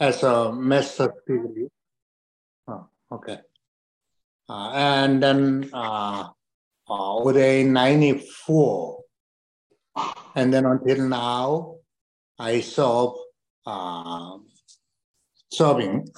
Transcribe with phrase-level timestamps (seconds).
[0.00, 1.68] as a master degree.
[2.66, 3.38] Oh, okay.
[4.48, 6.28] Uh, and then uh,
[6.88, 9.04] uh, in 94.
[10.34, 11.76] And then until now,
[12.38, 13.10] I serve
[13.66, 14.38] uh,
[15.52, 16.08] serving.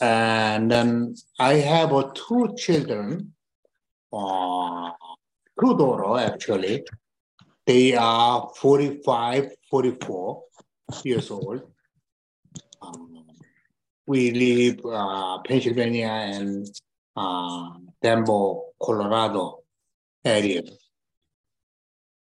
[0.00, 3.32] And then I have uh, two children,
[4.12, 4.90] uh,
[5.60, 6.84] two daughters actually.
[7.64, 10.42] They are 45, 44
[11.04, 11.62] years old.
[12.86, 13.26] Um,
[14.06, 16.66] we live uh, Pennsylvania and
[17.16, 17.70] uh,
[18.02, 19.62] Denver, Colorado
[20.24, 20.62] area.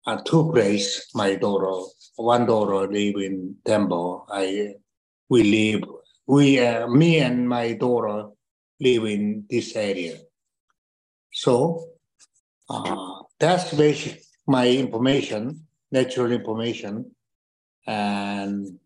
[0.06, 4.20] Uh, two place my daughter, one daughter live in Denver.
[4.30, 4.76] I,
[5.30, 5.84] we live,
[6.28, 8.30] we, uh, me and my daughter
[8.80, 10.18] live in this area.
[11.32, 11.86] So
[12.70, 17.12] uh, that's basic my information, natural information,
[17.88, 18.80] and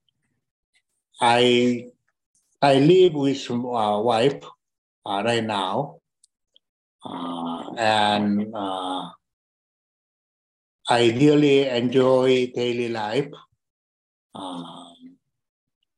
[1.22, 1.88] I
[2.62, 4.44] I live with uh, wife
[5.06, 6.00] uh, right now,
[7.06, 9.10] uh, and uh,
[10.90, 13.30] I really enjoy daily life,
[14.36, 14.90] uh,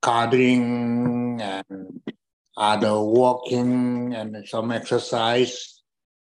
[0.01, 2.01] gardening and
[2.57, 5.81] other walking and some exercise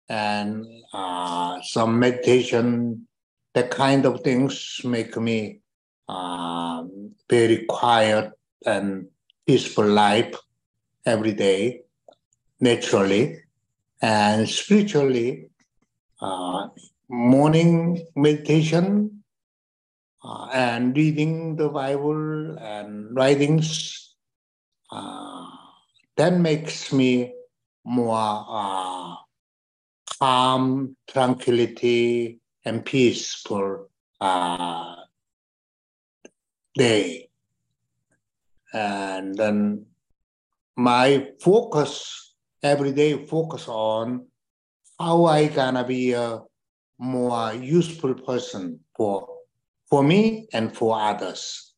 [0.09, 3.07] and uh, some meditation.
[3.55, 5.61] That kind of things make me
[6.09, 6.85] uh,
[7.29, 8.33] very quiet
[8.67, 9.09] and
[9.47, 10.35] peaceful life
[11.05, 11.83] every day,
[12.61, 13.39] naturally,
[14.01, 15.49] and spiritually.
[16.21, 16.69] Uh,
[17.13, 19.23] morning meditation
[20.25, 24.15] uh, and reading the Bible and writings,
[24.91, 25.47] uh,
[26.17, 27.35] that makes me
[27.85, 29.15] more uh,
[30.19, 33.91] calm, tranquility, and peaceful
[34.21, 34.97] uh,
[36.75, 37.29] day.
[38.73, 39.87] And then
[40.77, 44.27] my focus every day focus on
[44.99, 46.41] how I gonna be a
[46.99, 49.29] more useful person for
[49.91, 51.75] for me and for others.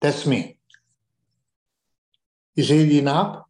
[0.00, 0.58] That's me.
[2.56, 3.44] Is it enough?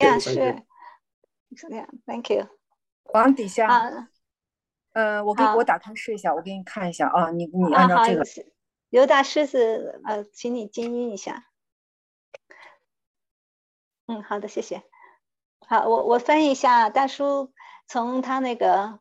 [0.00, 0.60] Yeah, sure.
[1.68, 2.48] Yeah, thank you.
[8.88, 11.46] 刘大狮子，呃，请你静音一下。
[14.06, 14.82] 嗯，好的，谢谢。
[15.66, 17.52] 好，我我翻译一下大叔
[17.88, 19.00] 从他那个，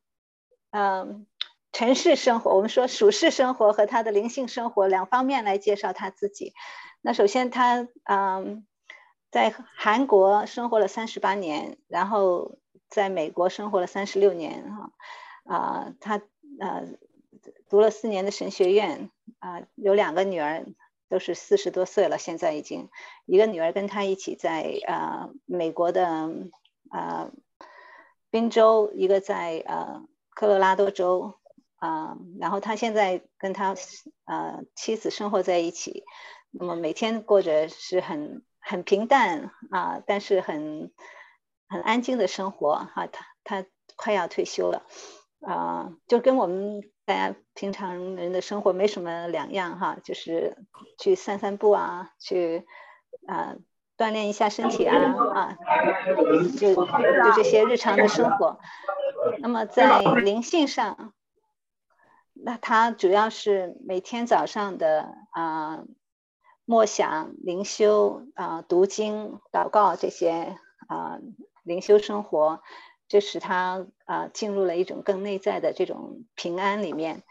[0.72, 1.28] 嗯，
[1.72, 6.54] 城市生活，我们说属世生活和他的灵性生活两方面来介绍他自己。
[7.02, 8.66] 那首先他，嗯，
[9.30, 12.58] 在韩国生活了三十八年，然后
[12.90, 14.92] 在美国生活了三十六年，哈，
[15.44, 16.20] 啊，他
[16.60, 16.88] 呃
[17.70, 20.66] 读了四年的神学院，啊，有两个女儿，
[21.10, 22.90] 都是四十多岁了，现在已经
[23.26, 26.30] 一个女儿跟他一起在呃美国的
[26.92, 27.32] 呃
[28.30, 31.34] 宾州，一个在呃科罗拉多州，
[31.78, 33.76] 啊、然后他现在跟他
[34.26, 36.04] 呃妻子生活在一起，
[36.52, 40.92] 那么每天过着是很很平淡啊、但是很
[41.68, 43.66] 很安静的生活哈、他他
[43.96, 44.86] 快要退休了。
[45.46, 50.58] 啊、就跟我们大家平常人的生活没什么两样哈，就是
[50.98, 52.66] 去散散步啊，去
[53.28, 53.56] 啊、
[53.96, 54.96] 锻炼一下身体啊
[55.34, 55.58] 啊，
[56.58, 58.60] 就就这些日常的生活。
[59.40, 61.14] 那么在灵性上，
[62.34, 65.84] 那他主要是每天早上的啊、
[66.66, 70.58] 默想、灵修啊、读经、祷告这些
[70.88, 71.20] 啊、
[71.64, 72.62] 灵修生活，
[73.08, 77.24] 这使他啊、进入了一种更内在的这种平安里面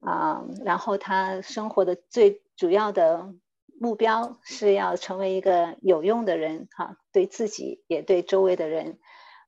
[0.00, 3.34] 啊、然后他生活的最主要的
[3.80, 8.98] 目标是要成为一个有用的人哈、对自己也对周围的人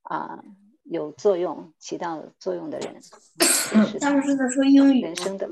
[0.03, 0.43] 啊、
[0.83, 5.49] 有作用、起到作用的人，是他是在说英语人生的，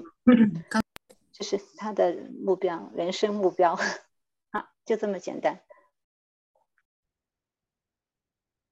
[1.32, 3.76] 这是他的目标，人生目标。
[4.52, 5.62] 好，就这么简单。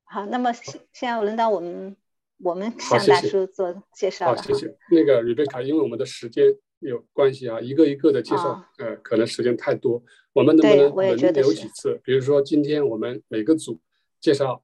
[0.10, 1.96] 好，那么现现在轮到我们，
[2.40, 4.42] 我们向大叔做介绍好，了。
[4.42, 4.78] 谢谢。
[4.90, 6.46] 那个 Rebecca，因为我们的时间
[6.80, 10.02] 有关系啊，一个一个的介绍啊，呃，可能时间太多，
[10.34, 12.00] 我们能不能轮流几次？
[12.04, 13.80] 比如说今天我们每个组
[14.22, 14.64] 介绍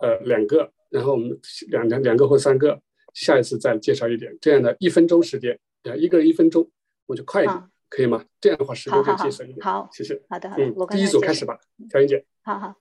[0.00, 1.36] 呃两个，然后我们
[1.68, 2.80] 两两两个或三个，
[3.12, 6.70] 下一次再介绍一点，这样的一分钟时间，呃，一个人一分钟，
[7.06, 8.24] 我就快一点啊，可以吗？
[8.40, 9.64] 这样的话时间就好好好节省一点。
[9.64, 10.22] 好谢谢。
[10.28, 11.58] 好的好的嗯我，第一组开始吧，
[11.90, 12.24] 小英姐。
[12.42, 12.76] 好好，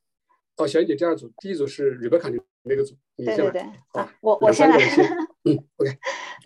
[0.57, 3.49] 哦，小英姐第二组，第一组是 Rebecca 你那个组，你先来。
[3.49, 4.77] 对对对，好啊，我我先来。
[5.45, 5.97] 嗯，OK，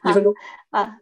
[0.06, 0.33] 一分钟。
[0.69, 0.98] 啊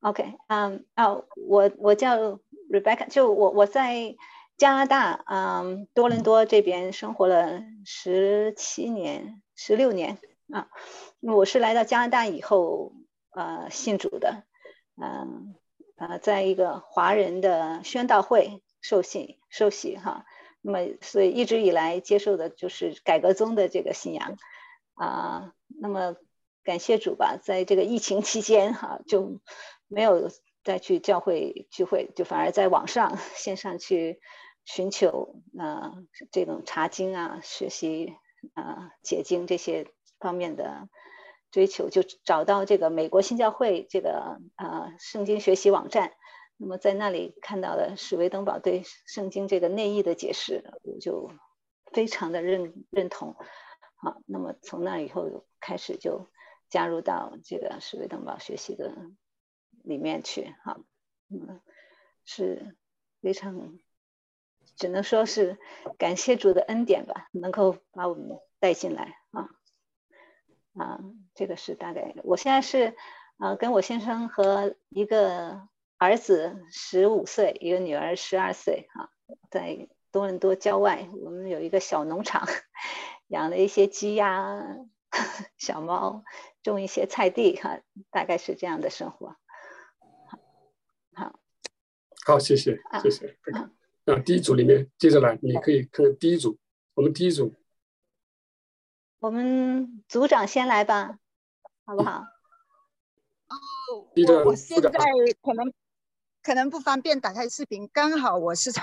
[0.00, 2.40] ，OK，嗯，哦，我我叫
[2.70, 4.14] Rebecca，就我我在
[4.56, 10.18] 加拿大，嗯，多伦多这边生活了十七年、十六年
[10.52, 10.68] 啊。
[11.20, 12.92] 我是来到加拿大以后，
[13.30, 14.44] 呃，信主的，
[14.96, 15.54] 嗯，
[15.96, 20.24] 呃，在一个华人的宣道会受信受洗哈。
[20.62, 24.38] 那么，所以一直以来接受的就是改革宗的这个信仰
[24.94, 25.52] 啊。
[25.66, 26.14] 那么，
[26.62, 29.40] 感谢主吧，在这个疫情期间哈，就
[29.88, 30.30] 没有
[30.62, 34.20] 再去教会聚会，就反而在网上线上去
[34.64, 35.94] 寻求啊
[36.30, 38.14] 这种查经啊、学习
[38.54, 39.88] 啊、解经这些
[40.20, 40.88] 方面的
[41.50, 46.12] 追求，就找到这个美国新教会这个啊圣经学习网站。
[46.64, 51.32] 那么在那里看到了史维登堡对圣经这个内译的解释，我就
[51.92, 53.34] 非常的认认同。
[53.96, 56.28] 好，那么从那以后开始就
[56.68, 58.94] 加入到这个史维登堡学习的
[59.82, 60.54] 里面去。
[60.62, 60.78] 好，
[61.30, 61.60] 嗯，
[62.24, 62.76] 是
[63.20, 63.76] 非常
[64.76, 65.58] 只能说是
[65.98, 69.50] 感谢主的恩典吧，能够把我们带进来啊
[70.74, 71.00] 啊，
[71.34, 72.14] 这个是大概。
[72.22, 72.94] 我现在是
[73.38, 75.66] 啊，跟我先生和一个。
[76.02, 79.08] 儿子十五岁，一个女儿十二岁，哈，
[79.52, 82.48] 在多伦多郊外，我们有一个小农场，
[83.28, 84.64] 养了一些鸡呀、
[85.56, 86.24] 小猫，
[86.64, 87.78] 种一些菜地，哈，
[88.10, 89.36] 大概是这样的生活。
[91.14, 91.38] 好，
[92.26, 93.38] 好，谢谢，谢谢。
[94.06, 96.58] 啊，第一组里面接着来，你可以看看第一组，
[96.94, 97.54] 我们第一组，
[99.20, 101.20] 我们组长先来吧，
[101.84, 102.24] 好不好？
[103.46, 104.90] 哦，我我现在
[105.40, 105.72] 可能。
[106.42, 108.82] 可能不方便打开视频，刚好我是在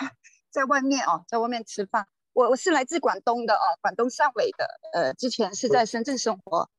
[0.49, 2.07] 在外面哦，在外面吃饭。
[2.31, 4.65] 我我是来自广东的哦，广东汕尾的。
[4.93, 6.69] 呃，之前是在深圳生活，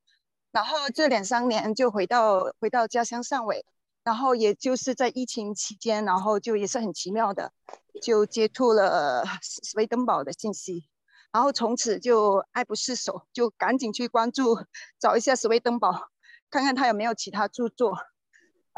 [0.52, 3.66] 然后这两三年就回到回到家乡汕尾，
[4.04, 7.52] 然后也就是在疫情期间，然后就也是很奇妙的，
[8.00, 10.88] 就接触了斯威登堡的信息，
[11.30, 14.64] 然后从此就爱不释手，就赶紧去关注，
[14.98, 16.08] 找一下斯威登堡，
[16.48, 17.98] 看看他有没有其他著作。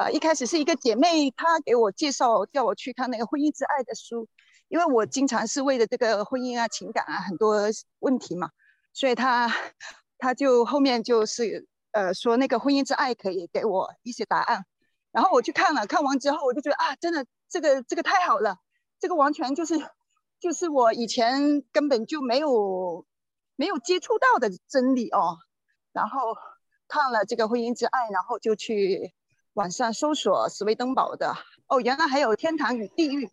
[0.02, 4.26] 啊，一开始是一个姐妹，她给我介绍，叫我去看那个《婚姻之爱》的书，
[4.66, 7.56] 因为我经常是为了这个婚姻啊、情感啊很多
[8.00, 8.50] 问题嘛，
[8.92, 9.48] 所以她，
[10.18, 14.64] 她就后面就是呃说那个《婚姻之爱》可以给我一些答案，
[15.12, 18.56] 然后我去看了，看完之后我就觉得啊，真的这个这个太好了，
[18.98, 19.76] 这个完全就是
[20.40, 23.06] 就是我以前根本就没有
[23.54, 25.38] 没有接触到的真理哦，
[25.92, 26.36] 然后
[26.88, 29.14] 看了这个《婚姻之爱》，然后就去。
[29.54, 31.34] 网上搜索史威登堡的。
[31.66, 33.30] 哦，原来还有天堂与地狱，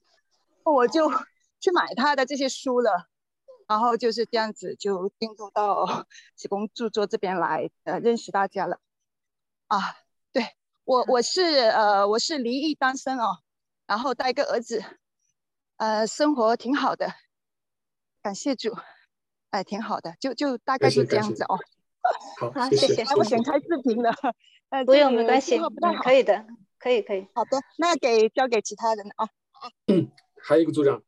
[0.63, 1.09] 我就
[1.59, 3.07] 去买他的这些书了，
[3.67, 6.07] 然后就是这样子就进入到
[6.37, 8.79] 史公著作这边来，呃，认识大家了。
[9.67, 9.77] 啊，
[10.31, 10.55] 对
[10.85, 13.39] 我我是呃我是离异单身哦，
[13.85, 14.83] 然后带个儿子，
[15.77, 17.13] 呃，生活挺好的，
[18.21, 18.75] 感谢主，
[19.49, 21.59] 哎，挺好的，就就大概就这样子哦。
[22.39, 23.03] 好，谢谢。
[23.15, 24.11] 我想开视频了。
[24.69, 25.59] 呃，不用，没关系，
[26.03, 26.45] 可以的，
[26.77, 27.27] 可以，可以。
[27.33, 29.27] 好的，那给交给其他人啊。
[29.87, 30.11] 嗯，
[30.41, 31.03] 还有一个组长，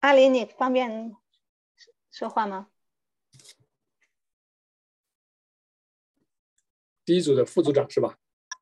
[0.00, 1.14] 阿林，你方便
[2.10, 2.68] 说话吗？
[7.04, 8.16] 第一组的副组长是吧？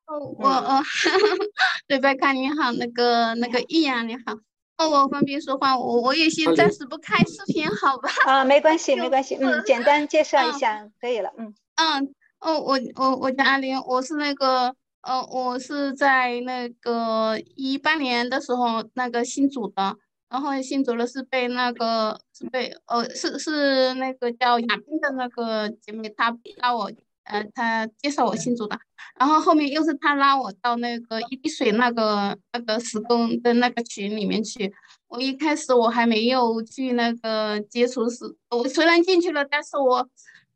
[0.07, 0.83] 哦，我哦，
[1.87, 4.37] 对贝卡你好，那个那个易阳你好。
[4.77, 8.09] 哦，我方便说话，我我也先暂时不开视频，好吧？
[8.25, 11.53] 啊，没关系，没关系，嗯，简单介绍一下可以了，嗯。
[11.75, 19.95] 嗯，哦，我我我叫阿玲，我是那个，呃，我是在那个一八年的时候那个新组的，
[20.29, 26.91] 然后新组的是被那个是被，呃，是是那个叫亚斌的那个姐妹，她拉我，
[27.23, 28.77] 呃，他介绍我信主的，
[29.19, 34.73] 然后后面又是他拉我到那个一滴水那个那个施工的那个群里面去，
[35.07, 40.09] 我一开始我还没有去那个接触是，我虽然进去了，但是我。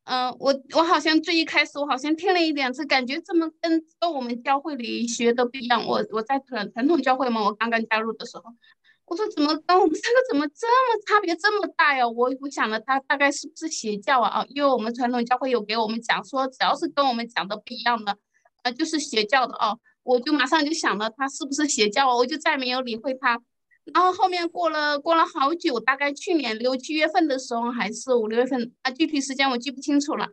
[0.09, 5.85] 嗯，我我好像最一开始我好像听了一点，是感觉这么跟跟我们教会里学的不一样。
[5.85, 8.43] 我我在传传统教会嘛，我刚刚加入的时候，
[9.07, 12.05] 我说怎么跟我们这个怎么这么差别这么大呀？
[12.05, 14.41] 我我想了，他大概是不是邪教啊？
[14.41, 18.17] 啊，因为我们传统教会有给我们讲说，只要是跟我们讲的不一样的，
[18.63, 19.79] 呃，就是邪教的哦。
[20.03, 22.15] 我就马上就想了，他是不是邪教啊？
[22.15, 23.41] 我就再没有理会他。
[23.93, 30.27] 然后后面过了过了好久，大概去年六七月份的时候，还是五六月份啊，具体时间我记不清楚了。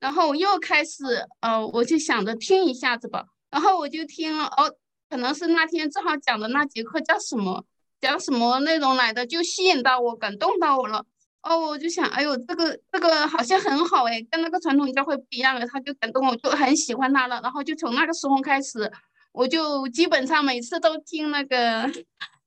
[0.00, 1.04] 然后我又开始，
[1.40, 3.26] 呃，我就想着听一下子吧。
[3.50, 4.74] 然后我就听了，哦，
[5.10, 7.64] 可能是那天正好讲的那节课叫什么，
[8.04, 11.04] 讲什么内容来的，就吸引到我，感动到我了。
[11.40, 17.40] 哦，我就想，哎呦，这个这个好像很好哎，跟那个传统教会不一样了，他就感动我，就很喜欢他了。
[17.42, 18.92] 然后就从那个时候开始，
[19.32, 21.90] 我就基本上每次都听那个。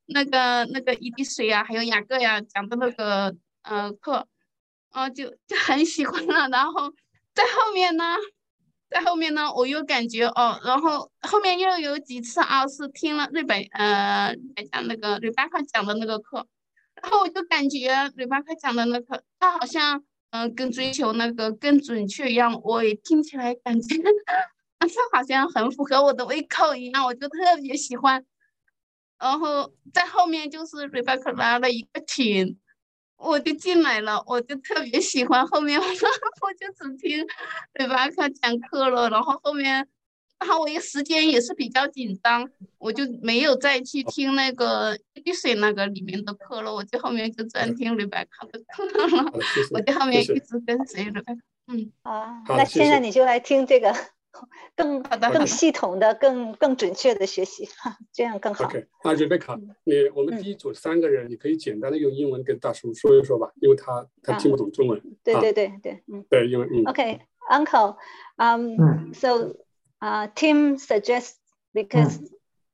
[0.09, 4.25] 那个那个一滴水啊，还有雅各呀讲的那个呃课，
[4.91, 6.47] 啊就就很喜欢了。
[6.47, 6.89] 然后
[7.35, 8.15] 在后面呢，
[8.89, 14.35] 在后面呢，我又感觉哦，然后后面又有几次啊是听了瑞本呃
[14.71, 16.47] 讲那个瑞巴克讲的那个课，
[17.01, 23.95] 然后我就感觉瑞巴克讲的那个他好像嗯跟追求那个更准确一样，我也听起来感觉。
[24.79, 28.23] 他好像很符合我的胃口一样，我就特别喜欢。
[29.19, 32.57] 然后在后面就是瑞巴克拉了一个群，
[33.17, 35.45] 我就进来了，我就特别喜欢。
[35.47, 35.85] 后面我
[36.41, 37.25] 我就只听
[37.73, 39.87] Rebecca 讲课了，然后后面，
[40.39, 42.47] 然后我一时间也是比较紧张，
[42.77, 49.31] 我就没有再去听那个 e 水那个里面的课了，我就后面就专听 Rebecca 的课了。
[49.71, 51.39] 我就后面一直跟随 Rebecca。
[51.69, 53.93] 嗯，好，那现在你就来听这个。
[54.75, 57.69] 更更系统的、更更准确的学习，
[58.11, 58.65] 这样更好。
[58.65, 65.01] OK，那 Rebecca，你我们第一组三个人，你可以简单的用英文跟大叔说一说吧，因为他他听不懂中文。
[65.23, 66.83] 对对对对，嗯，对，因为嗯。
[66.85, 69.55] OK，Uncle，um, so,
[69.99, 71.37] uh, Tim suggests
[71.73, 72.19] because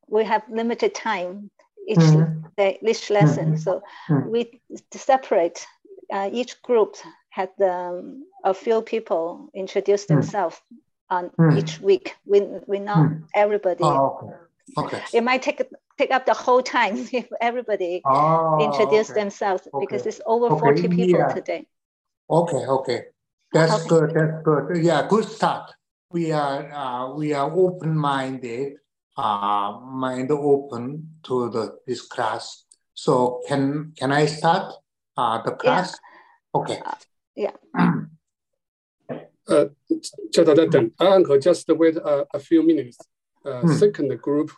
[0.07, 1.49] we have limited time
[1.87, 2.45] each mm-hmm.
[2.55, 3.57] day, each lesson, mm-hmm.
[3.57, 4.29] so mm-hmm.
[4.29, 5.65] we separate.
[6.11, 6.95] Uh, each group
[7.29, 10.09] had um, a few people introduce mm.
[10.09, 10.61] themselves
[11.09, 11.57] on mm.
[11.57, 12.15] each week.
[12.25, 13.23] We we not mm.
[13.35, 13.83] everybody.
[13.83, 14.35] Oh,
[14.77, 14.97] okay.
[14.97, 15.03] okay.
[15.13, 15.61] It might take
[15.97, 19.21] take up the whole time if everybody oh, introduce okay.
[19.21, 19.85] themselves okay.
[19.85, 20.59] because it's over okay.
[20.59, 21.33] 40 people yeah.
[21.33, 21.67] today.
[22.29, 23.01] Okay, okay.
[23.51, 24.13] That's good.
[24.15, 24.83] That's good.
[24.83, 25.71] Yeah, good start.
[26.09, 28.73] We are uh, we are open minded,
[29.17, 32.65] uh, mind open to the this class.
[32.93, 34.73] So can can I start
[35.17, 35.93] uh, the class?
[35.93, 36.59] Yeah.
[36.59, 36.79] Okay.
[36.85, 36.95] Uh,
[37.35, 37.93] yeah
[39.49, 39.65] uh,
[40.31, 40.49] just
[40.99, 42.97] uncle, just wait a, a few minutes.
[43.45, 43.73] Uh, hmm.
[43.73, 44.51] Second group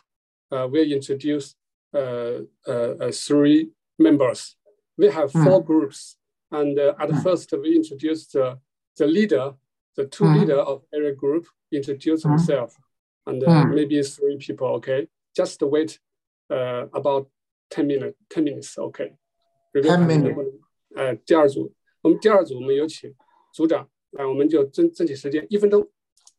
[0.52, 1.54] uh, introduce
[1.94, 4.56] uh, uh, uh, three members.
[4.96, 5.44] We have hmm.
[5.44, 5.66] four hmm.
[5.66, 6.16] groups,
[6.50, 7.20] and at hmm.
[7.20, 8.58] first we introduce the,
[8.96, 9.54] the leader,
[9.96, 10.38] the two hmm.
[10.38, 12.30] leader of every group introduce hmm.
[12.30, 12.76] himself,
[13.26, 13.42] and
[13.74, 14.68] maybe three people.
[14.76, 15.98] Okay, just wait
[16.50, 17.28] about
[17.70, 18.16] ten minutes.
[18.30, 18.78] Ten minutes.
[18.78, 19.12] Okay.
[19.74, 20.38] 10 minutes.
[20.94, 23.14] 呃，第二组，我们第二组我们有请
[23.52, 25.88] 组长那我们就争争取时间，一分钟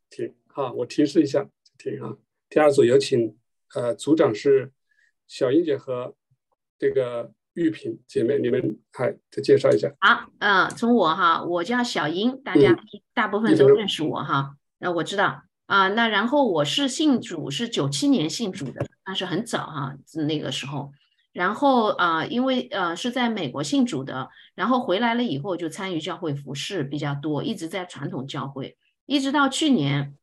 [0.09, 2.15] 停哈，我提示一下停啊。
[2.49, 3.35] 第二组有请，
[3.75, 4.71] 呃，组长是
[5.27, 6.15] 小英姐和
[6.79, 9.93] 这个玉萍姐妹，你们还再介绍一下。
[9.99, 12.75] 好，呃，从我哈，我叫小英，大家
[13.13, 14.55] 大部分都认识我哈。
[14.79, 19.95] 那我知道啊，那然后我是信主，是九七年信主的，但是很早哈，
[20.27, 20.91] 那个时候。
[21.37, 28.75] 然后啊，因为呃是在美国信主的，然后回来了以后就参与教会服饰比较多，一直在传统教会，
[29.05, 30.15] 一直到去年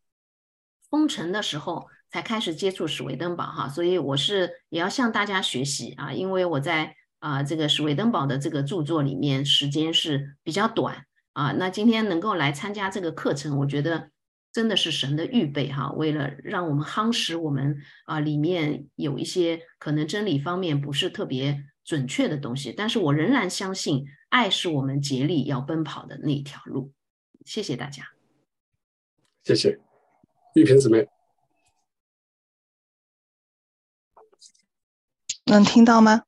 [0.91, 14.11] 封城的时候才开始接触史维登堡哈，所以我是也要向大家学习啊，因为我在啊这个史维登堡的这个著作里面时间是比较短啊，那今天能够来参加这个课程，我觉得。
[14.55, 26.93] 真的是神的预备哈，为了让我们夯实我们啊，里面有一些可能真理方面不是特别准确的东西，但是我仍然相信，爱是我们竭力要奔跑的那一条路。
[27.45, 28.05] 谢谢大家，
[29.43, 29.81] 谢谢
[30.55, 31.09] 玉萍姊妹，
[35.47, 36.23] 能听到吗？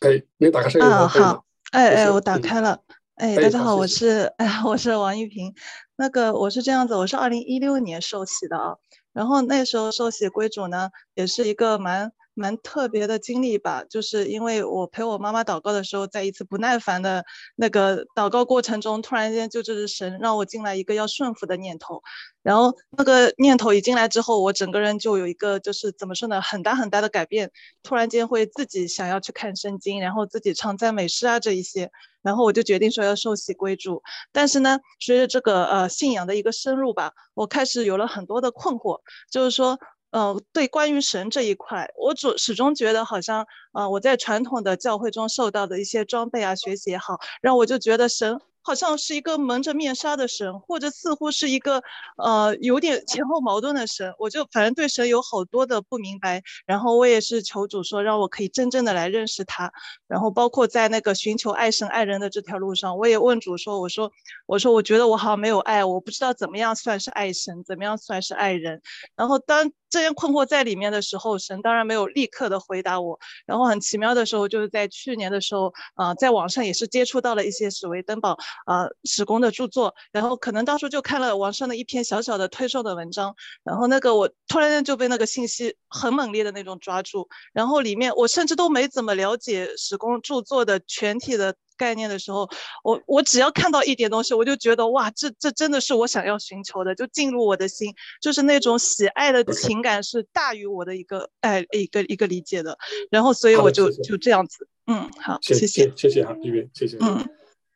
[0.00, 0.88] 可以，你打开声音。
[0.88, 2.82] 啊，好，哎哎，我打开了。
[3.16, 5.54] 哎，大家好，我是哎， 我是王玉萍。
[5.94, 8.74] 那个我是这样子，我是二零一六年受洗的啊。
[9.12, 13.84] 然后那时候受洗归主呢，也是一个蛮蛮特别的经历吧。
[13.88, 17.24] 就是因为我陪我妈妈祷告的时候，在一次不耐烦的
[17.56, 22.02] 那个祷告过程中，突然间就这是神让我进来一个要顺服的念头。
[22.42, 27.50] 然后那个念头一进来之后，我整个人就有一个就是怎么说呢，很大很大的改变。
[27.82, 31.90] 突然间会自己想要去看圣经，然后自己唱赞美诗啊这一些。
[32.20, 39.00] 然后我就决定说要受洗归主，但是呢，随着这个呃信仰的一个深入吧，我开始有了很多的困惑，
[39.30, 39.78] 就是说，
[40.14, 48.40] 呃，对关于神这一块，我主始终觉得好像，呃，我在传统的教会中受到的一些装备啊、学习也好，让我就觉得神。
[48.66, 51.82] 好像是一个蒙着面纱的神，或者似乎是一个
[52.16, 54.10] 呃有点前后矛盾的神。
[54.18, 59.70] 我就反正对神有好多的不明白，然后我也是求主说让我可以真正的来认识他。
[60.08, 64.10] 然后包括在那个寻求爱神爱人的这条路上，我也问主说：“我说
[64.46, 68.80] 我说我觉得我好像没有爱，我不知道怎么样算是爱神，怎么样算是爱人。”
[69.14, 73.16] 然后当这些困惑在里面的时候，神当然没有立刻的回答我。
[73.46, 78.36] 然后很奇妙的时候，就是在去年的时候，啊，在网上也是接触到了一些史维登堡
[78.66, 91.54] 啊史工的著作，然后可能当初就看了网上的一篇小小的推送的文章，然后那个我突然间就被那个信息很猛烈的那种抓住，然后里面我甚至都没怎么了解史工著作的全体的。
[91.76, 92.48] 概念的时候，
[92.82, 102.78] 我我只要看到一点东西，我就觉得哇，这这真的是我想要寻求的，就进入我的心，就是那种喜爱的情感是大于我的一个哎一个一个理解的，
[103.10, 105.66] 然后所以我就就这样子，嗯，好，谢谢
[105.96, 107.28] 谢谢啊，这边谢谢，嗯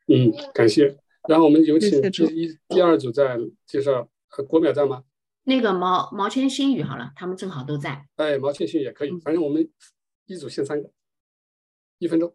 [0.06, 0.96] 嗯，感谢。
[1.28, 4.08] 然后我们有请第一第二组在介绍，
[4.48, 5.02] 国淼在吗？
[5.44, 8.06] 那个毛毛千新宇好了，他们正好都在。
[8.16, 9.68] 哎，毛千新宇也可以，反正我们
[10.26, 10.90] 一组限三个，
[11.98, 12.34] 一分钟。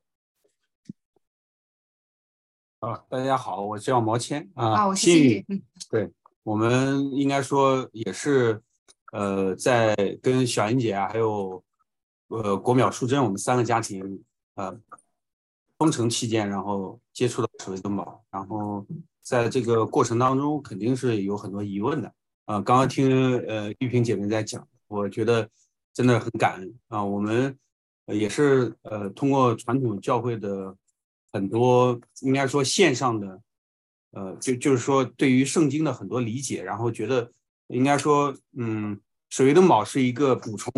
[2.84, 4.74] 啊，大家好，我叫毛谦啊。
[4.74, 5.46] 啊，新宇，
[5.90, 6.12] 对
[6.44, 8.62] 我们应该说也是，
[9.13, 11.63] 呃，在跟小英姐啊，还有
[12.28, 14.22] 呃国淼、淑珍，我们三个家庭，
[14.56, 14.78] 呃，
[15.78, 18.86] 封城期间，然后接触到史维登宝，然后
[19.22, 22.13] 在这个过程当中，肯定是有很多疑问的。
[22.44, 25.50] 啊，刚刚听呃玉萍姐妹在讲，我觉得
[25.94, 27.02] 真的很感恩啊。
[27.02, 27.58] 我们
[28.08, 30.75] 也是呃通过传统教会的。
[31.34, 33.42] 很多应该说线上的，
[34.12, 37.30] 呃，就就是说对于圣经的很多理解，然后觉得
[37.68, 38.98] 应该说，嗯，
[39.30, 40.72] 水维登堡是一个补充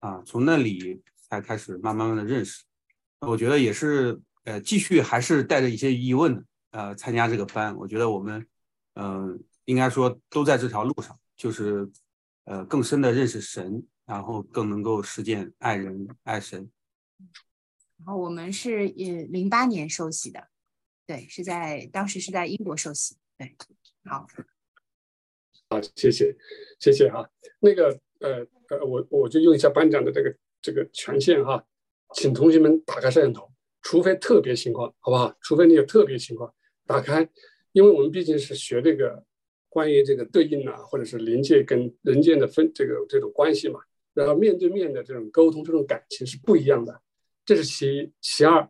[0.00, 2.62] 啊，从那里才开始慢慢慢的认识。
[3.20, 7.74] 我觉得也是，呃，继续还是带着一些疑问，呃，参加这个班。
[7.76, 8.46] 我觉得我们，
[8.94, 11.90] 嗯，应该说都在这条路上，就是
[12.44, 16.70] 呃，更深的认识神，然后更能够实践爱人爱神。
[18.04, 20.48] 然后我们是也零八年受洗的，
[21.06, 23.54] 对，是在当时是在英国受洗，对，
[24.04, 24.26] 好，
[25.68, 26.34] 好，谢谢，
[26.80, 27.24] 谢谢啊，
[27.60, 31.64] 那个呃呃，我我就用一下班长的这个这个权限哈，
[32.12, 33.48] 请同学们打开摄像头，
[33.82, 35.32] 除非特别情况，好不好？
[35.40, 36.52] 除非你有特别情况，
[36.84, 37.28] 打开，
[37.70, 39.24] 因为我们毕竟是学这个
[39.68, 43.78] 关于这个对应啊，或者是临界跟人间的分这个这种关系嘛，
[44.12, 47.00] 然后面对面的这种沟通，这种感情是不一样的。
[47.44, 48.68] 这是其一，其二，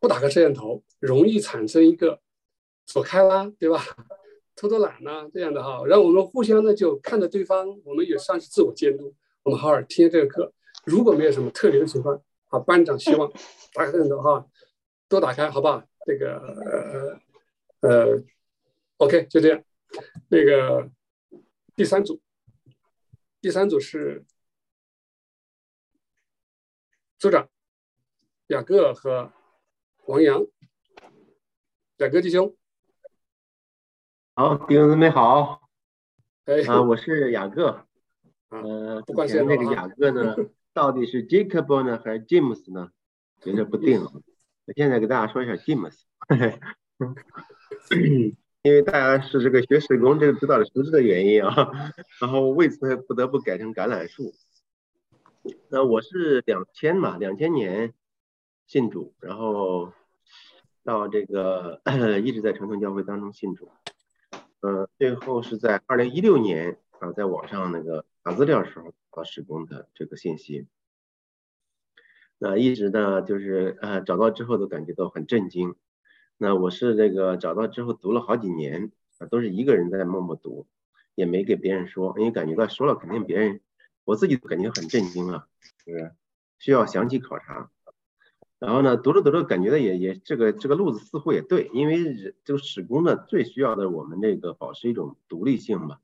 [0.00, 2.20] 不打开摄像头，容易产生一个
[2.84, 3.84] 走开啦，对吧？
[4.56, 9.12] 偷偷懒呐，这样的哈，让我们互相呢就看着对方，我们也算是自我监督。
[9.42, 10.52] 我们好好听这个课。
[10.84, 13.28] 如果没有什么特别的情况，好，班长希望
[13.72, 14.46] 打开摄像头哈，
[15.08, 15.82] 都打开，好不好？
[16.06, 17.18] 这个
[17.80, 18.22] 呃呃
[18.98, 19.64] ，OK，就这样。
[20.28, 20.90] 那个
[21.74, 22.20] 第三组，
[23.40, 24.24] 第三组是
[27.18, 27.48] 组长。
[28.48, 29.32] 雅各和
[30.04, 30.46] 王阳，
[31.96, 32.54] 雅各弟兄，
[34.34, 35.62] 好，弟兄姊妹好，
[36.44, 37.86] 哎，啊，我是雅各，
[38.50, 40.36] 呃，不管前那个雅各呢，
[40.74, 42.90] 到底是 Jacob 呢还是 James 呢？
[43.44, 44.02] 有点不定。
[44.02, 46.02] 我现在给大家说一下 James，
[48.60, 51.72] 因为大家是这个学水工这个指导的熟知的原因啊，
[52.20, 54.34] 然后为此不得不改成橄榄树。
[55.70, 57.94] 那我是两千嘛，两千年。
[58.66, 59.92] 信主，然后
[60.82, 61.80] 到这个
[62.24, 63.70] 一直在传统教会当中信主，
[64.60, 70.66] 呃，最后是在二零一六年啊，在网上那个查资料时候到施工的这个信息，
[72.38, 75.74] 那一直呢就是呃找到之后都感觉到很震惊，
[76.38, 80.66] 那我是这个找到之后读了好几年啊，都是一个人在默默读，
[81.14, 83.60] 也没给别人说，因为感觉到说了肯定别人，
[84.04, 85.46] 我自己感觉很震惊啊，
[85.84, 86.12] 就是？
[86.58, 87.70] 需要详细考察。
[88.66, 95.98] 然后呢，读着读着，感觉到也也这个这个路子似乎也对，因为这个史工呢，最需要的我们这个保持一种独立性嘛，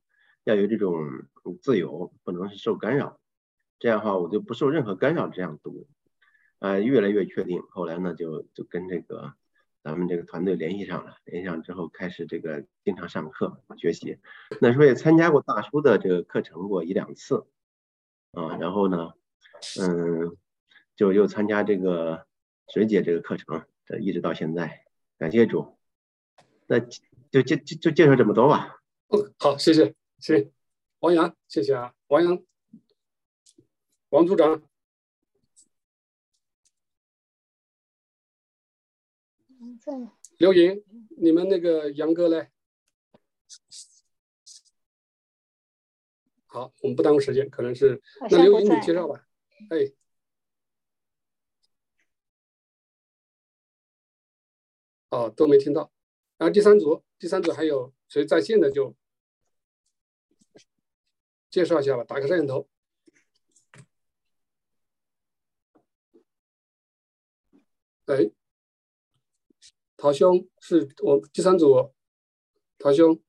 [0.45, 1.25] 要有这种
[1.63, 3.19] 自由，不能是受干扰。
[3.79, 5.89] 这样的话，我就不受任何干扰这样读，
[6.59, 7.63] 啊，越来越确定。
[7.71, 9.33] 后来呢，就就跟这个
[9.83, 14.19] 咱们这个团队联系上了，联系上之后开始这个经常上课学习。
[14.61, 17.47] 那时候也参加过大叔的这个课程过一两次，
[18.33, 19.13] 啊，然后呢，
[19.81, 20.37] 嗯，
[20.95, 22.27] 就又参加这个。
[22.73, 24.87] 水姐这个课程，这一直到现在，
[25.19, 25.77] 感谢主。
[26.69, 28.81] 那就就就就介绍这么多吧。
[29.09, 30.53] 嗯，好，谢谢，谢谢。
[31.01, 32.41] 王阳，谢谢啊，王阳，
[34.11, 34.63] 王组长，
[40.39, 40.85] 刘莹，
[41.19, 42.51] 你们那个杨哥嘞？
[46.47, 49.27] 好，我们不耽误时间，可能是那刘莹你介绍吧。
[49.71, 49.93] 哎。
[55.11, 55.93] 哦，都没听到。
[56.39, 58.97] 然后第三组第三组还有谁在线的就
[61.51, 62.69] 介绍一下吧，打开摄像头。
[68.07, 68.31] 哎。
[70.03, 71.93] 陶兄是我第三组，
[72.79, 73.23] 陶兄。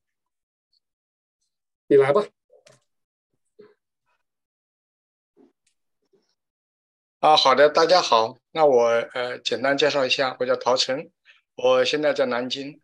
[1.88, 2.26] 你来吧。
[7.20, 11.12] 啊，好的，大家好，那我呃简单介绍一下，我叫陶成。
[11.64, 12.82] 我现在在南京。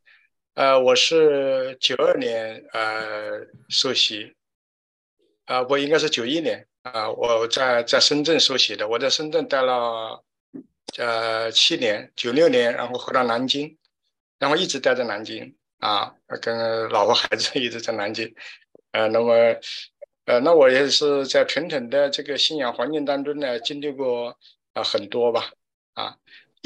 [0.54, 4.36] 呃，我是九二年呃受洗，
[5.46, 8.88] 啊，我应该是九一年啊，我在在深圳受洗的。
[8.88, 10.24] 我在深圳待了
[10.98, 13.76] 呃七年，九六年，然后回到南京，
[14.38, 18.32] 然后一直待在南京啊，跟老婆孩子一直在南京。
[18.92, 19.34] 呃，那么。
[20.26, 24.38] 呃，那我也是在传统的这个信仰环境当中呢，经历过
[24.74, 25.52] 啊很多吧，
[25.94, 26.18] 啊，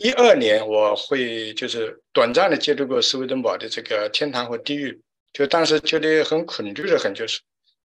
[0.03, 4.99] 一二年我会就是短暂的接触过斯威登堡的这个天堂和地狱，
[5.31, 7.39] 就当时觉得很恐惧的很，就是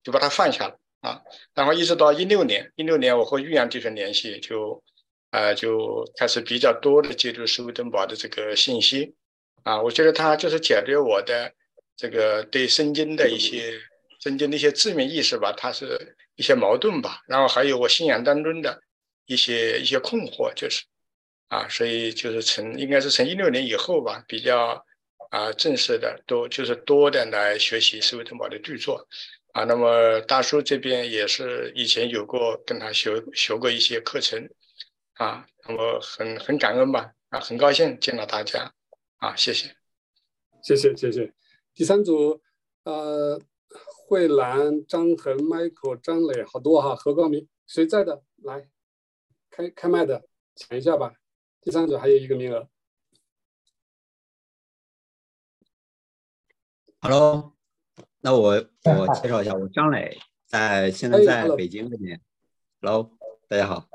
[0.03, 1.21] 就把它放下了啊，
[1.55, 4.83] 然后一直到一六年，一六年我和玉阳弟兄联系，就
[5.31, 9.13] 啊就开始比较多的接触斯威登堡的这个信息，
[9.65, 11.53] 啊，我觉得他就是解决我的
[11.97, 13.79] 这个对圣经的一些。
[14.21, 18.81] 圣经的一些字面意思吧，它是一些矛盾吧，然后还有我信仰当中的
[19.27, 20.83] 一些一些困惑，就是
[21.49, 24.85] 啊，所以就是从应该是从一六年以后吧，比较
[25.31, 29.07] 啊正式的多就是多的来学习斯维滕堡的著作
[29.53, 29.65] 啊。
[29.65, 34.49] 那么大叔这边也是以前有过跟他学学过一些课程
[35.15, 38.73] 啊，那么很很感恩吧啊，很高兴见到大家
[39.19, 39.75] 啊，谢谢，
[40.63, 41.33] 谢谢谢谢。
[41.75, 42.41] 第三组
[42.85, 43.41] 呃。
[44.07, 46.95] 慧兰、张恒、Michael、张磊，好多哈。
[46.95, 48.23] 何光明，谁在的？
[48.43, 48.69] 来，
[49.51, 50.23] 开开麦的，
[50.55, 51.15] 抢一下吧。
[51.65, 52.69] 第三组还有一个名额。
[57.01, 57.55] Hello，
[58.21, 62.21] 那我我介绍一下，我张磊，在现在在北京这边。
[62.83, 63.11] Hello，
[63.49, 63.89] 大家好。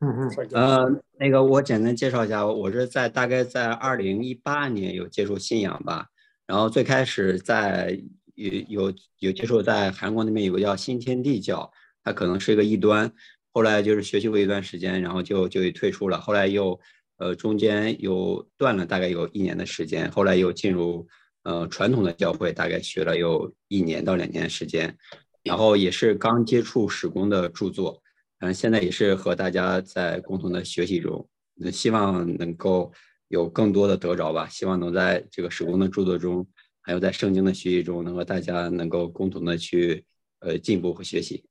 [0.00, 0.48] 嗯嗯。
[0.50, 6.08] 呃，那个我简单介绍一下，我是在大概在二零一八年有接触信仰吧，
[6.44, 8.02] 然后最开始在。
[8.36, 11.70] 有有有接触，在韩国那边有个叫新天地教，
[12.02, 13.12] 它可能是一个异端。
[13.52, 16.20] 后来就是学习过一段时间，然后就就退出了。
[16.20, 16.78] 后来又
[17.18, 20.10] 呃中间又断了大概有一年的时间。
[20.10, 21.06] 后来又进入
[21.42, 24.96] 呃传统的教会，大概学了有一年到两年时间。
[25.42, 28.02] 然后也是刚接触史工的著作，
[28.40, 31.28] 嗯，现在也是和大家在共同的学习中，
[31.72, 32.92] 希望能够
[33.28, 34.48] 有更多的得着吧。
[34.48, 36.46] 希望能在这个史工的著作中。
[36.82, 40.02] 还有在圣经的学习中，能和大家能够共同的去
[40.40, 41.44] 呃进步和学习，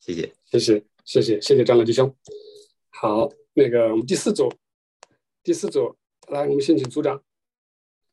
[0.00, 2.16] 谢谢，谢谢，谢谢，谢谢张老弟兄。
[2.88, 4.50] 好，那个我们第四组，
[5.42, 5.96] 第四组
[6.28, 7.22] 来，我们先请组长。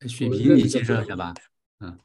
[0.02, 1.34] 雪萍，你介绍一下吧。
[1.80, 1.98] 嗯。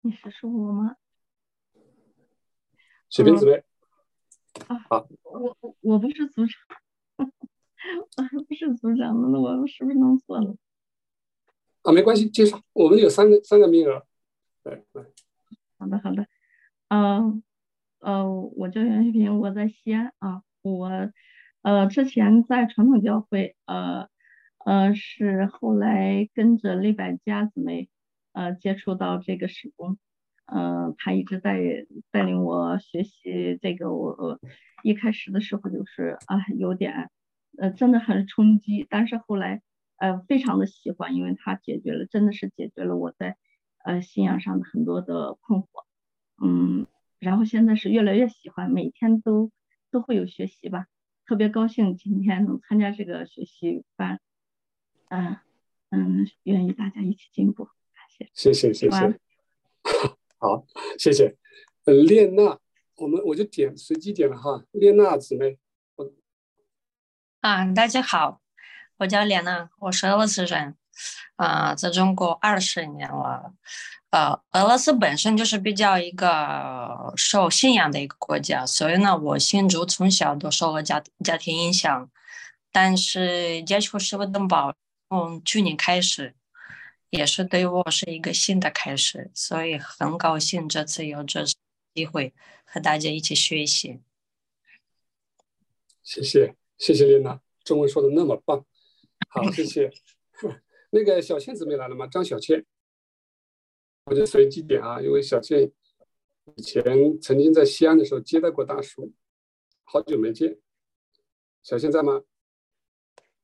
[0.00, 0.96] 你是说我吗？
[3.10, 3.62] 雪萍姊妹。
[4.68, 4.78] 啊。
[4.88, 5.06] 好。
[5.22, 6.54] 我我我不是组长。
[8.16, 10.56] 我还不是组长呢，那我是不是弄错了？
[11.82, 12.62] 啊，没关系，介绍。
[12.72, 14.06] 我们有三个三个名额。
[14.62, 15.04] 对对。
[15.78, 16.26] 好的好的，
[16.88, 17.42] 嗯
[18.00, 20.42] 呃，我叫袁旭平，我在西安啊。
[20.62, 20.90] 我
[21.62, 24.08] 呃之前在传统教会，呃
[24.64, 27.88] 呃是后来跟着李百家姊妹
[28.32, 29.98] 呃接触到这个施工，
[30.46, 33.92] 呃他一直在带领我学习这个。
[33.92, 34.38] 我
[34.82, 37.10] 一开始的时候就是啊有点。
[37.58, 39.60] 呃，真的很冲击，但是后来，
[39.98, 43.36] 呃，非常的喜欢，因为他解决了，真的是解决了我在，
[43.84, 45.84] 呃，信仰上的很多的困惑，
[46.42, 46.86] 嗯，
[47.18, 49.50] 然后现在是越来越喜欢，每天都
[49.90, 50.86] 都会有学习吧，
[51.24, 54.20] 特别高兴今天能参加这个学习班，
[55.08, 55.38] 嗯
[55.90, 59.20] 嗯，愿意大家一起进步，感谢，谢谢谢谢，
[60.38, 60.66] 好，
[60.98, 61.36] 谢谢，
[61.84, 62.58] 呃，列娜，
[62.96, 65.58] 我们我就点随机点了哈，列娜姊妹。
[65.96, 66.12] 我
[67.40, 68.42] 啊，大家好，
[68.98, 70.76] 我叫莲娜，我是俄罗斯人，
[71.36, 73.52] 啊，在中国二十年了，
[74.10, 82.10] 呃，俄罗斯本身就是比较一个受信仰的一个国家，所以呢，我信主从小都受了家家庭影响，
[82.72, 84.74] 但是接触师傅登堡，
[85.08, 86.34] 从去年开始，
[87.10, 91.54] 也是对我是一个新的开始，所以很高兴这次有这次
[91.94, 92.34] 机会
[92.64, 94.00] 和大家一起学习，
[96.02, 96.54] 谢谢。
[96.78, 98.64] 谢谢丽娜，中文说的那么棒，
[99.28, 99.92] 好，谢谢。
[100.90, 102.06] 那个小倩姊妹来了吗？
[102.06, 102.64] 张小倩，
[104.04, 105.70] 我就随机点啊，因为小倩
[106.56, 109.12] 以前曾经在西安的时候接待过大叔，
[109.84, 110.58] 好久没见。
[111.62, 112.22] 小倩在吗？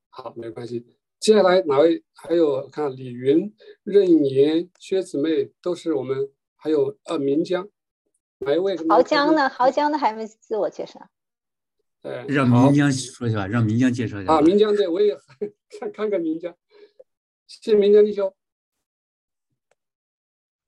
[0.09, 0.85] 好，没关系。
[1.21, 2.05] 接下来哪位？
[2.13, 3.55] 还有看李云、
[3.85, 7.69] 任言、薛姊妹都是我们，还有呃明江，
[8.39, 8.77] 哪一位？
[8.77, 9.49] 濠江呢？
[9.49, 11.09] 濠江的还没自我介绍。
[12.03, 14.33] 呃，让好明江说一下吧，让明江介绍一下。
[14.33, 15.17] 啊，明江对我也
[15.81, 16.57] 看 看看明江，
[17.47, 18.35] 谢谢岷江弟兄。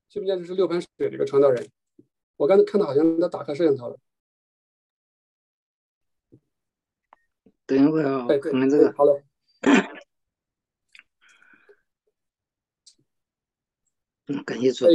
[0.08, 1.70] 谢岷江就是六盘水的一个传道人，
[2.36, 3.98] 我刚才看到好像他打开摄像头了。
[7.66, 9.22] 等一会儿啊，哎，对，可能这个好了，
[14.26, 14.86] 嗯，感谢主。
[14.86, 14.92] 哎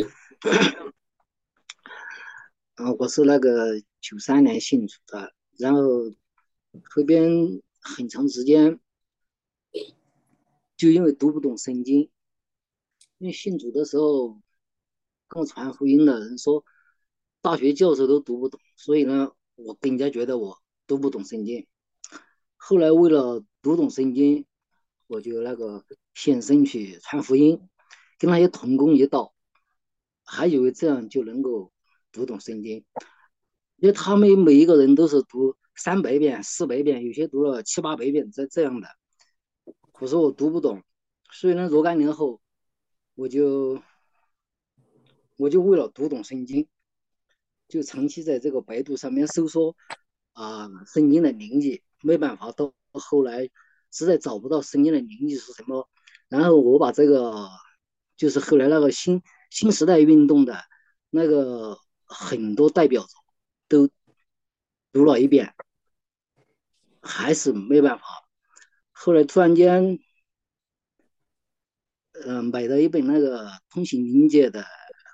[2.84, 5.82] 啊，我是那个九三年信主的，然后
[6.90, 7.30] 后边
[7.80, 8.80] 很长时间
[10.84, 12.12] 就因为读不懂圣经，
[13.18, 14.42] 因为信主的时候
[15.30, 16.66] 跟我传福音的人说，
[17.42, 21.66] 大学教授都读不懂，所以呢，我更加觉得我读不懂圣经。
[22.58, 24.46] 后来为了读懂圣经，
[25.08, 27.62] 我就那个献身去传福音，
[28.20, 29.34] 跟那些同工一道，
[30.26, 31.72] 还以为这样就能够
[32.12, 32.84] 读懂圣经，
[33.78, 38.90] 因为他们每一个人都是读三百遍、四百遍，有些读了七八百遍这这样的。
[39.94, 40.84] 可是我读不懂，
[41.32, 42.42] 所以呢，若干年后，
[43.16, 43.82] 我就
[45.38, 46.68] 我就为了读懂圣经，
[47.70, 49.78] 就长期在这个百度上面搜索
[50.34, 53.50] 啊圣经的灵义，没办法，到后来
[53.92, 55.88] 实在找不到圣经的灵义是什么，
[56.28, 57.48] 然后我把这个
[58.18, 60.58] 就是后来那个新新时代运动的
[61.12, 63.06] 那个很多代表
[63.70, 63.88] 都
[64.92, 65.54] 读了一遍，
[67.00, 68.06] 还是没办法。
[69.06, 70.00] 后来突然间，
[72.26, 74.64] 嗯、买到一本那个通行灵界的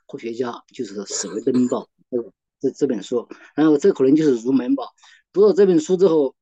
[0.06, 4.84] 科学家，就是史维登堡这这这本书，然后这可能就是入门吧。
[5.32, 6.36] 读了这本书之后，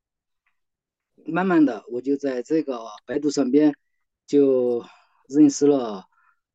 [1.25, 3.73] 慢慢的我就在这个百度上边
[4.25, 4.85] 就
[5.29, 6.03] 认识了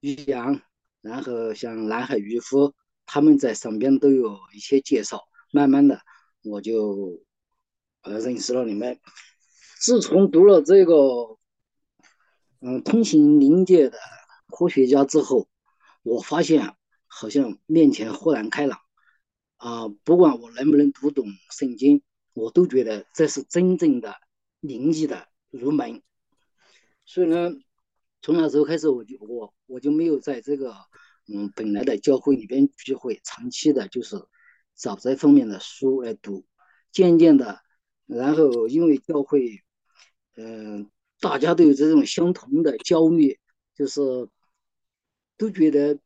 [0.00, 0.60] 于洋，
[1.00, 2.74] 然后像南海渔夫，
[3.06, 6.02] 他们在上边都有一些介绍，慢慢的
[6.44, 7.24] 我就
[8.02, 9.00] 呃认识了你们。
[9.82, 11.36] 自从读了这个
[12.60, 13.98] 嗯通行灵界的
[14.46, 15.48] 科学家之后，
[16.04, 16.76] 我发现
[17.08, 18.78] 好像面前豁然开朗
[19.56, 19.88] 啊！
[20.04, 22.00] 不管我能不能读懂圣经，
[22.32, 24.14] 我都觉得这是真正的
[24.60, 26.00] 灵异的入门。
[27.04, 27.50] 所以呢，
[28.20, 30.76] 从那时候开始，我就我我就没有在这个
[31.26, 34.14] 嗯本来的教会里边聚会，长期的就是
[34.76, 36.44] 找这方面的书来读。
[36.92, 37.62] 渐渐的，
[38.06, 39.60] 然后因为教会，
[40.36, 40.90] 嗯、
[41.20, 43.38] 大家都有这种相同的焦虑，
[43.74, 44.00] 就是
[45.36, 45.98] 都觉得，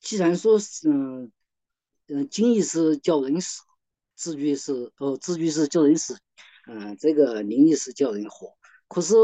[0.00, 1.32] 既然说是嗯
[2.08, 3.62] 嗯，经义是叫人死，
[4.14, 6.18] 字句是哦，字句是叫人死，
[6.66, 8.56] 嗯、这个灵异是叫人活。
[8.88, 9.14] 可是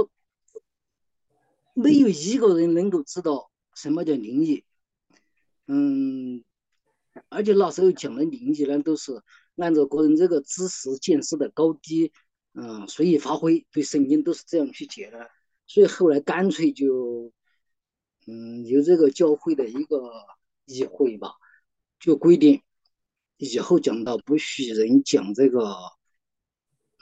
[1.74, 4.64] 没有一个人能够知道什么叫灵异，
[5.66, 6.42] 嗯，
[7.28, 9.22] 而且那时候讲的灵异呢，都是
[9.56, 12.12] 按照个人这个知识见识的高低，
[12.60, 15.30] 嗯、随意发挥，对圣经都是这样去解的。
[15.68, 17.32] 所以后来干脆就，
[18.26, 20.10] 嗯，由这个教会的一个
[20.64, 21.34] 议会吧，
[22.00, 22.62] 就规定
[23.36, 25.76] 以后讲到不许人讲这个，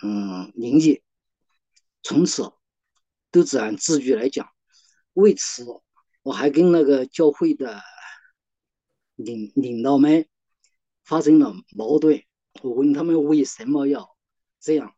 [0.03, 1.01] 嗯，灵异，
[2.03, 2.53] 从此
[3.31, 4.51] 都只按字句来讲。
[5.15, 5.65] 为此，
[6.23, 7.81] 我还跟那个教会的
[9.15, 10.29] 领领导们
[11.03, 12.23] 发生了矛盾。
[12.63, 14.15] 我问他们为什么要
[14.61, 14.95] 这样？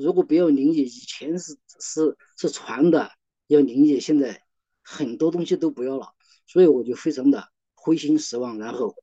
[0.00, 3.10] 如果不要灵异，以前是是是传的
[3.48, 4.42] 要灵异，现在
[4.82, 6.14] 很多东西都不要了，
[6.46, 8.94] 所以我就非常的灰心失望，然后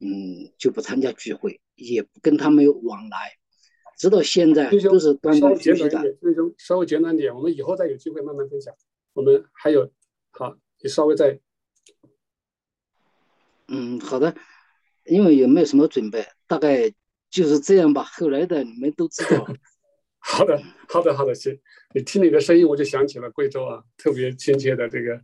[0.00, 3.36] 嗯就不参加聚会，也不跟他们有往来，
[3.96, 6.02] 直到现在都是断断续续的。
[6.58, 8.74] 稍微简短点，我们以后再有机会慢慢分享。
[9.12, 9.92] 我们还有，
[10.32, 11.38] 好，你稍微再
[13.68, 14.34] 嗯，好的，
[15.04, 16.92] 因为也没有什么准备，大概
[17.30, 18.02] 就是这样吧。
[18.02, 19.54] 后来的你们都知道了。
[20.20, 21.58] 好的，好的，好的，行。
[21.94, 25.20] 你听你的声音，我就想起了贵州啊，特别亲切的这个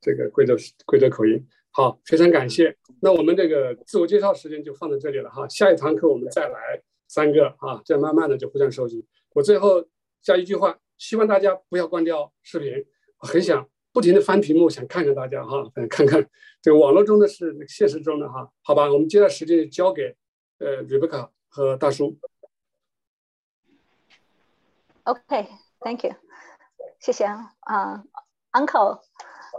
[0.00, 1.46] 这个贵州贵州口音。
[1.70, 2.76] 好，非常感谢。
[3.00, 9.06] 那我们这个自我介绍时间就放在这里了哈，下一堂课我们再来三个啊，这样慢慢的就互相收集。
[9.32, 9.82] 我最后
[10.20, 12.84] 加一句话，希望大家不要关掉视频，
[13.20, 16.28] 我很想不停的翻屏幕，想看看大家哈，嗯看看
[16.60, 20.14] 这个网络中的是现实中的哈，好吧，我们接下来时间交给
[20.58, 22.18] 呃 Rebecca 和大叔。
[25.10, 25.48] Okay,
[25.82, 26.14] thank you.
[27.00, 27.50] 谢谢啊、
[28.52, 29.00] uh,，Uncle.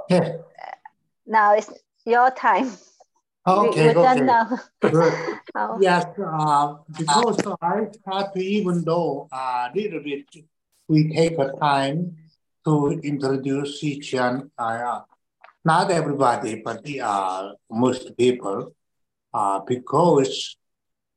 [0.07, 0.37] Yeah.
[1.25, 1.69] Now it's
[2.05, 2.71] your time.
[3.45, 4.21] Okay, you, okay.
[4.21, 4.47] Now.
[5.81, 10.25] Yes, uh, because I start to, even though uh, a little bit,
[10.87, 12.15] we take a time
[12.63, 15.01] to introduce each and uh,
[15.65, 18.73] not everybody, but the, uh, most people,
[19.33, 20.55] uh, because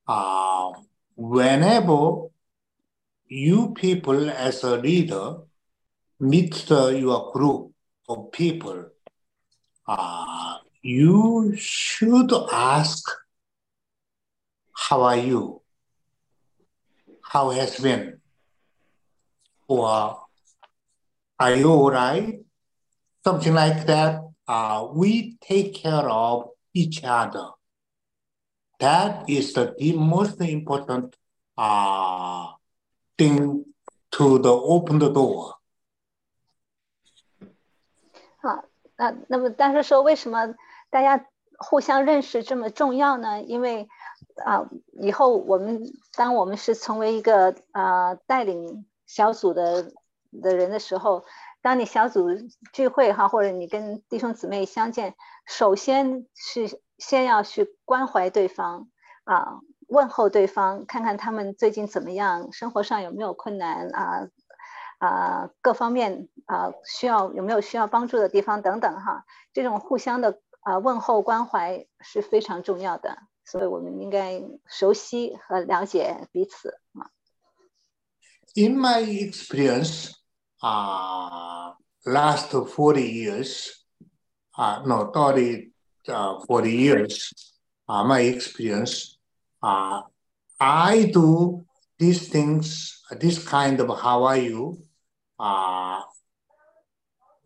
[0.08, 0.72] uh,
[1.14, 2.30] whenever
[3.26, 5.36] you people as a leader
[6.20, 7.72] meet your group
[8.08, 8.86] of people,
[9.86, 13.04] uh, you should ask,
[14.72, 15.62] how are you?
[17.22, 18.20] How has been?
[19.66, 20.20] Or
[21.38, 22.40] are you all right?
[23.24, 24.20] Something like that.
[24.46, 27.48] Uh, we take care of each other.
[28.78, 31.16] That is the, the most important
[31.56, 32.48] uh,
[33.16, 33.64] 钉
[34.10, 35.58] to the open the door.
[38.36, 38.64] 好，
[38.96, 40.54] 那那么但是说为什么
[40.90, 41.26] 大家
[41.58, 43.42] 互相认识这么重要呢？
[43.42, 43.88] 因为
[44.44, 45.82] 啊，以后我们
[46.14, 49.92] 当我们是成为一个啊带领小组的
[50.42, 51.24] 的人的时候，
[51.62, 52.28] 当你小组
[52.72, 55.14] 聚会哈，或者你跟弟兄姊妹相见，
[55.46, 58.88] 首先是先要去关怀对方
[59.24, 64.28] 啊，问候对方，看看他们最近怎么样，生活上有没有困难啊
[64.98, 77.10] 啊，各方面啊需要有没有需要帮助的地方等等哈，这种互相的啊问候关怀是非常重要的，所以我们应该熟悉和了解彼此啊。
[78.56, 80.12] In my experience,
[80.60, 83.84] uh, last forty years,
[84.56, 85.72] uh, no, 30,
[86.06, 87.32] uh, 40 years,
[87.88, 89.13] uh, my experience,
[89.64, 90.02] uh,
[90.60, 91.64] I do
[91.98, 94.82] these things, this kind of how are you,
[95.38, 96.02] uh,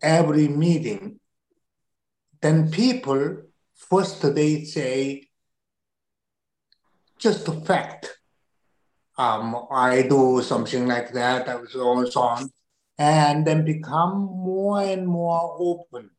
[0.01, 1.19] every meeting.
[2.41, 5.27] Then people, first they say,
[7.17, 8.17] just a fact.
[9.17, 12.51] Um, I do something like that, and so on, so on,
[12.97, 16.11] and then become more and more open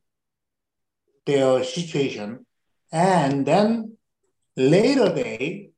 [1.25, 2.45] their situation,
[2.93, 3.97] and then
[4.57, 5.70] later they,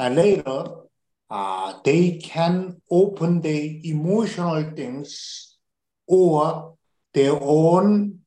[0.00, 0.86] And later,
[1.28, 5.58] uh, they can open the emotional things
[6.06, 6.76] or
[7.12, 8.20] their own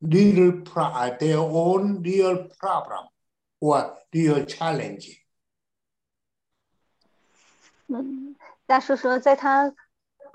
[0.00, 3.08] real pro- their own real problem
[3.60, 5.22] or real challenge.
[7.88, 8.34] 嗯，
[8.66, 9.74] 大叔说，在他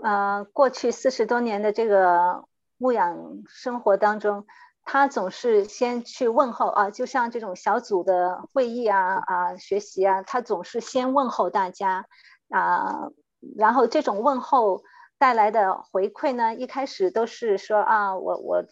[0.04, 2.46] 呃过去四十多年的这个
[2.78, 4.46] 牧养生活当中，
[4.86, 12.06] 他总是先去问候啊，就像这种小组的会议啊啊学习啊，他总是先问候大家
[12.50, 13.10] 啊，
[13.58, 14.84] 然后这种问候
[15.18, 18.66] 带来的回馈呢，一开始都是说啊，我我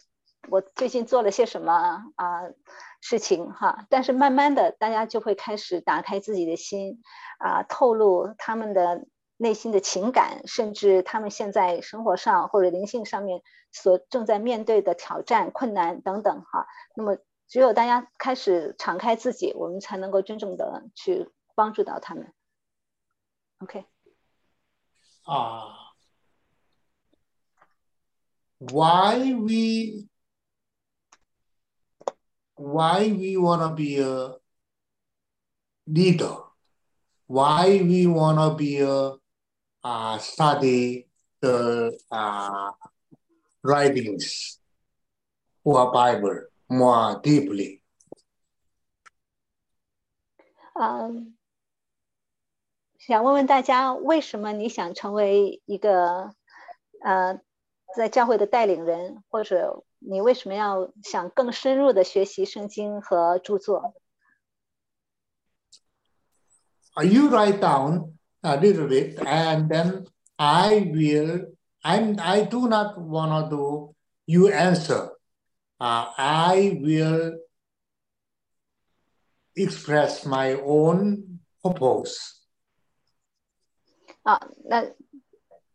[0.48, 2.42] 我最近做了些什么啊
[3.00, 7.02] 事情哈，但是慢慢的大家就会开始打开自己的心
[7.38, 9.06] 啊，透露他们的。
[9.42, 16.68] 内心的情感，甚至他们现在生活上或者灵性上面所正在面对的挑战、困难等等，哈。
[16.94, 22.32] 那么，只有大家开始敞开自己，我们才能够真正的去帮助到他们。
[23.58, 23.84] OK。
[25.24, 25.76] 啊
[28.58, 30.08] ，Why we
[32.54, 34.38] why we wanna be a
[35.84, 36.44] leader?
[37.26, 39.18] Why we wanna be a
[39.82, 41.06] uh, study
[41.40, 42.72] the uh,
[43.62, 44.58] writings
[45.64, 47.80] or Bible more deeply.
[50.74, 51.36] 嗯，
[52.98, 56.34] 想问问大家，为什么你想成为一个
[57.02, 57.40] 呃
[57.94, 63.94] 在教会的带领人，或者你为什么要想更深入的学习圣经和著作
[66.96, 71.46] ？You write down a little bit, and then I will.
[71.82, 72.18] I'm.
[72.20, 73.94] I do not want to do
[74.26, 75.10] you answer.
[75.80, 77.38] Uh, I will
[79.54, 82.40] express my own purpose.
[84.24, 84.86] Uh, 啊，那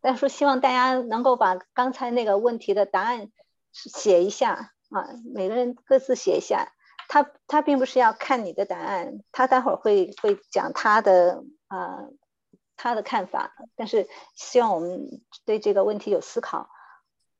[0.00, 3.30] 但是希望大家能够把刚才那个问题的答案
[3.72, 6.72] 写一下啊，每个人各自写一下。
[7.10, 12.12] 他他并不是要看你的答案，他待会儿会会讲他的啊、呃、
[12.78, 16.70] 他的看法，但是希望我们对这个问题有思考。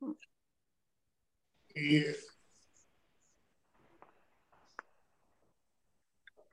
[0.00, 0.14] 嗯。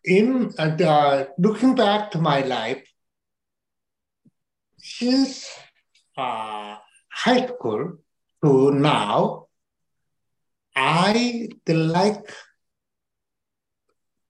[0.08, 2.86] In the uh, looking back to my life,
[4.78, 5.50] since
[6.16, 6.78] uh,
[7.10, 7.98] high school
[8.44, 9.48] to now,
[10.76, 12.32] I like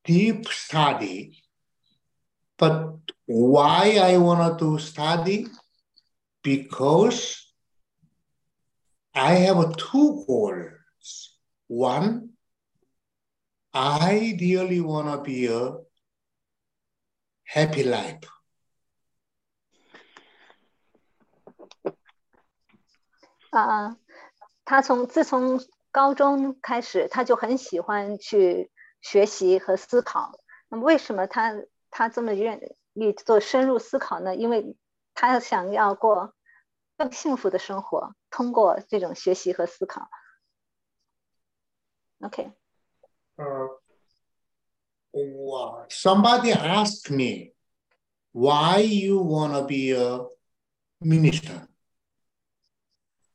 [0.05, 1.43] deep study,
[2.57, 5.47] but why I wanted to study?
[6.43, 7.41] Because
[9.13, 11.39] I have two goals.
[11.67, 12.29] One,
[13.73, 15.73] I really want to be a
[17.43, 18.29] happy life.
[23.51, 23.95] Uh,
[24.65, 25.61] 他从自从
[25.91, 28.69] 高中开始，他就很喜欢去
[29.01, 30.33] 学习和思考。
[30.67, 31.53] 那么，为什么他
[31.89, 32.59] 他这么认
[32.95, 34.35] 与做深入思考呢？
[34.35, 34.75] 因为
[35.13, 36.33] 他想要过
[36.97, 40.09] 更幸福的生活，通过这种学习和思考。
[42.19, 42.51] Okay.
[43.37, 43.67] Uh,
[45.89, 47.53] somebody asked me
[48.31, 50.25] why you wanna be a
[50.99, 51.67] minister.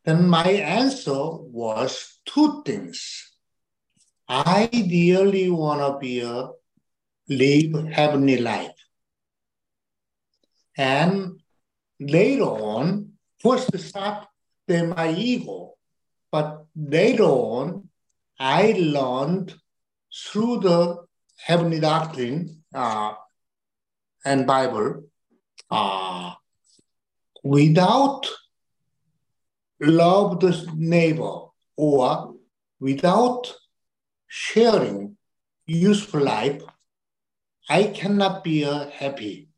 [0.03, 1.13] Then my answer
[1.53, 3.31] was two things.
[4.27, 6.55] I dearly wanna be a
[7.29, 8.80] live heavenly life.
[10.77, 11.41] And
[11.99, 13.13] later on,
[13.43, 14.27] first start
[14.67, 15.75] then my ego,
[16.31, 17.89] but later on,
[18.39, 19.55] I learned
[20.15, 21.05] through the
[21.37, 23.15] heavenly doctrine uh,
[24.25, 25.05] and Bible,
[25.71, 26.35] uh,
[27.43, 28.27] without
[29.81, 31.47] love the neighbor
[31.77, 32.35] or
[32.79, 33.55] without
[34.27, 35.17] sharing
[35.67, 36.63] useful life,
[37.69, 39.50] I cannot be a happy.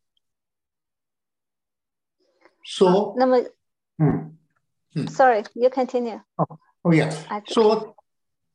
[2.64, 3.42] So, uh,
[3.98, 4.18] hmm,
[4.94, 5.06] hmm.
[5.06, 6.20] sorry, you continue.
[6.38, 7.10] Oh, oh yeah.
[7.48, 7.96] So,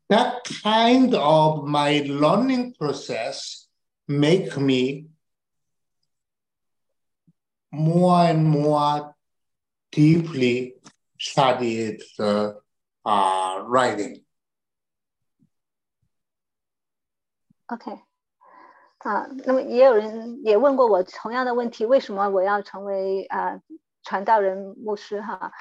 [0.10, 3.68] that kind of my learning process
[4.08, 5.08] make me
[7.72, 9.14] more and more
[9.92, 10.76] deeply
[11.20, 12.56] studied the,
[13.04, 14.24] uh, writing.
[17.68, 17.92] OK，
[19.00, 23.62] 啊、uh,，那么也有人也问过我同样的问题，为什么我要成为啊、uh,
[24.08, 25.52] 传道人、牧师哈？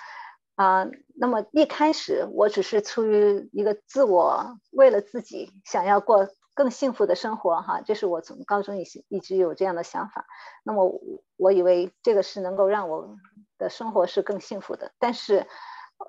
[0.55, 0.86] 啊，
[1.16, 10.26] 那么一开始我只是出于一个自我，为了自己想要过更幸福的生活哈，这是我从高中一直一直有这样的想法。
[10.62, 11.01] 那么
[11.36, 13.16] 我以为这个是能够让我
[13.59, 15.47] 的生活是更幸福的，但是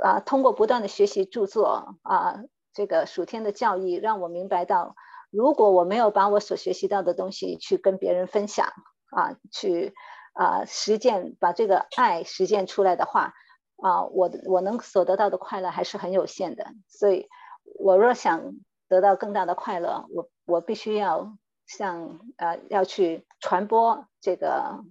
[0.04, 4.96] 啊，通过不断的学习著作啊，这个属天的教义，让我明白到，
[5.32, 8.68] 如果我没有把我所学习到的东西去跟别人分享
[9.10, 9.94] 啊，去
[10.38, 13.34] 啊实践，把这个爱实践出来的话。
[13.80, 17.30] 啊，我我能所得到的快乐还是很有限的，所以，
[17.78, 18.56] 我若想
[18.90, 24.84] 得到更大的快乐，我我必须要像呃要去传播这个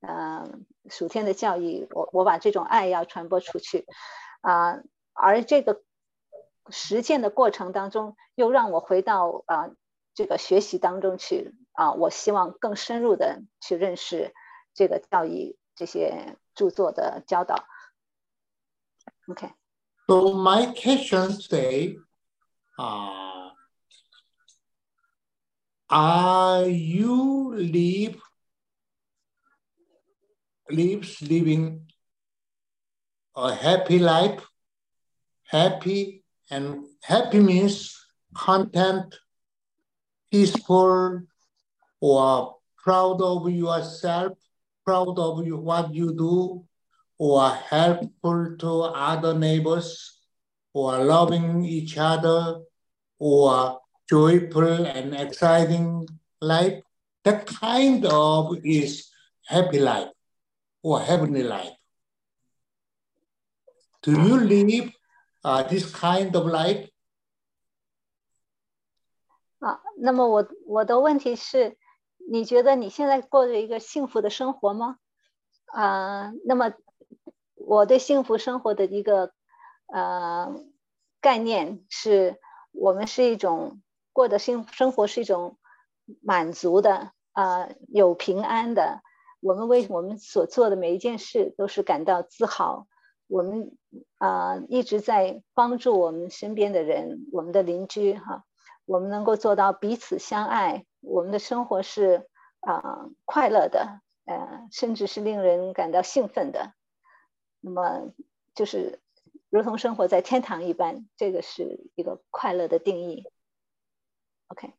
[0.00, 0.48] 呃
[0.88, 3.84] 属天的教义，我我把这种爱要传播出去，
[4.42, 4.78] 啊，
[5.12, 5.82] 而这个
[6.70, 9.70] 实践的过程当中，又让我回到啊
[10.14, 11.52] 这个学习当中去。
[11.72, 14.32] 啊，我希望更深入的去认识
[14.74, 17.64] 这个教义这些著作的教导。
[19.26, 19.50] Okay.
[20.06, 21.96] So my question today,
[22.78, 23.50] uh,
[25.88, 28.20] are you live
[30.70, 31.86] lives living
[33.34, 34.44] a happy life?
[35.46, 37.96] Happy and happy means
[38.34, 39.14] content,
[40.30, 41.22] peaceful,
[42.00, 44.36] or proud of yourself,
[44.84, 46.64] proud of you, what you do,
[47.18, 50.20] or helpful to other neighbors,
[50.72, 52.60] or loving each other,
[53.18, 56.06] or joyful and exciting
[56.40, 56.82] life.
[57.24, 59.08] That kind of is
[59.46, 60.10] happy life
[60.82, 61.72] or heavenly life.
[64.02, 64.92] Do you live
[65.42, 66.90] uh, this kind of life?
[69.60, 71.78] 啊，那么我我的问题是，
[72.30, 74.96] 你觉得你现在过着一个幸福的生活吗？
[75.66, 76.72] 啊，那么
[77.54, 79.32] 我对幸福生活的一个
[79.86, 80.54] 呃
[81.20, 82.40] 概念是，
[82.72, 85.58] 我们是一种过的幸生活是一种
[86.22, 89.02] 满足的啊，有平安的。
[89.40, 92.86] 我们为我们所做的每一件事都是感到自豪。
[93.26, 93.76] 我们
[94.18, 98.44] 啊一直在帮助我们身边的人，我们的邻居哈，
[98.86, 100.86] 我们能够做到彼此相爱。
[101.04, 102.28] 我们的生活是
[102.60, 106.74] 啊快乐的，呃，甚至是令人感到兴奋的。
[107.60, 108.12] 那么
[108.54, 109.00] 就是
[109.50, 113.24] 如同生活在天堂一般，这个是一个快乐的定义。
[114.48, 114.72] OK。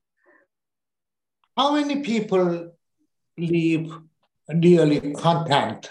[1.56, 2.76] How many people
[3.38, 4.04] live
[4.48, 5.90] really content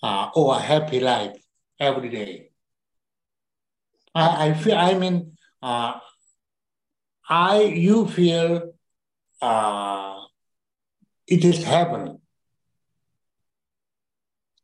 [0.00, 1.42] uh, or happy life
[1.78, 2.52] every day?
[4.14, 5.98] I, I feel, I mean, uh,
[7.28, 8.73] I, you feel
[9.44, 10.26] uh,
[11.26, 12.20] it is happening.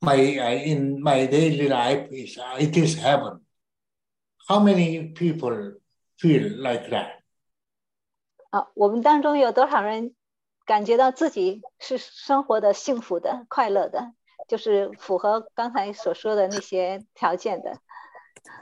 [0.00, 3.40] my in my daily life is it is heaven.
[4.48, 5.74] How many people
[6.16, 7.20] feel like that?
[8.50, 10.14] 啊，我们当中有多少人
[10.64, 14.12] 感觉到自己是生活的幸福的、快乐的，
[14.48, 17.78] 就是符合刚才所说的那些条件的？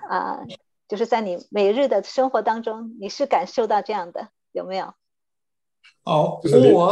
[0.09, 0.41] 啊，
[0.89, 4.95] 就是在你每日的生活当中，你是感受到这样的，有没有？
[6.05, 6.41] 哦，
[6.73, 6.91] 我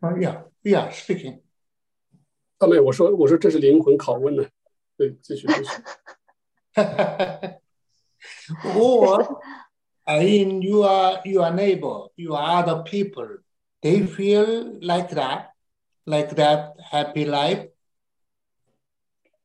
[0.00, 1.40] 啊呀呀，speaking。
[2.58, 4.44] 啊，没有，我说我说这是灵魂拷问呢。
[4.96, 5.82] 对，继续继续。
[8.74, 9.40] or
[10.22, 13.38] in your your neighbor, your other people,
[13.80, 15.50] they feel like that,
[16.04, 17.70] like that happy life.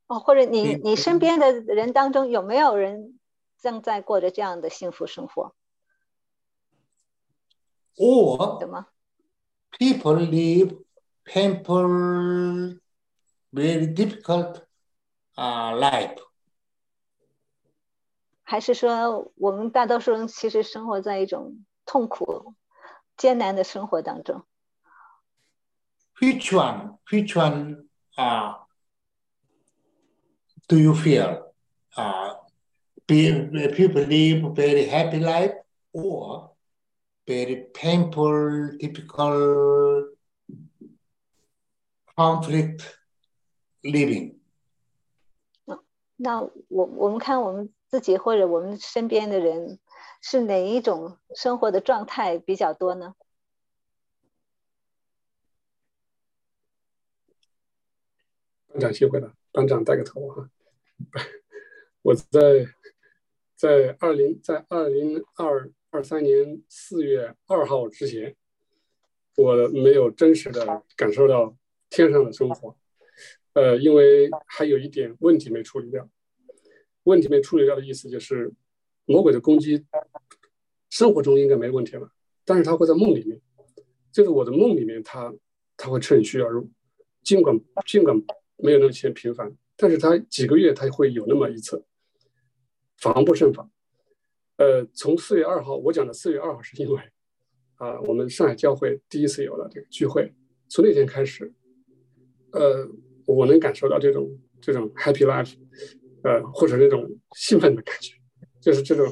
[0.08, 3.20] 哦，或者你你身边的人当中有没有人
[3.60, 5.56] 正在过着这样的幸福生活？
[7.98, 8.60] or
[9.80, 10.74] people live
[11.26, 12.76] painful,
[13.54, 14.62] very difficult
[15.38, 16.18] uh, life.
[18.44, 22.56] 还是说，我们大多数人其实生活在一种痛苦、
[23.18, 24.44] 艰难的生活当中。
[26.20, 26.98] Which one?
[27.10, 27.88] Which one?
[28.16, 28.56] Uh,
[30.68, 31.54] do you feel?
[31.96, 32.36] Uh,
[33.08, 33.32] be,
[33.76, 35.56] people live very happy life
[35.94, 36.53] or
[37.26, 40.12] very painful, typical
[42.16, 42.82] conflict
[43.84, 44.40] living.
[46.16, 49.80] 那我我们看我们自己或者我们身边的人
[50.22, 53.16] 是哪一种生活的状态比较多呢？
[58.68, 60.50] 班长先回答，班长带个头哈。
[62.04, 62.68] 我在
[63.56, 68.36] 在二零在二零二二三年四月二号之前，
[69.38, 71.56] 我没有真实的感受到
[71.92, 72.76] 天上的生活，
[73.54, 76.10] 呃，因为还有一点问题没处理掉。
[77.04, 78.52] 问题没处理掉的意思就是，
[79.06, 79.86] 魔鬼的攻击，
[80.90, 82.12] 生活中应该没问题了，
[82.44, 83.40] 但是他会在梦里面，
[84.12, 85.32] 就是我的梦里面，他
[85.78, 86.72] 他会趁虚而入，
[87.22, 88.20] 尽管尽管
[88.58, 91.86] 没有那么些频繁，但是他几个月他会有那么一次，
[92.98, 93.70] 防不胜防。
[94.58, 97.02] 呃，从四月二号，我讲的四月二号是因为
[97.76, 100.34] 啊，我们上海教会第一次有了这个聚会，
[100.68, 101.54] 从那天开始，
[102.52, 102.88] 呃，
[103.26, 104.30] 我能感受到这种
[104.62, 105.56] 这种 happy life。
[106.26, 108.16] 呃，或者那种兴奋的感觉，
[108.62, 109.12] 就是这种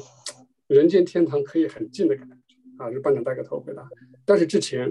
[0.66, 2.90] 人间天堂可以很近的感觉啊！
[2.90, 3.86] 是班长带个头回答。
[4.24, 4.90] 但是之前，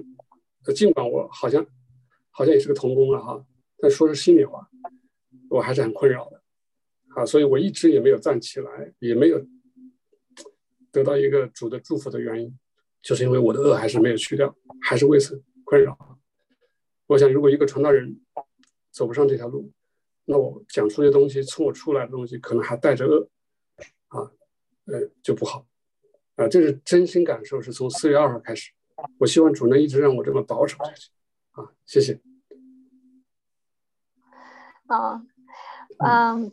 [0.76, 1.66] 尽管我好像
[2.30, 3.44] 好像也是个童工了哈，
[3.80, 4.70] 但说是心里话，
[5.50, 6.40] 我还是很困扰的
[7.16, 7.26] 啊！
[7.26, 9.44] 所以我一直也没有站起来，也没有
[10.92, 12.58] 得到一个主的祝福的原因，
[13.02, 16.20] 就是因为我的恶还是没有去掉，还是为此困扰。
[17.08, 18.20] 我想，如果一个传道人
[18.92, 19.72] 走不上这条路，
[20.26, 23.28] 那我讲出的东西，从我出来的东西，可能还带着恶，
[24.08, 24.32] 啊，
[24.86, 25.66] 呃，就不好，
[26.36, 28.72] 啊，这是真心感受，是从四月二号开始。
[29.18, 31.10] 我希望主能一直让我这么保守下去，
[31.52, 32.20] 啊，谢谢。
[34.86, 35.24] 啊，
[36.00, 36.52] 嗯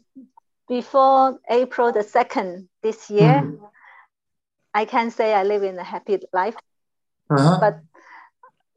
[0.67, 3.59] ，before April the second this year,
[4.75, 6.57] I can say I live in a happy life,
[7.59, 7.81] but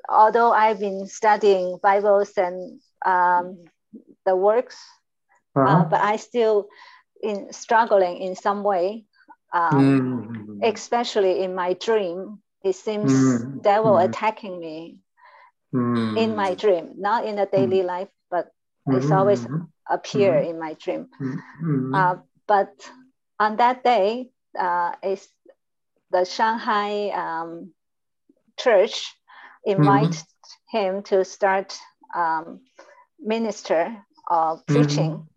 [0.10, 3.66] although I've been studying Bibles and um,
[4.26, 4.78] the works,
[5.66, 6.68] uh, but I still
[7.22, 9.06] in struggling in some way,
[9.54, 10.02] um,
[10.62, 12.42] especially in my dream.
[12.64, 15.00] It seems devil attacking me
[16.16, 18.52] in my dream, not in the daily life, but
[18.90, 19.48] it's always
[19.90, 21.08] appear in my dream.
[21.94, 22.16] Uh,
[22.48, 22.70] but
[23.40, 24.30] on that day,
[24.60, 25.28] uh, is
[26.12, 27.74] the Shanghai um,
[28.60, 29.16] church
[29.66, 30.78] invite mm-hmm.
[30.78, 31.78] him to start
[32.16, 32.62] um,
[33.20, 33.96] minister
[34.30, 34.74] or mm-hmm.
[34.74, 35.28] preaching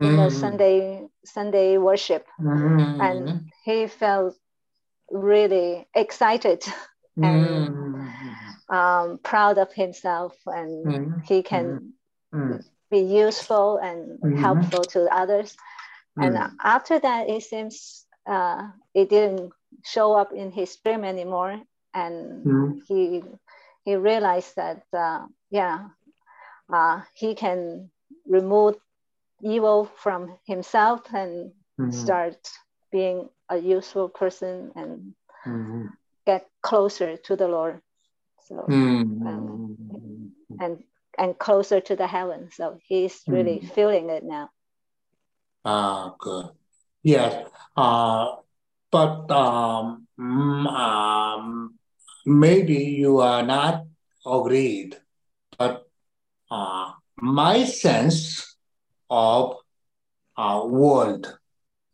[0.00, 0.38] in the mm-hmm.
[0.38, 4.34] Sunday Sunday worship, and he felt
[5.10, 6.64] really excited
[7.16, 8.08] and
[8.70, 11.92] um, proud of himself, and he can
[12.90, 15.56] be useful and helpful to others.
[16.16, 19.52] And after that, it seems uh, it didn't
[19.84, 21.60] show up in his dream anymore,
[21.94, 22.56] and
[22.88, 23.22] he
[23.84, 25.88] he realized that uh, yeah,
[26.72, 27.90] uh, he can
[28.26, 28.76] remove
[29.42, 31.52] evil from himself and
[31.90, 32.36] start
[32.92, 35.14] being a useful person and
[36.26, 37.80] get closer to the Lord.
[38.48, 38.76] So
[39.24, 39.62] um,
[40.58, 40.84] and
[41.18, 42.50] and closer to the heaven.
[42.52, 44.50] So he's really feeling it now.
[45.64, 46.50] Ah, good.
[47.02, 47.48] Yes.
[47.76, 48.36] Uh,
[48.90, 51.74] but um, um,
[52.26, 53.84] maybe you are not
[54.26, 54.96] agreed,
[55.58, 55.86] but
[56.50, 58.56] uh, my sense
[59.08, 59.56] of
[60.36, 61.38] uh, world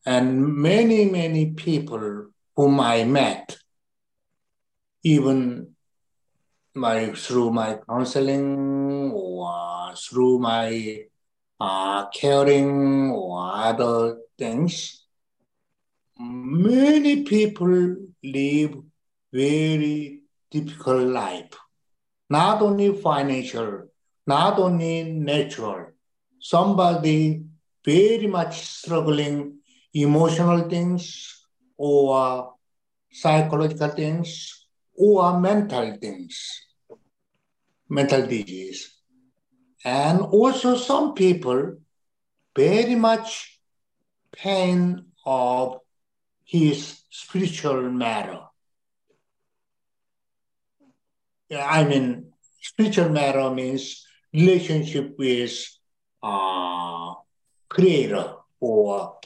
[0.04, 3.56] and many, many people whom I met,
[5.02, 5.74] even
[6.74, 11.04] my through my counseling or through my
[11.58, 15.05] uh, caring or other things,
[16.18, 18.76] many people live
[19.32, 21.52] very difficult life,
[22.30, 23.88] not only financial,
[24.26, 25.86] not only natural.
[26.38, 27.42] Somebody
[27.84, 29.58] very much struggling
[29.94, 31.46] emotional things
[31.76, 32.54] or
[33.10, 36.66] psychological things or mental things,
[37.88, 39.00] mental disease.
[39.84, 41.76] And also some people
[42.56, 43.60] very much
[44.32, 45.78] pain of
[46.46, 48.40] his spiritual matter.
[51.52, 55.52] I mean, spiritual matter means relationship with
[56.22, 57.14] uh,
[57.68, 59.18] creator or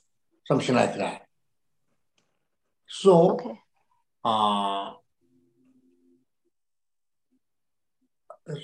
[0.46, 1.22] something like that.
[2.88, 3.58] So, Okay.
[4.24, 4.92] uh,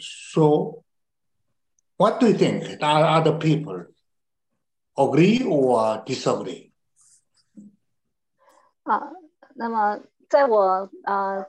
[0.00, 0.84] so
[1.96, 2.82] what do you think?
[2.82, 3.86] Are other people
[4.98, 6.65] agree or disagree?
[8.86, 9.10] 啊，
[9.54, 9.98] 那么
[10.30, 11.44] 在我呃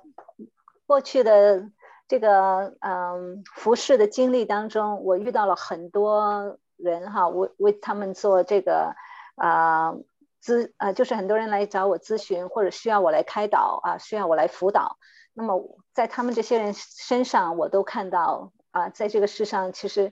[0.87, 1.69] 过去的
[2.07, 8.95] 这个嗯服饰的经历当中，我遇到了很多人哈，为为他们做这个
[9.35, 9.93] 啊
[10.41, 14.97] 咨啊，就是很多人来找我咨询，或者需要我来开导啊，需要我来辅导。
[15.35, 20.11] 那么在他们这些人身上，我都看到啊，在这个世上，其实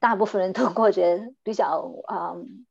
[0.00, 2.64] 大部分人都过着比较嗯。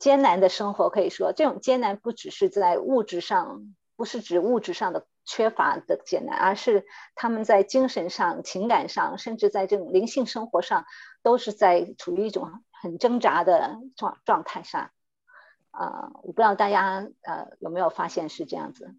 [0.00, 10.86] 艰难的生活，可以说这种艰难不只是在物质上，不是指物质上的缺乏的艰难，而是他们在精神上、情感上，甚至在这种灵性生活上，
[11.22, 14.90] 都是在处于一种很挣扎的状状态上。
[15.70, 18.96] 啊、我不知道大家呃有没有发现是这样子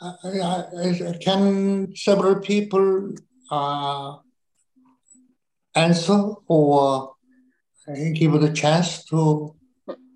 [0.00, 3.14] ？Uh, uh, can several people
[3.48, 4.20] uh,
[5.74, 7.14] answer or
[8.14, 9.56] give the chance to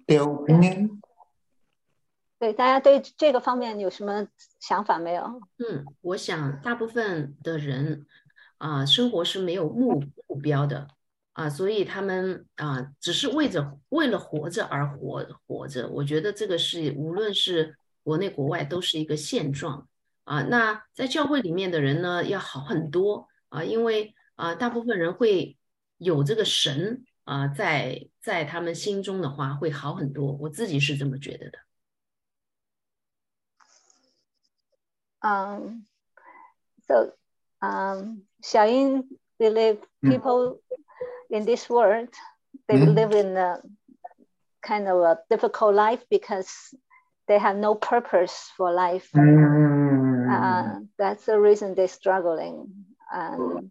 [0.06, 1.00] their opinion?
[2.38, 4.28] 对，大家对这个方面有什么
[4.60, 5.24] 想法没有？
[5.58, 8.06] 嗯，我想大部分的人
[8.58, 10.88] 啊，生活是没有目目标的
[11.32, 15.88] 啊，所以他们啊，只是为着为了活着而活活着。
[15.88, 19.88] 我觉得这个是无论是国内国外都是一个现状
[20.24, 20.42] 啊。
[20.42, 24.14] 那在教会里面的人呢，要好很多啊，因为。
[24.36, 25.56] 啊、呃，大部分人会
[25.98, 30.32] 有这个神啊、呃，在在他们心中的话会好很多。
[30.32, 31.58] 我自己是这么觉得的。
[35.22, 35.82] Um,
[36.86, 37.12] so,
[37.60, 39.04] um, Xiaoyin
[39.38, 40.60] believe people
[41.28, 42.10] in this world
[42.68, 42.94] they mm-hmm.
[42.94, 43.60] live in a
[44.62, 46.74] kind of a difficult life because
[47.28, 49.08] they have no purpose for life.
[49.14, 50.30] Mm-hmm.
[50.30, 52.86] Uh, that's the reason they're struggling.
[53.12, 53.70] And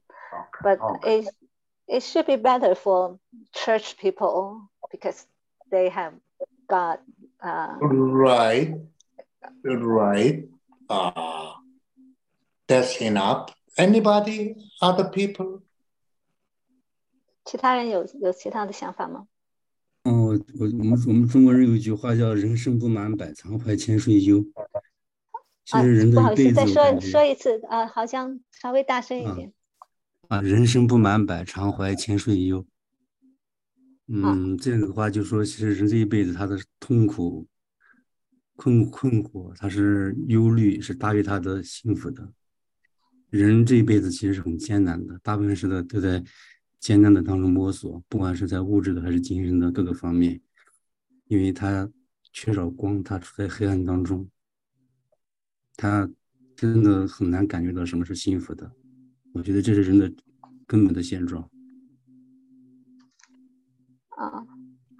[0.66, 1.20] but oh, okay.
[1.20, 1.30] it,
[1.88, 3.20] it should be better for
[3.53, 5.28] church people because
[5.70, 6.13] they have
[6.68, 6.99] got
[7.43, 8.74] uh, right
[9.63, 10.49] right
[10.89, 11.53] uh,
[12.68, 15.61] that's enough anybody other people
[17.45, 19.28] 其他人有有其他的想法吗？
[20.03, 24.43] 嗯，我我我们我们中国人有一句话叫“人生不满百仓怀，千睡忧”。
[25.66, 26.22] 其实人的一辈子、啊。
[26.22, 29.49] 不好意思，再说说一次啊，好像稍微大声一点。
[29.49, 29.64] 啊
[30.41, 32.65] 人生不满百，常怀千岁忧。
[34.07, 37.47] 嗯，这样的话就说，其实人这一辈子他的痛苦、
[38.55, 42.32] 困困惑，他是忧虑是大于他的幸福的。
[43.32, 46.23] 人这一辈子其实是很艰难的，大部分时的都在
[46.80, 50.39] 艰难的当中摸索，不管是在物质的还是精神的各个方面，
[51.26, 51.89] 因为他
[52.32, 54.30] 缺少光，他处在黑暗当中，
[55.76, 56.07] 他
[56.55, 58.71] 真的很难感觉到什么是幸福的。
[59.36, 60.09] 我觉得这是人的
[60.65, 61.49] 根本的现状。
[64.09, 64.47] 啊、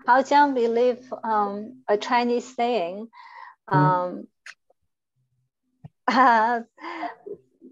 [0.06, 3.08] uh,，How Jiang believe um a Chinese saying,
[3.66, 3.78] hmm.
[3.78, 4.28] um,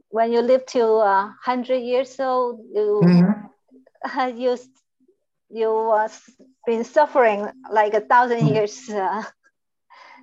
[0.10, 3.34] when you live to a hundred years old, you hmm.
[4.38, 4.58] you
[5.50, 5.94] you
[6.66, 8.54] been suffering like a thousand hmm.
[8.54, 9.22] years uh,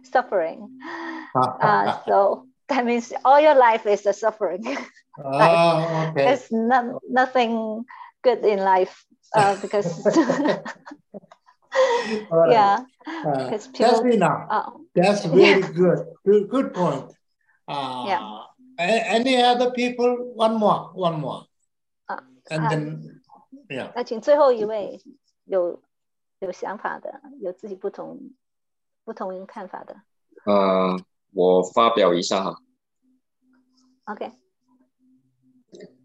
[0.05, 0.79] suffering.
[0.83, 2.03] Ah, ah, uh, ah.
[2.07, 4.65] so that means all your life is a suffering.
[5.25, 6.25] Oh, like, okay.
[6.25, 7.85] There's no, nothing
[8.23, 9.05] good in life
[9.35, 10.07] uh, because.
[12.31, 12.51] right.
[12.51, 14.73] Yeah, uh, people, uh, that's enough.
[14.95, 15.71] That's really yeah.
[15.71, 15.99] good.
[16.25, 16.49] good.
[16.49, 17.13] Good point.
[17.69, 18.43] Uh, yeah.
[18.79, 20.33] Any other people?
[20.35, 20.91] One more.
[20.95, 21.45] One more.
[22.09, 23.21] Uh, and uh, then,
[23.69, 23.93] yeah.
[23.95, 25.01] 那请最后一位
[25.45, 25.83] 有
[26.41, 28.19] 有想法的，有自己不同
[29.05, 29.97] 不同看法的。
[30.47, 30.99] 呃，
[31.33, 32.57] 我发表一下哈。
[34.07, 34.40] OK。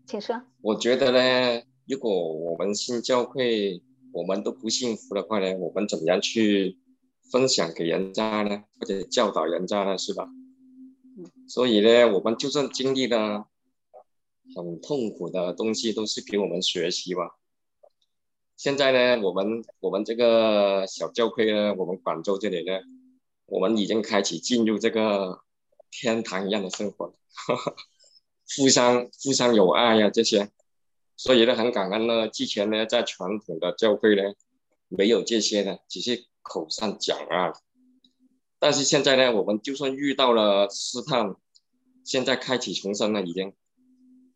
[0.06, 0.42] 请说。
[0.62, 3.82] 我觉得呢，如果我们新教会
[4.14, 6.78] 我们都不幸福的话呢，我们怎么样去
[7.32, 8.64] 分享给人家呢？
[8.80, 9.98] 或者教导人家呢？
[9.98, 10.30] 是吧？
[11.18, 13.48] 嗯所以呢，我们就算经历了
[14.56, 17.38] 很痛苦的东西，都是给我们学习吧。
[18.58, 22.80] 现在呢，我们我们这个小教会呢，我们广州这里呢，
[23.46, 25.42] 我们已经开始进入这个
[25.92, 27.14] 天堂一样的生活，
[28.58, 30.50] 互相互相有爱呀这些，
[31.16, 32.28] 所以呢很感恩呢。
[32.28, 34.22] 之前呢在传统的教会呢
[34.88, 37.54] 没有这些的，只是口上讲啊。
[38.60, 41.36] 但是现在呢，我们就算遇到了试探，
[42.04, 43.54] 现在开启重生了，已经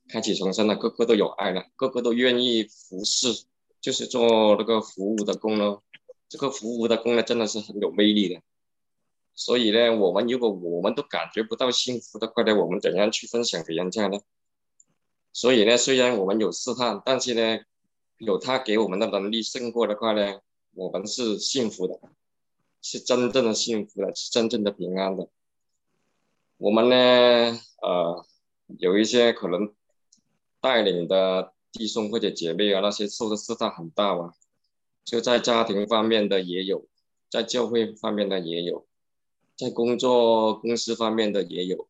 [0.07, 3.45] 开启重生了，个个都有爱了，个个都愿意服侍。
[3.81, 5.81] 就是做那个服务的工咯，
[6.27, 8.41] 这个服务的工呢，真的是很有魅力的。
[9.39, 14.19] 所以呢，我们如果我们都感觉不到幸福的话呢，我们怎样去分享给人家呢？
[15.31, 17.63] 所以呢，虽然我们有试探，但是呢，
[18.17, 20.41] 有他给我们的能力胜过的话呢，
[20.73, 21.97] 我们是幸福的，
[22.81, 25.29] 是真正的幸福的，是真正的平安的。
[26.57, 26.95] 我们呢，
[27.81, 28.25] 呃，
[28.77, 29.73] 有一些可能
[30.59, 31.53] 带领的。
[31.71, 34.33] 弟兄或者姐妹啊，那些受的试探很大啊，
[35.05, 36.87] 就在家庭方面的也有，
[37.29, 38.87] 在教会方面的也有，
[39.59, 41.89] 在工作公司方面的也有。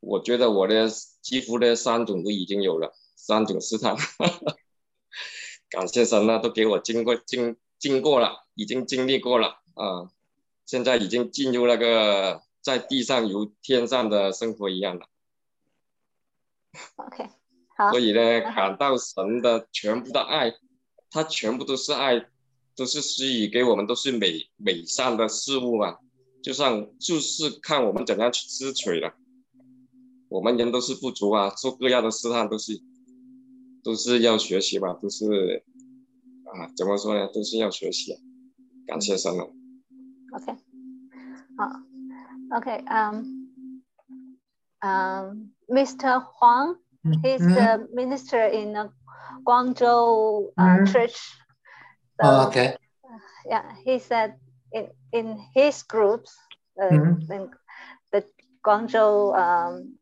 [0.00, 0.88] 我觉得我的
[1.20, 3.94] 几乎的三种都已经有了，三种试探，
[5.68, 10.10] 感谢神啊，都给我经过经经过了，已经经历过了啊，
[10.64, 15.06] 现在已经进入那个在地上如天上的生活一样了。
[16.96, 17.28] OK。
[17.90, 20.54] 所以呢，感到神的全部的爱，
[21.10, 22.26] 他全部都是爱，
[22.74, 25.98] 都是施予给我们，都是美美善的事物嘛。
[26.42, 29.14] 就像就是看我们怎样去支取了。
[30.28, 32.80] 我们人都是不足啊，做各样的试探都是
[33.82, 35.24] 都是要学习吧，都是
[36.44, 38.16] 啊，怎么说呢，都是要学习。
[38.86, 39.44] 感谢神了。
[40.32, 40.56] OK，
[41.56, 43.50] 好，OK，嗯
[44.80, 46.20] 嗯，Mr.
[46.20, 46.78] 黄。
[47.02, 47.54] He's Mm-hmm.
[47.54, 48.92] the minister in the
[49.42, 50.92] Guangzhou uh, Mhm.
[50.92, 51.16] church.
[52.22, 52.76] Oh, okay.
[53.48, 54.34] Yeah, he said
[54.72, 56.36] in in his groups,
[56.82, 57.28] uh, Mhm.
[57.30, 57.50] in
[58.12, 58.24] the
[58.64, 59.98] Guangzhou um,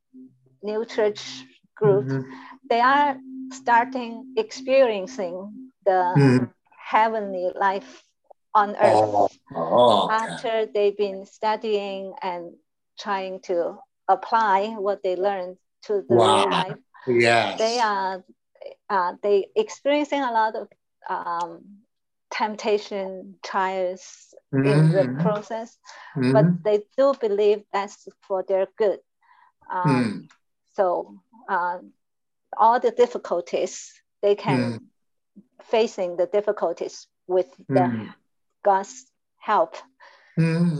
[0.63, 1.45] new church
[1.77, 2.25] group, Mhm.
[2.69, 3.17] they are
[3.53, 5.53] starting experiencing
[5.85, 6.53] the Mhm.
[6.91, 8.05] heavenly life
[8.55, 12.53] on earth Oh, oh, after they've been studying and
[12.99, 13.77] trying to
[14.09, 16.21] apply what they learned to the Wow.
[16.21, 17.59] real life Yes.
[17.59, 18.23] they are
[18.91, 20.69] uh, they experiencing a lot of
[21.09, 21.81] um,
[22.31, 25.23] temptation trials in the Mhm.
[25.23, 25.79] process
[26.17, 26.33] Mhm.
[26.33, 29.01] but they do believe that's for their good
[29.71, 30.29] um, Mm.
[30.75, 31.15] so
[31.49, 31.79] uh,
[32.57, 34.79] all the difficulties they can Mm.
[35.65, 38.15] facing the difficulties with the Mm.
[38.65, 39.07] god's
[39.39, 39.75] help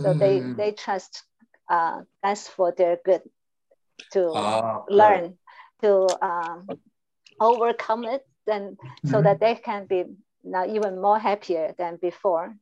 [0.01, 0.55] so they Mhm.
[0.57, 1.23] they trust
[1.69, 3.21] uh, that's for their good
[4.11, 5.37] to Ah, learn
[5.81, 6.67] to um,
[7.39, 9.23] overcome it and so Mhm.
[9.23, 10.03] that they can be
[10.43, 12.55] now even more happier than before.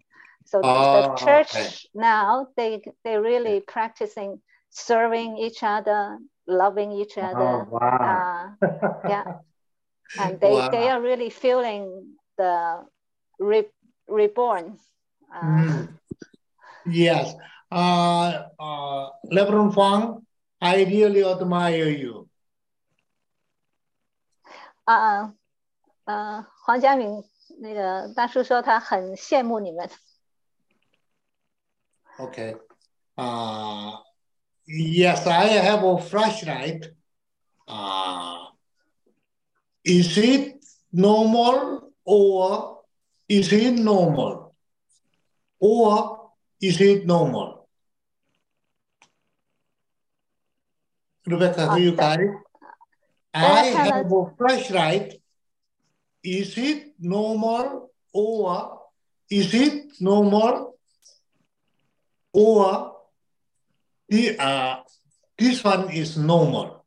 [0.46, 1.70] So oh, the church okay.
[1.94, 7.52] now they they really practicing serving each other, loving each oh, other.
[7.64, 8.56] Oh, wow.
[8.62, 8.68] Uh,
[9.10, 9.26] yeah,
[10.20, 10.70] and they wow.
[10.70, 12.86] they are really feeling the
[13.40, 13.74] re-
[14.08, 14.80] reborn.
[15.34, 15.88] Uh, mm.
[16.86, 17.36] Yes,
[17.72, 20.26] uh, uh, Lebron Fang,
[20.62, 22.30] I really admire you.
[24.88, 25.28] Uh,
[26.08, 27.24] uh, Huang Jiaming
[27.60, 29.90] 那个大叔说他很羡慕你们。
[32.20, 32.56] Okay.
[34.68, 36.88] Yes, I have a flashlight.
[37.68, 38.48] Uh,
[39.84, 42.82] is it normal or
[43.30, 44.56] is it normal?
[45.60, 46.32] Or
[46.62, 47.68] is it normal?
[51.26, 52.32] Rebecca, do you got it?
[53.34, 55.17] I have a flashlight.
[56.28, 58.82] Is it normal or
[59.30, 60.78] is it normal
[62.34, 62.96] or
[64.10, 64.84] the uh
[65.38, 66.84] this one is normal?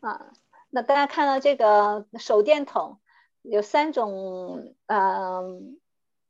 [0.00, 0.32] 啊，
[0.70, 2.98] 那大家看到这个手电筒
[3.42, 5.44] 有三种呃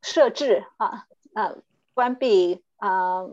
[0.02, 1.56] 设置啊啊，
[1.94, 3.24] 关闭啊、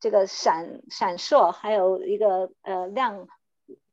[0.00, 3.28] 这个闪闪烁，还有一个呃亮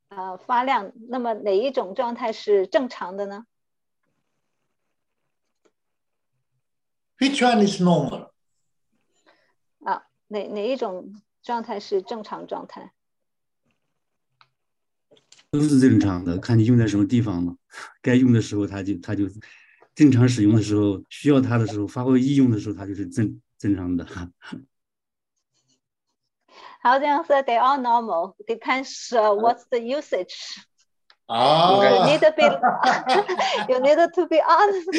[0.08, 0.93] 呃发亮。
[1.10, 3.45] 那么哪一种状态是正常的呢？
[7.20, 8.32] Which one is normal?
[9.84, 12.91] 啊，哪哪一种状态是正常状态？
[15.49, 17.55] 都是正常的，看你用在什么地方了。
[18.01, 19.26] 该用的时候，它就它就
[19.95, 24.05] 正常使用的时候，需要它的时候，发挥应用的时候，它就是正正常的。
[26.84, 28.36] How do you say they are normal?
[28.45, 30.36] Depends what's the usage.
[31.30, 32.06] Ah.
[32.06, 32.44] You need to be
[33.74, 34.90] you need to be honest.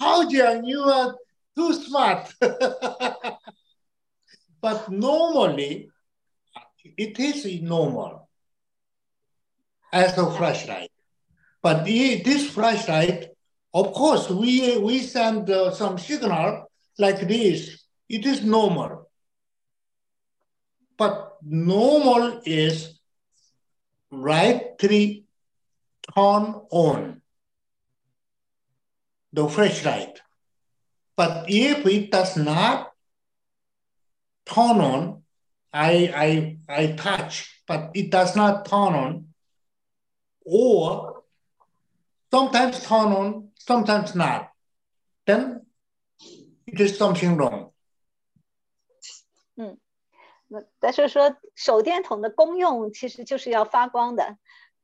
[0.00, 1.14] How Jiang, you are
[1.54, 2.34] too smart.
[4.60, 5.90] but normally,
[6.96, 8.28] it is normal
[9.92, 10.90] as a flashlight.
[11.62, 13.28] But this flashlight,
[13.72, 16.66] of course, we we send uh, some signal
[16.98, 17.84] like this.
[18.08, 19.08] It is normal.
[20.98, 22.93] But normal is
[24.14, 25.24] rightly
[26.14, 27.22] turn on
[29.32, 30.20] the flashlight.
[31.16, 32.92] But if it does not
[34.46, 35.22] turn on,
[35.72, 39.26] I, I, I touch, but it does not turn on,
[40.44, 41.22] or
[42.30, 44.50] sometimes turn on, sometimes not,
[45.26, 45.66] then
[46.66, 47.70] it is something wrong.
[50.54, 54.38] 那但是说手电筒的功用其实就是要发光的。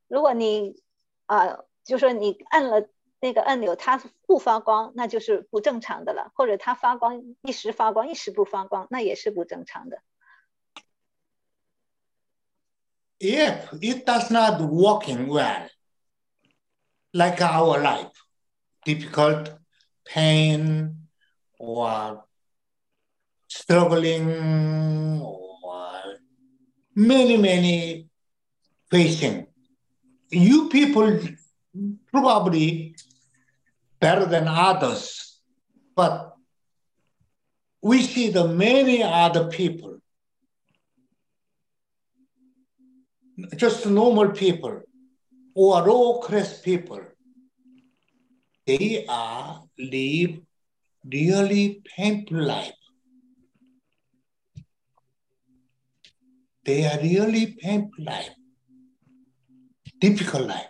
[0.07, 0.75] 如果你
[1.25, 2.89] 啊、就说你按了
[3.21, 10.01] 那个按钮，它不发光，那就是不正常的了；或者它发光一时发光，一时不发光，那也是不正常的。
[13.21, 15.69] if it does not working well,
[17.13, 18.25] like our life,
[18.83, 19.53] difficult,
[20.03, 21.07] pain,
[21.59, 22.23] or
[23.47, 25.40] struggling, or
[27.07, 28.07] many, many
[28.89, 29.47] facing,
[30.29, 31.19] you people
[32.11, 32.95] probably
[33.99, 35.39] better than others,
[35.95, 36.35] but
[37.81, 39.97] we see the many other people.
[43.55, 44.81] Just normal people
[45.55, 47.01] or low class people,
[48.67, 50.39] they are live
[51.05, 52.80] really painful life.
[56.71, 58.33] They are really painful life,
[59.99, 60.69] difficult life.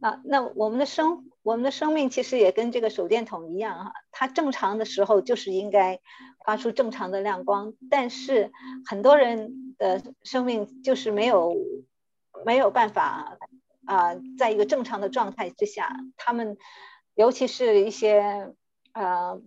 [0.00, 6.00] 啊，那我们的生我们的生命其实也跟这个手电筒一样哈、它正常的时候就是应该
[6.46, 8.52] 发出正常的亮光，但是
[8.86, 11.54] 很多人的生命就是没有
[12.46, 13.36] 没有办法
[13.84, 16.56] 啊、在一个正常的状态之下，他们
[17.14, 18.54] 尤其是一些
[18.92, 19.38] 呃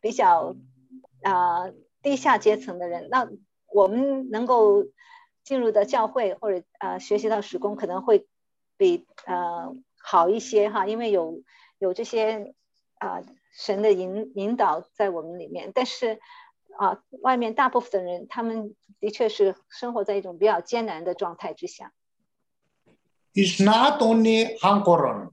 [0.00, 0.56] 比较
[1.22, 1.70] 啊、
[2.06, 3.28] 低下阶层的人，那
[3.66, 4.86] 我们能够
[5.42, 8.28] 进入的教会或者呃学习到时工，可能会
[8.76, 11.42] 比呃好一些哈，因为有
[11.80, 12.54] 有这些
[12.98, 16.20] 啊、神的引引导在我们里面，但是
[16.78, 21.92] 啊、外面大部分的人，他们的确是生活在一种比较艰难的状态之下。
[23.34, 25.30] It's not only Hankoron.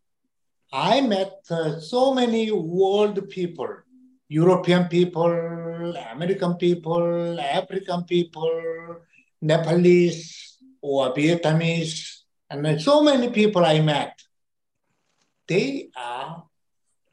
[0.72, 1.46] I met
[1.82, 3.84] so many world people,
[4.30, 8.98] European people, American people, African people,
[9.42, 14.20] Nepalese or Vietnamese, and so many people I met.
[15.48, 16.44] They are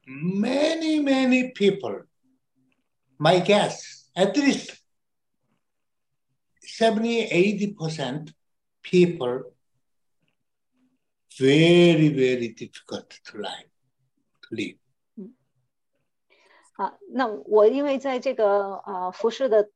[0.06, 2.02] many, many people.
[3.18, 4.76] My guess, at least
[6.62, 7.28] 70,
[7.76, 8.32] 80%
[8.82, 9.42] people
[11.38, 13.70] very, very difficult to live,
[14.42, 14.79] to live.
[16.80, 19.70] 啊，那我因为在这个呃服饰的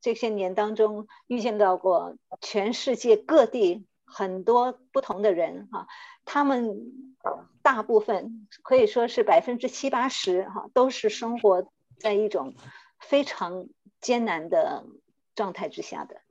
[0.00, 5.86] 这些年当中，遇见到过全世界各地很多不同的人哈、
[6.24, 7.18] 他们
[7.60, 12.54] 大部分可以说是百分之七八十哈，都是生活在一种
[13.00, 13.68] 非常
[14.00, 14.86] 艰难的
[15.34, 16.22] 状态之下的。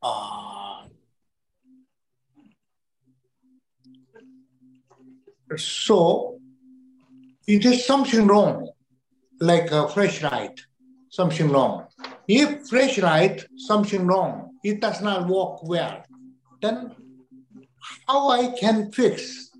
[0.00, 0.75] Uh,
[5.54, 6.40] So
[7.46, 8.68] it is something wrong,
[9.40, 10.60] like a fresh light,
[11.10, 11.86] something wrong.
[12.26, 16.02] If fresh light, something wrong, it does not work well,
[16.60, 16.94] then
[18.08, 19.50] how I can fix,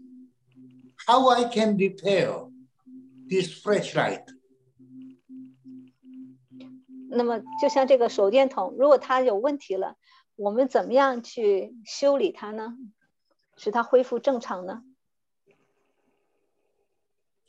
[1.06, 2.34] how I can repair
[3.28, 4.24] this fresh light?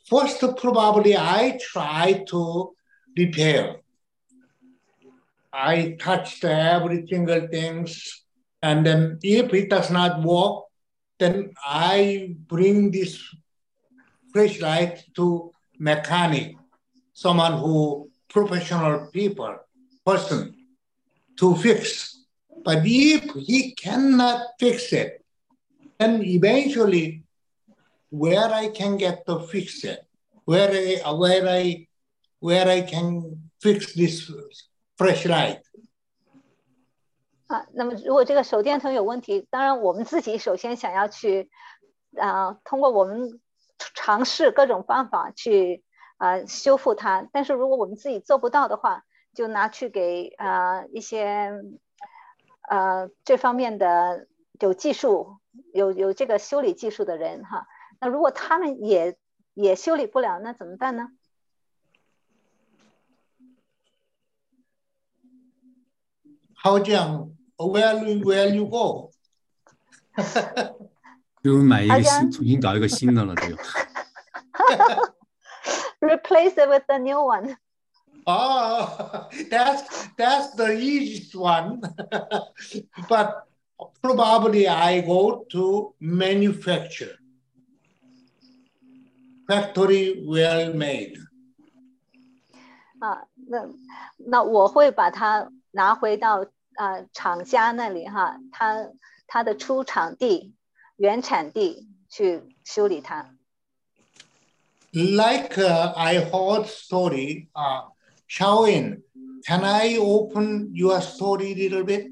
[0.08, 2.74] First, probably I try to
[3.16, 3.76] repair.
[5.52, 8.24] I touched every single things,
[8.62, 10.64] and then if it does not work,
[11.18, 13.22] then I bring this
[14.32, 16.56] fresh light to mechanic,
[17.12, 19.56] someone who professional people
[20.06, 20.54] person
[21.38, 22.24] to fix.
[22.64, 25.22] But if he cannot fix it,
[25.98, 27.24] then eventually
[28.10, 30.04] where I can get to fix it,
[30.44, 31.88] where I, where I,
[32.40, 34.30] where I can fix this
[34.96, 35.62] fresh light.
[37.48, 41.50] 啊，那么如果这个手电筒有问题，当然我们自己首先想要去
[42.18, 43.40] 啊、通过我们
[43.94, 45.82] 尝试各种方法去
[46.18, 47.28] 啊、修复它。
[47.32, 49.04] 但是如果我们自己做不到的话，
[49.34, 51.52] 就拿去给啊、一些
[52.68, 54.26] 呃这方面的
[54.60, 55.38] 有技术、
[55.72, 57.66] 有有这个修理技术的人哈。
[58.00, 59.16] 那如果他们也
[59.54, 61.08] 也修理不了，那怎么办呢？
[66.54, 69.12] 好这样，Where will where you go？
[71.42, 73.56] 就买一个新，重新搞一个新的了，这个。
[76.00, 77.56] Replace it with a new one.
[78.24, 79.82] Oh, that's
[80.16, 81.80] that's the easiest one.
[83.08, 83.46] but
[84.02, 87.16] probably I go to manufacture.
[89.48, 91.16] factory well made.
[93.00, 93.68] 啊，那
[94.18, 96.44] 那我会把它拿回到
[96.74, 98.90] 啊厂家那里哈，它
[99.26, 100.52] 它的出厂地、
[100.96, 103.34] 原产地去修理它。
[104.92, 107.88] Like uh, I heard story, uh,
[108.28, 109.02] Shaoin,
[109.46, 112.10] can I open your story a little bit?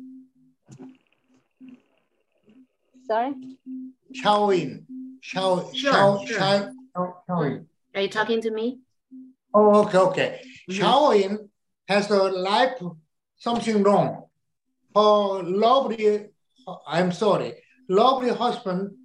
[3.06, 3.34] Sorry.
[4.12, 4.84] Shaoin,
[5.20, 6.72] Shao, Xiao Xiao sure.
[6.96, 7.66] Shaolin.
[7.94, 8.80] Are you talking to me?
[9.54, 10.40] Oh, okay, okay.
[10.70, 10.78] Mhm.
[10.78, 11.48] Shaolin
[11.88, 12.82] has a life
[13.36, 14.24] something wrong.
[14.94, 16.30] Her lovely,
[16.86, 17.54] I'm sorry,
[17.88, 18.96] lovely husband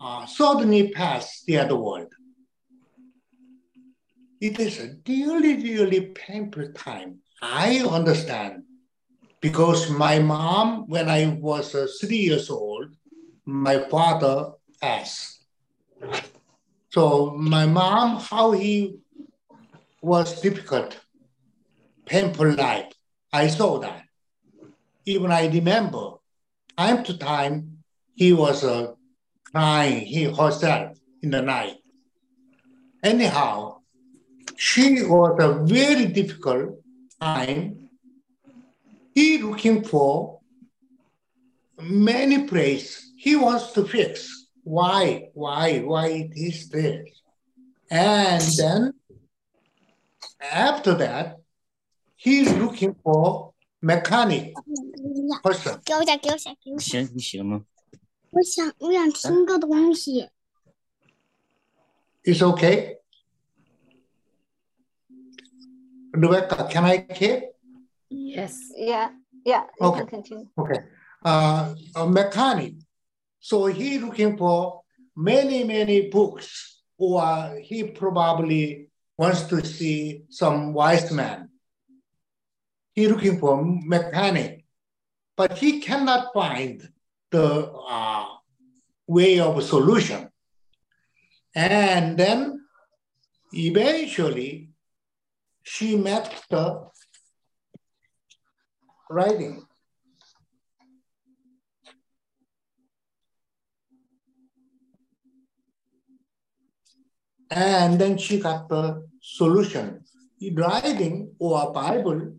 [0.00, 2.12] uh, suddenly passed the other world.
[4.40, 7.18] It is a really, really painful time.
[7.42, 8.62] I understand
[9.40, 12.94] because my mom, when I was uh, three years old,
[13.44, 15.42] my father passed.
[16.98, 18.96] So my mom, how he
[20.02, 20.98] was difficult,
[22.06, 22.92] painful life.
[23.32, 24.02] I saw that.
[25.04, 26.14] Even I remember,
[26.76, 27.84] time to time,
[28.16, 28.94] he was uh,
[29.44, 31.76] crying he herself in the night.
[33.04, 33.82] Anyhow,
[34.56, 36.82] she was a very difficult
[37.20, 37.90] time.
[39.14, 40.40] He looking for
[41.80, 44.37] many places he wants to fix
[44.68, 47.22] why, why, why it is this.
[47.90, 48.92] And then
[50.40, 51.36] after that,
[52.16, 54.54] he's looking for mechanic
[55.42, 55.80] person.
[55.84, 56.80] 给我点，给我点，给我点。
[56.80, 57.64] 行，你写了吗？
[58.30, 60.28] 我想，我想听个东西。
[62.24, 62.98] It's okay.
[66.12, 67.54] Rebecca, can I keep?
[68.10, 68.54] Yes.
[68.76, 69.12] Yeah.
[69.44, 69.64] Yeah.
[69.80, 70.04] Okay.
[70.04, 70.48] Continue.
[70.56, 70.84] Okay.
[71.24, 72.74] Uh, a mechanic
[73.40, 74.82] so he looking for
[75.16, 81.50] many, many books, or he probably wants to see some wise man.
[82.94, 84.64] He looking for mechanic,
[85.36, 86.88] but he cannot find
[87.30, 88.26] the uh,
[89.06, 90.28] way of solution.
[91.54, 92.64] And then
[93.52, 94.70] eventually
[95.62, 96.88] she met the
[99.10, 99.67] writing.
[107.50, 110.04] And then she got the solution.
[110.54, 112.34] Writing or Bible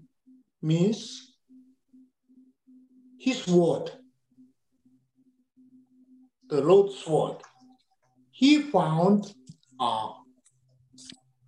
[0.62, 1.36] means
[3.20, 3.92] his word,
[6.48, 7.38] the Lord's word.
[8.32, 9.34] He found
[9.80, 10.10] a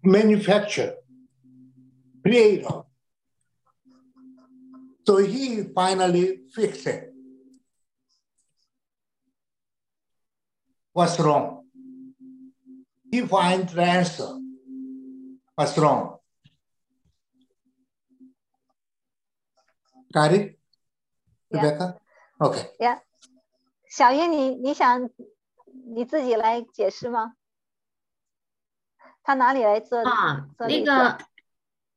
[0.03, 0.95] manufacturer,
[2.21, 2.81] creator.
[5.07, 7.13] So he finally fixed it.
[10.91, 11.60] What's wrong?
[13.11, 14.39] He finds the answer.
[15.55, 16.19] What's wrong?
[20.13, 20.57] Got it?
[21.49, 21.61] Yeah.
[21.61, 21.99] Rebecca?
[22.39, 22.69] Okay.
[22.79, 23.01] Yeah，
[23.89, 25.09] 小英，你你想
[25.93, 27.33] 你自己来解释吗？
[29.23, 30.47] 他哪里来做啊？
[30.59, 31.17] 那个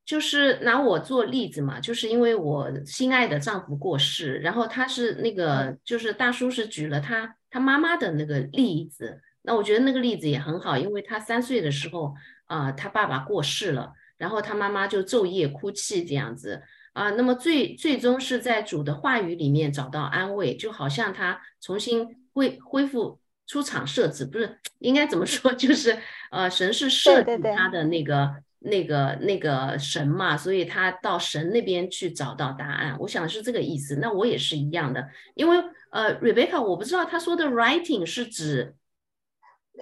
[0.05, 12.15] 就是拿我做例子嘛，就是因为我心爱的丈夫过世，然后他是那个就是大叔是举了他他妈妈的那个例子，那我觉得那个例子也很好，因为他三岁的时候
[12.47, 16.63] 啊、他爸爸过世了，然后他妈妈就昼夜哭泣这样子
[16.95, 25.53] 啊、那么最最终是在主的话语里面找到安慰，就好像他重新恢恢复出厂设置，不是应该怎么说？
[25.59, 25.99] 就是
[26.31, 32.97] 呃，神是设计他的那个那个那个神嘛，所以他到神那边去找到答案。
[33.01, 33.97] 我想是这个意思。
[33.97, 35.57] 那我也是一样的，因为
[35.91, 38.75] 呃，Rebecca，我不知道他说的 writing 是指。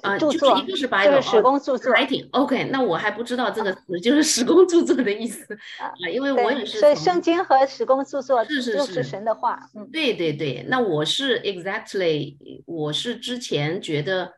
[0.01, 1.93] 啊，就是一个是 Bible，就是施工著作。
[1.93, 6.80] Writing，OK，那我还不知道这个词就是史工著作的意思 啊，因为我也是。
[6.80, 14.32] 所以圣经和史工著作是是是神的话，嗯，对对对，那我是 exactly，我是之前觉得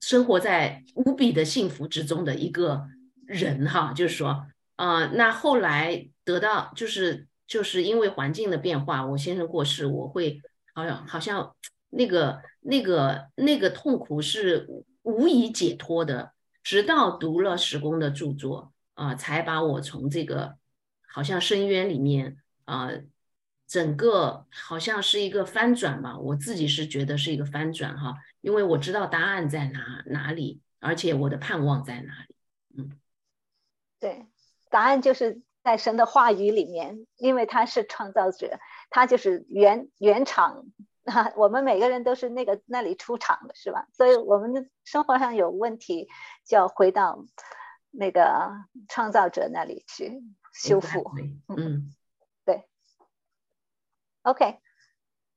[0.00, 2.82] 生活在无比的幸福之中的一个
[3.26, 10.42] 人哈，就是说啊，那后来得到就是就是因为环境的变化，我先生过世，我会
[10.74, 11.54] 好像好像。
[11.96, 14.66] 那个、那个、那个痛苦是
[15.02, 20.56] 无以解脱的，直到读了史公的著作啊，才把我从这个
[21.06, 22.88] 好像深渊里面啊，
[23.66, 26.18] 整个好像是一个翻转吧。
[26.18, 32.34] 我自己是觉得是一个翻转哈，因为我知道答案在哪哪里，而且我的盼望在哪里。
[32.78, 32.98] 嗯，
[34.00, 34.26] 对，
[34.70, 38.58] 答案就是在神的话语里面，因为他是创造者，
[38.88, 40.64] 他就是原原厂。
[41.12, 43.86] 啊，我们每个人都是那个那里出场的，是吧？
[43.92, 46.08] 所以我们的生活上有问题，
[46.46, 47.24] 就要回到
[47.90, 48.50] 那个
[48.88, 51.10] 创造者那里去修复。
[51.48, 51.94] 嗯，
[52.44, 52.66] 对。
[54.22, 54.58] Okay.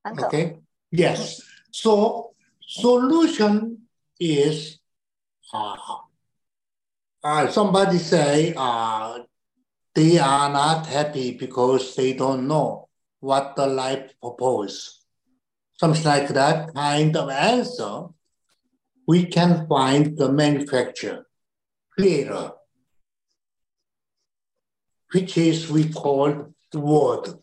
[0.03, 0.61] Okay.
[0.89, 1.41] Yes.
[1.69, 3.87] So solution
[4.19, 4.79] is,
[5.53, 5.75] uh,
[7.21, 9.19] uh, somebody say, uh,
[9.93, 12.87] they are not happy because they don't know
[13.19, 14.96] what the life purpose
[15.79, 18.07] something like that kind of answer,
[19.07, 21.25] we can find the manufacturer,
[21.91, 22.51] creator,
[25.13, 27.33] which is we call the word.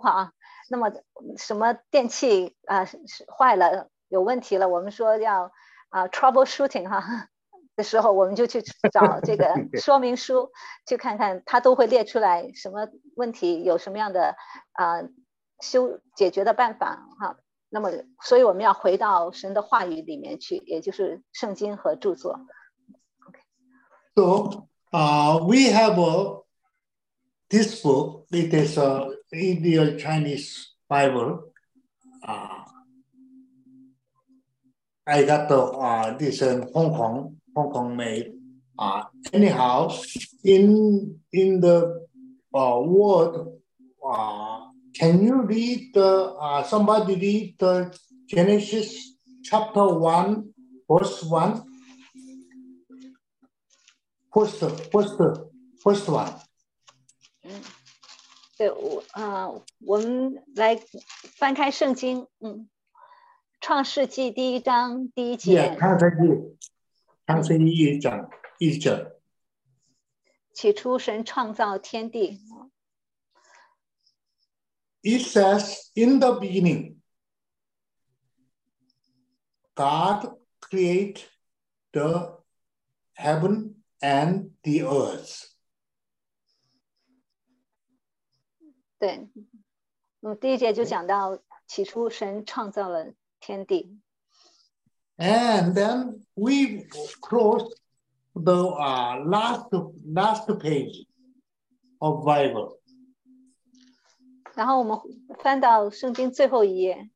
[0.00, 0.37] Right.
[0.68, 0.92] 那么
[1.36, 2.86] 什么电器啊
[3.38, 5.52] 坏了有问题了，我们说要
[5.88, 7.28] 啊 troubleshooting 哈
[7.76, 8.62] 的时候，我们就去
[8.92, 10.50] 找这个说明书
[10.86, 14.36] 去看看，它都会列出来什么问题，有什么样的
[14.72, 15.02] 啊
[15.60, 17.36] 修解决的办法哈。
[17.70, 17.90] 那么，
[18.22, 22.40] 所以我们要回到神的话语里面去，也就是圣经和著作。
[24.16, 26.44] So, uh, we have a
[27.50, 28.26] this book.
[28.30, 31.52] It is a Indian Chinese Bible.
[32.22, 32.64] Uh,
[35.06, 38.32] I got the uh, this in Hong Kong, Hong Kong made.
[38.78, 39.92] Uh, anyhow,
[40.44, 42.06] in in the
[42.54, 44.60] uh, uh,
[44.94, 47.96] can you read the uh, somebody read the
[48.28, 50.52] Genesis chapter one,
[50.88, 51.64] verse one?
[54.32, 54.60] First,
[54.92, 55.16] first,
[55.82, 56.32] first one.
[58.58, 60.74] 对，我啊、呃，我们来
[61.36, 62.64] 翻开圣经，嗯，
[63.60, 65.62] 《创世纪》第一章第一节。
[65.62, 66.58] Yeah, 创世纪，
[67.24, 68.28] 创世纪一章
[68.58, 69.12] 一节。
[70.52, 72.40] 起初，神创造天地。
[75.02, 76.96] It says in the beginning,
[79.76, 81.20] God created
[81.92, 82.42] the
[83.14, 85.44] heaven and the earth.
[88.98, 89.28] 对，
[90.20, 94.00] 嗯，第一节就讲到起初神创造了天地。
[95.16, 96.86] And then we
[97.20, 97.72] cross
[98.32, 99.68] the uh, last
[100.12, 101.06] last page
[101.98, 102.78] of Bible.
[104.54, 104.98] 然后我们
[105.38, 107.10] 翻到圣经最后一页。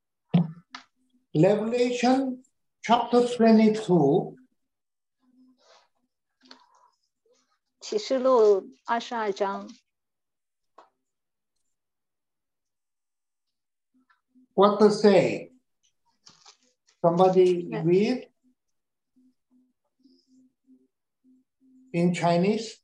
[1.33, 2.43] Revelation
[2.81, 4.35] chapter twenty-two.
[7.81, 9.69] 启示录二十二章。
[14.53, 15.51] What to say?
[17.01, 18.27] Somebody read
[21.91, 22.77] in Chinese?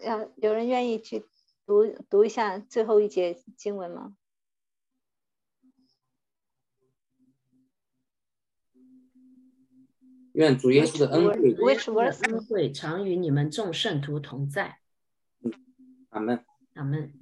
[0.00, 1.24] 要有人愿意去
[1.66, 4.16] 读读一下最后一节经文吗？
[10.32, 11.54] 愿主耶稣的恩惠、
[12.22, 14.80] 恩惠常与你们众圣徒同在。
[16.08, 16.44] 阿门。
[16.74, 17.14] 阿门。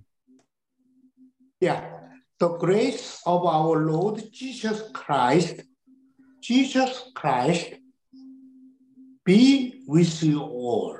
[1.60, 2.11] Yeah.
[2.42, 5.62] The grace of our Lord Jesus Christ,
[6.40, 7.74] Jesus Christ,
[9.24, 10.98] be with you all.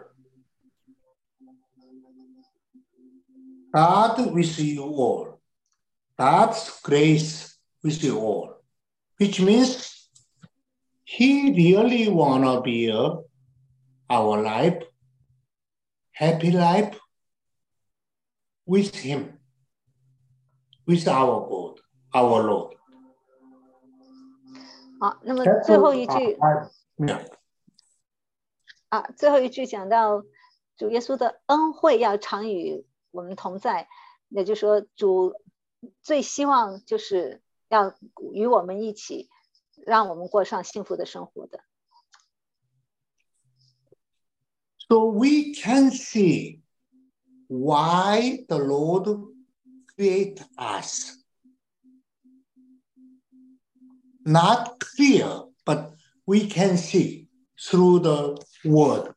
[3.75, 5.41] God with you all.
[6.17, 8.63] God's grace with you all,
[9.17, 10.09] which means
[11.03, 13.17] He really wanna be uh,
[14.09, 14.81] our life
[16.13, 16.97] happy life
[18.65, 19.42] with Him,
[20.87, 21.81] with our God,
[22.13, 22.77] our Lord.
[25.01, 26.39] 好，那么最后一句
[28.89, 30.23] 啊，最后一句讲到
[30.77, 33.89] 主耶稣的恩惠要常与我们同在，
[34.29, 35.35] 也就是说，主
[36.03, 37.95] 最希望就是要
[38.33, 39.29] 与我们一起，
[39.87, 41.61] 让我们过上幸福的生活的。
[44.89, 46.61] So we can see
[47.49, 49.32] why the Lord
[49.97, 51.17] create us.
[54.25, 55.93] Not clear, but
[56.27, 57.29] we can see
[57.59, 59.15] through the word.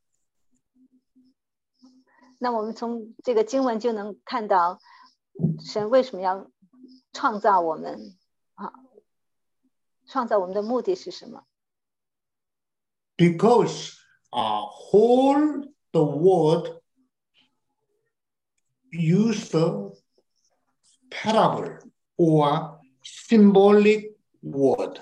[2.39, 4.80] 那我们从这个经文就能看到，
[5.64, 6.52] 神为什么要
[7.14, 8.18] 创造我们
[8.56, 8.73] 啊？
[10.07, 11.47] 创造我们的目的是什么
[13.18, 13.95] ？Because
[14.30, 16.81] uh, whole the world
[18.91, 19.56] used
[21.10, 21.77] parable
[22.18, 24.99] or symbolic word.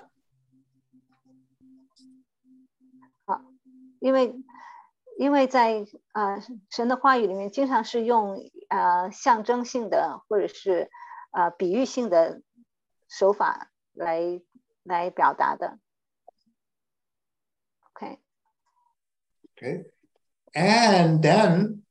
[4.00, 4.36] 因为
[5.18, 10.90] 因为在啊、呃神的话语里面，经常是用啊、呃象征性的或者是
[11.32, 12.42] 啊、呃比喻性的
[13.08, 14.42] 手法来
[14.84, 15.80] 来表达的。
[19.56, 19.92] OK，Okay.
[20.54, 21.84] And then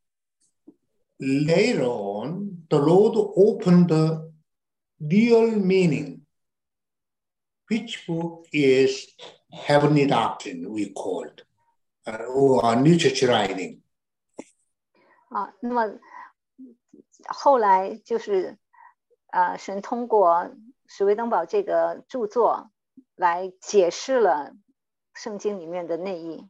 [1.25, 4.33] Later on, the Lord opened the
[4.99, 6.27] real meaning,
[7.71, 9.07] which book is
[9.53, 11.27] heavenly doctrine, we call
[12.09, 13.83] uh, oh, or New Church Writing.
[15.29, 15.97] 啊，那么
[17.29, 18.59] 后来就是
[19.29, 20.51] 呃，神通过
[20.89, 22.73] 史威登堡这个著作
[23.15, 24.57] 来解释了
[25.15, 26.49] 圣经里面的内意。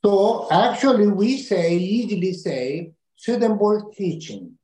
[0.00, 4.58] So actually, we say easily say suitable teaching,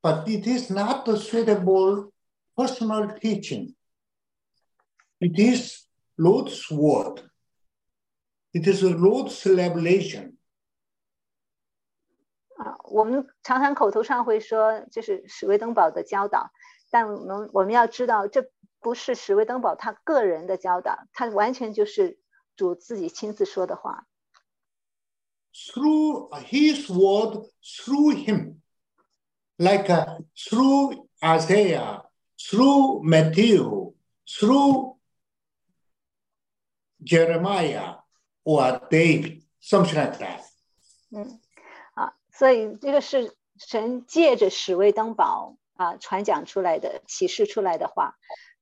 [0.00, 2.10] but it is not a suitable
[2.56, 3.74] personal teaching.
[5.20, 5.86] It is
[6.16, 7.20] Lord's word.
[8.54, 10.38] It is Lord's revelation.
[12.56, 16.52] 啊，我们常常口头上会说这是史威登堡的教导，
[16.90, 18.50] 但我们我们要知道，这
[18.80, 22.18] 不是史威登堡他个人的教导，他完全就是
[22.56, 24.06] 主自己亲自说的话。
[25.54, 28.60] Through his word, through him,
[29.56, 32.02] like uh, through Isaiah,
[32.36, 33.92] through Matthew,
[34.26, 34.96] through
[37.04, 37.94] Jeremiah
[38.44, 40.40] or David, something like that.
[41.12, 41.38] 嗯，
[41.94, 48.16] 啊，所以这个是神借着史威登堡啊传讲出来的、启示出来的话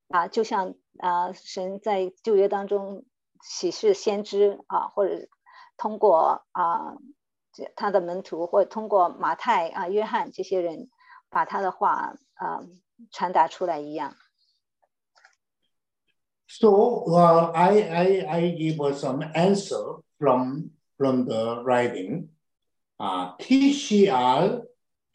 [0.09, 3.03] 啊，就像啊神在旧约当中
[3.41, 5.27] 启示先知啊，或者
[16.47, 22.29] So, I I I give some answer from from the writing.
[22.99, 24.61] Uh, TCR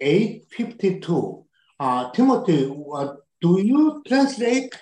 [0.00, 1.44] 852.
[1.80, 4.74] Uh, Timothy, uh, do you translate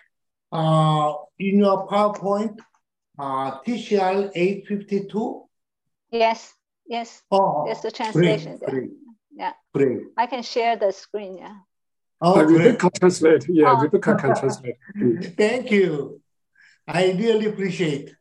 [0.51, 2.59] uh, in your PowerPoint
[3.19, 5.46] uh, TCL 852?
[6.11, 6.55] Yes,
[6.87, 7.23] yes.
[7.31, 8.89] Oh, yes, the translation pray, pray,
[9.37, 9.53] Yeah.
[9.73, 9.99] Pray.
[10.17, 11.57] I can share the screen, yeah.
[12.21, 13.47] Oh, uh, translate.
[13.49, 13.81] Yeah, oh.
[13.83, 14.77] Rebecca can translate.
[15.37, 16.23] Thank you.
[16.89, 18.15] I really appreciate.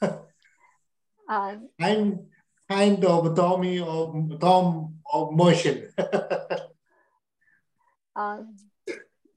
[0.00, 2.26] uh, I'm
[2.68, 5.90] kind of Tommy of Tom of motion.
[8.12, 8.38] 啊，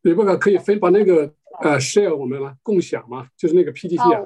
[0.03, 4.21] 你不可可以分把那个呃 share 我们了，共享嘛，就是那个 PPT 啊。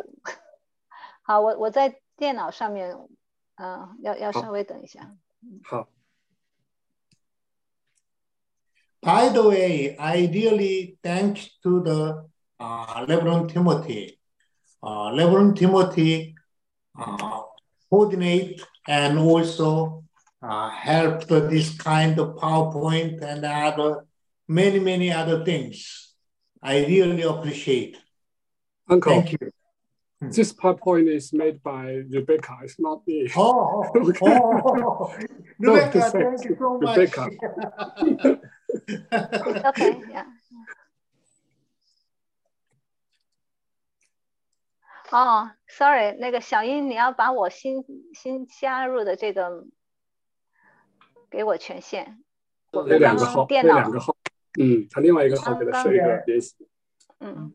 [1.22, 2.94] 好，我我在电脑上面
[3.62, 5.16] 啊，要要稍微等一下。
[5.64, 5.88] 好。
[9.04, 12.30] By the way, I really thank to the
[12.60, 14.20] uh, Reverend Timothy.
[14.82, 16.36] Uh, Reverend Timothy
[16.96, 17.42] uh,
[17.90, 20.04] coordinate and also
[20.42, 24.06] uh, helped this kind of PowerPoint and other
[24.48, 26.14] many, many other things.
[26.62, 27.98] I really appreciate.
[28.88, 29.14] Uncle.
[29.14, 29.52] Thank you.
[30.22, 30.30] Hmm.
[30.30, 32.60] This PowerPoint is made by Rebecca.
[32.64, 33.28] It's not me.
[33.36, 34.38] Oh, oh, oh, oh okay.
[34.38, 35.12] oh.
[35.60, 36.96] no, Rebecca, thank you so much.
[36.96, 37.24] Rebecca.
[39.70, 40.26] okay, yeah.
[45.12, 47.84] Oh, sorry, sorry，那个小英，你要把我新
[48.14, 49.66] 新加入的这个
[51.32, 52.20] 给我权限。
[52.72, 54.16] 我这两个号，这两个号，
[54.60, 56.56] 嗯，他另外一个号给他设一个联系。
[57.20, 57.52] 嗯。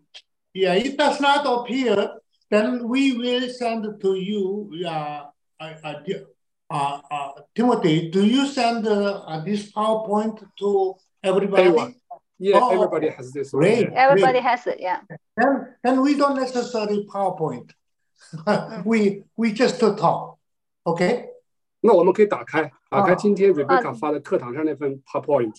[0.52, 5.24] Yeah, it does not appear then we will send to you, uh,
[5.60, 5.74] uh,
[6.70, 8.85] uh, uh Timothy, do you send
[9.44, 11.62] this PowerPoint to everybody?
[11.62, 11.94] Everyone.
[12.39, 13.51] Yeah, oh, everybody has this.
[13.51, 14.43] Great, everybody great.
[14.43, 15.01] has it, yeah.
[15.36, 17.73] Then, then we don't necessarily PowerPoint.
[18.85, 20.39] we we just talk,
[20.85, 21.31] okay?
[21.81, 25.56] 那我们可以打开，打开今天 Rebecca 发的课堂上那份 PowerPoint。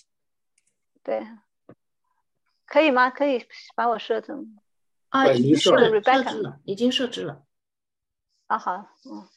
[1.03, 1.26] 对，
[2.68, 3.09] 可以吗？
[3.09, 3.43] 可以
[3.76, 4.57] 把我设成。
[5.09, 7.45] 啊，已经设置设 Rebecca 置了，已经设置了。
[8.47, 9.27] 啊，好，嗯，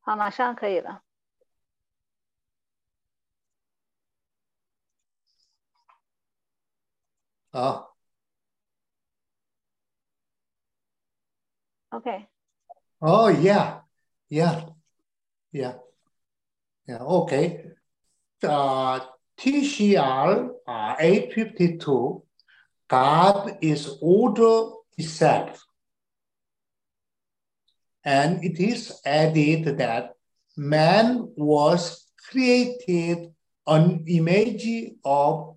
[0.00, 1.02] 好，马上可以了。
[7.50, 7.88] Uh,
[11.88, 13.82] OK，oh yeah,
[14.28, 14.74] yeah,
[15.50, 15.80] yeah,
[16.86, 16.98] yeah.
[17.00, 17.77] Okay.
[18.42, 19.00] Uh,
[19.38, 22.22] TCR uh, 852.
[22.88, 25.64] God is order itself.
[28.04, 30.14] And it is added that
[30.56, 33.32] man was created
[33.66, 35.56] an image of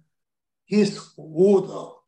[0.65, 2.00] his order.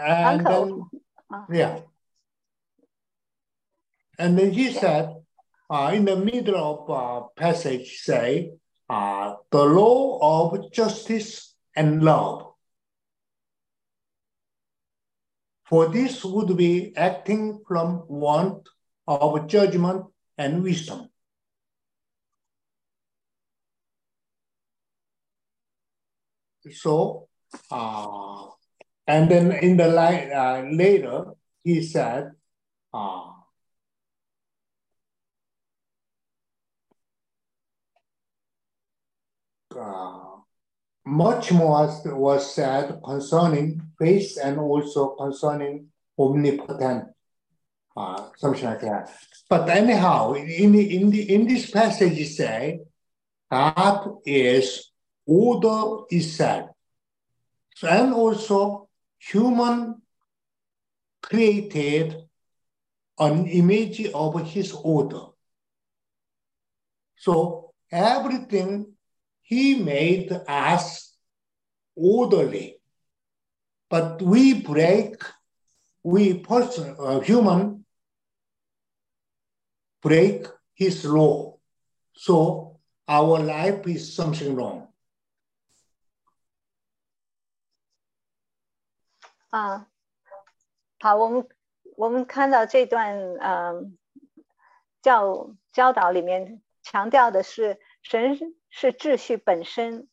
[0.00, 0.88] And Uncle.
[1.30, 1.80] then, yeah.
[4.18, 5.14] And then he said,
[5.68, 8.52] uh, in the middle of uh, passage, say,
[8.88, 12.52] uh, the law of justice and love.
[15.64, 18.68] For this would be acting from want
[19.06, 20.06] of judgment
[20.36, 21.08] and wisdom.
[26.72, 27.28] So,
[27.70, 28.49] uh,
[29.06, 31.24] and then in the line uh, later,
[31.64, 32.30] he said,
[32.92, 33.32] uh,
[39.78, 40.20] uh,
[41.04, 47.04] much more was said concerning faith and also concerning omnipotent,
[47.96, 49.10] uh, something like that.
[49.48, 52.80] But anyhow, in the, in the in this passage, he say
[53.50, 54.90] God is
[55.26, 56.70] order itself,
[57.82, 58.89] and also
[59.20, 60.02] human
[61.22, 62.16] created
[63.18, 65.26] an image of His order.
[67.16, 68.94] So everything
[69.42, 71.12] he made us
[71.96, 72.76] orderly.
[73.90, 75.16] But we break,
[76.04, 77.84] we person, uh, human
[80.02, 81.58] break his law.
[82.14, 82.78] So
[83.08, 84.89] our life is something wrong.
[89.50, 89.88] 啊，
[91.00, 91.48] 好，我们
[91.96, 93.98] 我们看到这段嗯
[95.02, 100.08] 教教导里面强调的是神是秩序本身，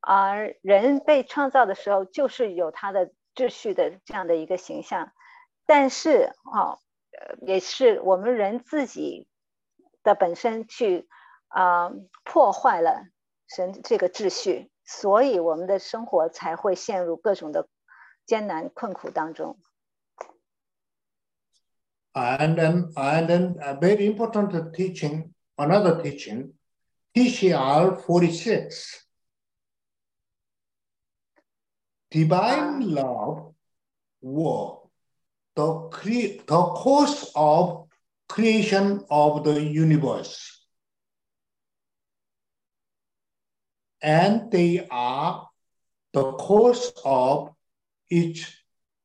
[0.00, 5.12] 而人被创造的时候就是有他的秩序的这样的一个形象，
[5.66, 6.78] 但是啊，
[7.42, 9.28] 也是我们人自己
[10.02, 11.08] 的本身去
[11.48, 11.92] 啊、
[12.24, 13.04] 破坏了
[13.46, 17.68] 神这个秩序，所以我们的生活才会陷入各种的
[18.26, 19.56] 艰难困苦当中。
[22.14, 26.52] And then, and then a very important teaching, another teaching,
[27.16, 29.06] TCR 46.
[32.10, 33.02] Divine ah.
[33.02, 33.54] love
[34.20, 34.88] was
[35.56, 37.88] the, cre- the cause of
[38.28, 40.66] creation of the universe.
[44.02, 45.48] And they are
[46.12, 47.54] the cause of
[48.12, 48.44] its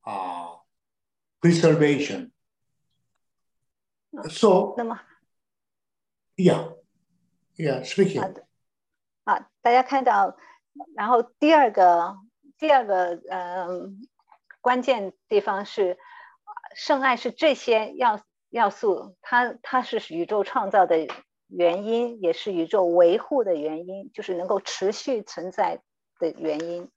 [0.04, 0.58] uh,
[1.40, 2.30] preservation.
[4.28, 5.00] So, 那么
[6.36, 6.74] yeah,
[7.56, 8.20] yeah, speaking.
[9.24, 10.36] 啊，大家看到，
[10.94, 12.18] 然后第二个
[12.58, 14.06] 第二个嗯、
[14.60, 15.98] 关键地方是，
[16.74, 18.20] 圣爱是这些要
[18.50, 21.06] 要素，它它是宇宙创造的
[21.46, 25.80] 原因，也是宇宙维护的原因，就是能够持续存在
[26.18, 26.90] 的原因。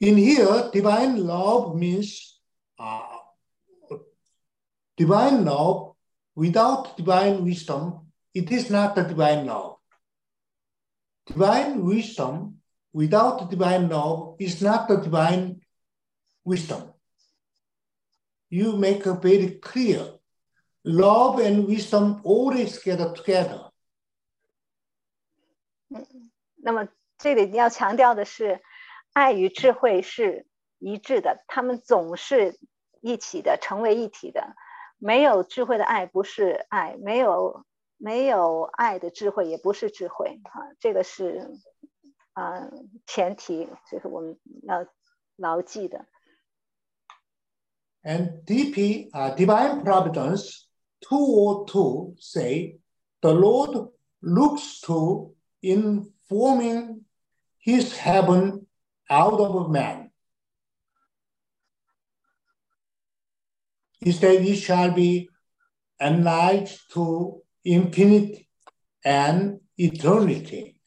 [0.00, 2.40] In here, divine love means
[2.78, 3.02] uh,
[4.96, 5.94] divine love.
[6.36, 9.76] Without divine wisdom, it is not the divine love.
[11.26, 12.58] Divine wisdom
[12.92, 15.60] without divine love is not the divine
[16.44, 16.92] wisdom.
[18.50, 20.06] You make a very clear.
[20.84, 23.64] Love and wisdom always get together.
[26.60, 26.88] 那么
[27.18, 28.60] 这里要强调的是，
[29.18, 30.46] 爱与智慧是
[30.78, 32.56] 一致的，他们总是
[33.00, 34.54] 一起的，成为一体的。
[34.96, 37.64] 没有智慧的爱不是爱，没有
[37.96, 41.50] 没有爱的智慧也不是智慧啊，这个是
[42.32, 42.70] 啊
[43.06, 44.86] 前提，就是我们要
[45.34, 46.06] 牢记的。
[48.04, 50.68] And DP, uh, divine providence
[51.00, 52.78] 202 say
[53.20, 53.90] the Lord
[54.22, 57.00] looks to informing
[57.58, 58.67] his heaven
[59.08, 60.10] out of man.
[64.00, 65.28] Instead, He shall be
[66.00, 68.48] enlarged to infinity
[69.04, 70.80] and eternity,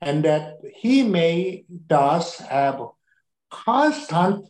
[0.00, 2.80] and that he may thus have
[3.50, 4.48] constant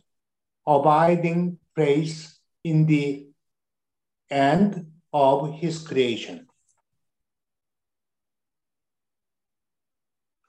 [0.65, 3.27] abiding place in the
[4.29, 6.47] end of his creation.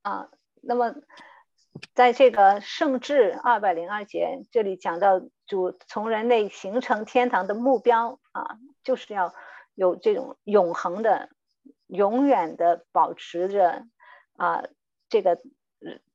[0.02, 0.28] 啊，
[0.62, 0.94] 那么、uh,
[1.94, 9.34] 在这个圣至二百零二节，这里讲到主从人类形成天堂的目标啊，就是要
[9.74, 11.28] 有这种永恒的、
[11.86, 13.84] 永远的保持着
[14.36, 14.64] 啊
[15.08, 15.40] 这个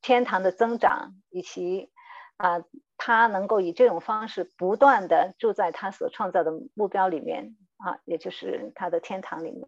[0.01, 1.91] 天堂的增长，以及
[2.37, 2.63] 啊
[2.97, 9.67] 他能够以这种方式不断的住在他所创造的目标里面啊，也就是他的天堂里面。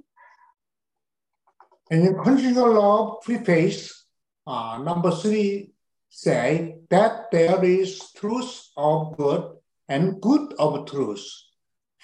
[1.88, 4.06] And in conjugal law preface,
[4.46, 5.75] uh, number three
[6.16, 9.52] say that there is truth of good
[9.90, 11.28] and good of truth.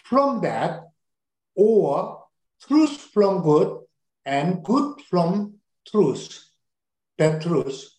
[0.03, 0.81] From that,
[1.55, 2.25] or
[2.61, 3.79] truth from good
[4.25, 5.53] and good from
[5.87, 6.43] truth,
[7.17, 7.89] that truth.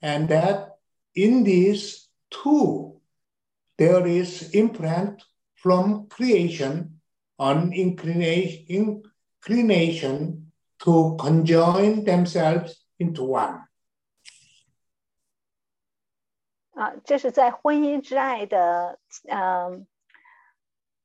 [0.00, 0.70] And that
[1.14, 2.98] in these two,
[3.76, 5.22] there is imprint
[5.54, 7.00] from creation
[7.38, 9.02] on inclination,
[9.46, 10.50] inclination
[10.82, 13.60] to conjoin themselves into one.
[16.74, 18.98] 啊，这是在婚姻之爱的
[19.28, 19.80] 呃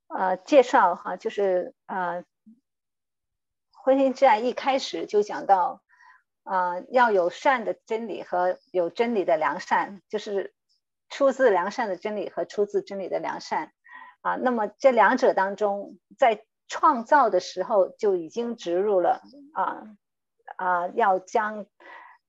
[0.07, 2.25] 呃介绍哈，就是呃
[3.71, 5.83] 婚姻之爱一开始就讲到
[6.41, 10.55] 啊要有善的真理和有真理的良善，就是
[11.07, 13.71] 出自良善的真理和出自真理的良善
[14.21, 14.35] 啊。
[14.37, 19.21] 那么这两者当中，在创造的时候就已经植入了
[19.53, 19.83] 啊
[20.55, 21.67] 啊要将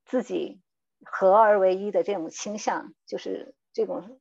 [0.05, 0.61] 自己。
[1.05, 4.21] 合而为一的这种倾向，就是这种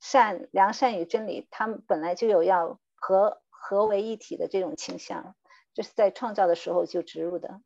[0.00, 5.34] 善良善与真理，他们本来就有要合合为一体的这种倾向，
[5.74, 7.60] 这是在创造的时候就植入的。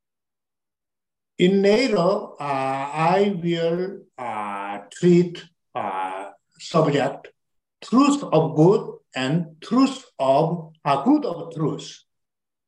[1.38, 5.42] In uh, I will uh, treat
[5.72, 7.32] uh, subject
[7.80, 12.04] truth of good and truth of uh, good of truth.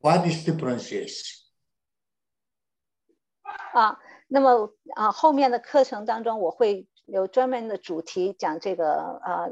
[0.00, 1.42] What is differences?
[3.72, 3.98] 啊。
[4.34, 9.48] 那么啊，后面的课程当中，我会有专门的主题讲这个啊，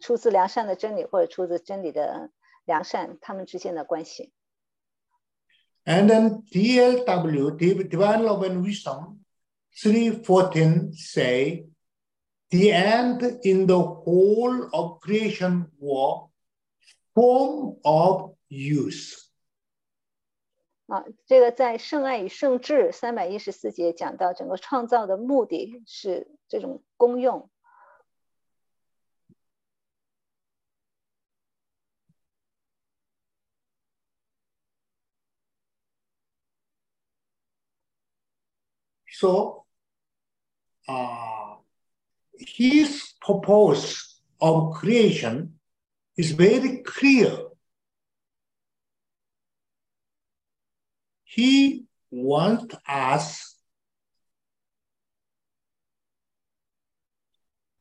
[0.00, 2.30] 出自良善的真理或者出自真理的
[2.64, 4.32] 良善，他们之间的关系。
[5.84, 9.18] And then DLW, Divine Love and Wisdom,
[9.74, 11.66] 314 say,
[12.48, 16.30] the end in the whole of creation war,
[17.14, 19.21] form of use.
[20.86, 27.48] 啊，这个在《圣爱与圣智》三百一十四节讲到，整个创造的目的是这种功用。
[39.14, 39.66] So,
[40.88, 41.58] uh,
[42.36, 45.60] his purpose of creation
[46.16, 47.51] is very clear.
[51.34, 53.56] He wants us,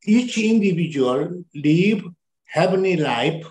[0.03, 2.05] each individual, live
[2.45, 3.45] heavenly life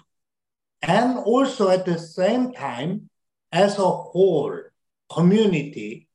[0.80, 3.10] and also at the same time,
[3.52, 4.58] as a whole
[5.12, 6.08] community,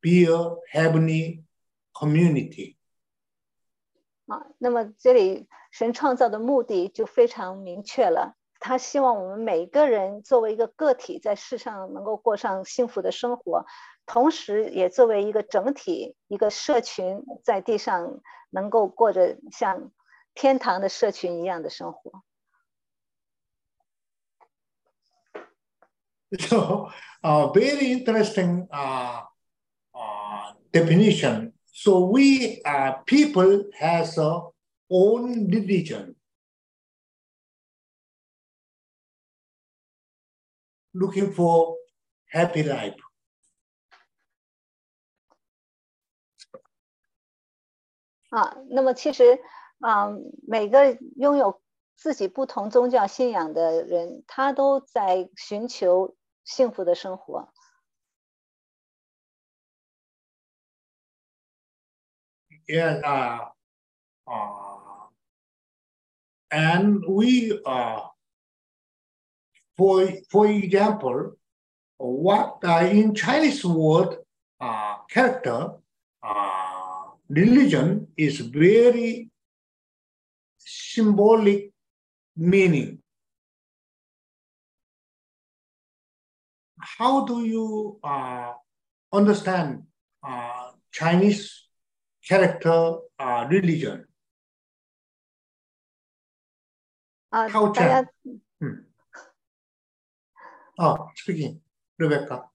[0.00, 1.44] be a heavenly
[1.94, 2.78] community.
[4.28, 13.64] 啊，那么这里神创造的目的就非常明确了，他希望我们每个人作为一个个体，在世上能够过上幸福的生活，
[14.04, 18.20] 同时也作为一个整体、一个社群，在地上
[18.50, 19.90] 能够过着像
[20.34, 22.22] 天堂的社群一样的生活。
[26.38, 26.90] So,
[27.22, 29.22] uh, very interesting uh,
[29.92, 31.54] uh, definition.
[31.72, 34.42] So we uh, people has a
[34.90, 36.14] own religion.
[40.92, 41.76] looking for
[42.26, 42.96] happy life.
[48.30, 49.40] Uh, 那么其实，
[49.80, 51.60] 嗯，每个拥有
[51.96, 57.52] 自己不同宗教信仰的人，他都在寻求幸福的生活。
[62.68, 63.50] Yes, uh,
[64.26, 65.10] uh,
[66.50, 68.09] and we are
[69.80, 71.40] for for example,
[71.96, 74.18] what uh, in Chinese word
[74.60, 75.80] uh, character,
[76.22, 79.30] uh, religion is very
[80.58, 81.72] symbolic
[82.36, 83.00] meaning.
[86.76, 88.52] How do you uh,
[89.10, 89.84] understand
[90.22, 91.72] uh, Chinese
[92.28, 94.04] character uh, religion?
[97.30, 97.72] 啊，好
[100.80, 101.60] 大家嗯，哦，speaking
[101.98, 102.48] Rebecca，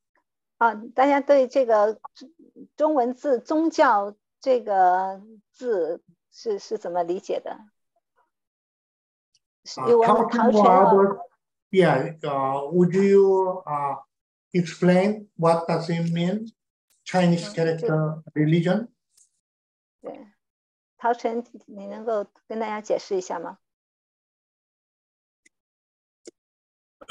[0.57, 2.31] 啊，大家对这个中
[2.75, 5.21] 中文字“宗教”这个
[5.51, 7.59] 字是是怎么理解的？
[9.63, 11.19] 是啊陶 to 泉啊 our
[11.69, 13.97] yeah, uh, would you uh,
[14.53, 16.51] explain what does it mean?
[17.03, 18.87] Chinese character religion?
[20.01, 20.27] 对，
[20.97, 23.59] 陶晨，你能够跟大家解释一下吗？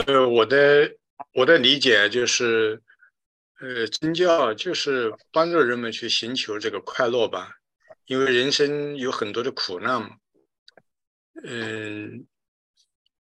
[0.07, 0.97] 呃，我的
[1.33, 2.83] 我的理解就是，
[3.61, 7.55] 呃，宗教就是帮助人们去寻求这个快乐吧，
[8.07, 10.17] 因为人生有很多的苦难嘛。
[11.43, 12.27] 嗯，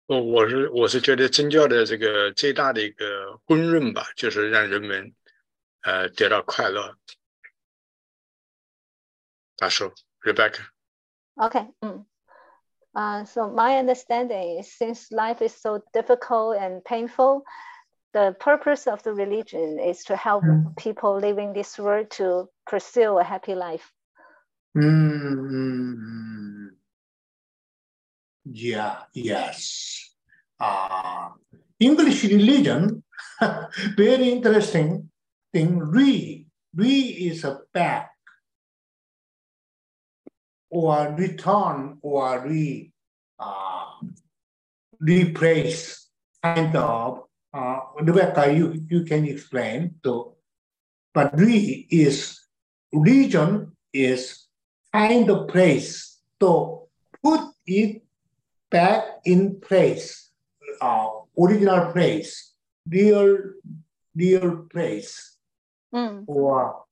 [0.07, 5.15] 我我是我是觉得宗教的这个最大的一个功润吧，就是让人们
[5.83, 6.97] 呃得到快乐。
[9.57, 9.93] 大叔
[10.23, 10.67] ，Rebecca。
[11.35, 12.07] OK，嗯，
[12.93, 17.45] 啊 so my understanding is since life is so difficult and painful,
[18.13, 20.45] the purpose of the religion is to help
[20.77, 23.93] people living this world to pursue a happy life.
[24.77, 26.71] Mm,
[28.45, 30.15] yeah, yes.
[30.59, 31.31] Uh,
[31.79, 33.03] English religion,
[33.97, 35.11] very interesting
[35.53, 35.79] thing.
[35.79, 38.11] Re, re is a back
[40.69, 42.93] or return or re,
[43.39, 43.87] uh,
[45.01, 46.09] replace
[46.43, 47.30] kind of.
[47.53, 49.97] Uh, Rebecca, you, you can explain.
[50.05, 50.37] So,
[51.13, 52.39] but re is
[52.93, 54.47] region is
[54.93, 56.83] find the place to
[57.23, 58.03] put it
[58.71, 60.31] back in place,
[60.81, 61.09] uh,
[61.39, 62.55] original place,
[62.89, 63.39] real,
[64.15, 65.37] real place.
[65.93, 66.25] Mm.
[66.27, 66.85] Or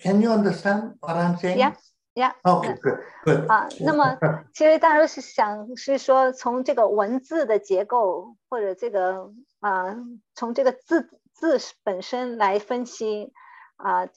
[0.00, 1.58] can, you understand what I'm saying?
[1.58, 1.74] Yeah,
[2.16, 2.32] yeah.
[2.42, 3.46] Okay, good, good.
[3.48, 4.18] 啊，那么
[4.52, 9.30] 其实大家是想是说，从这个文字的结构或者这个
[9.60, 9.96] 啊、
[10.34, 13.32] 从这个字字本身来分析
[13.76, 14.08] 啊、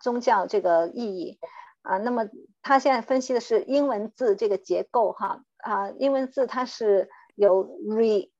[0.00, 1.38] 宗教这个意义
[1.82, 2.28] 啊、那么
[2.62, 8.30] 他现在分析的是英文字这个结构哈啊、英文字它是由 re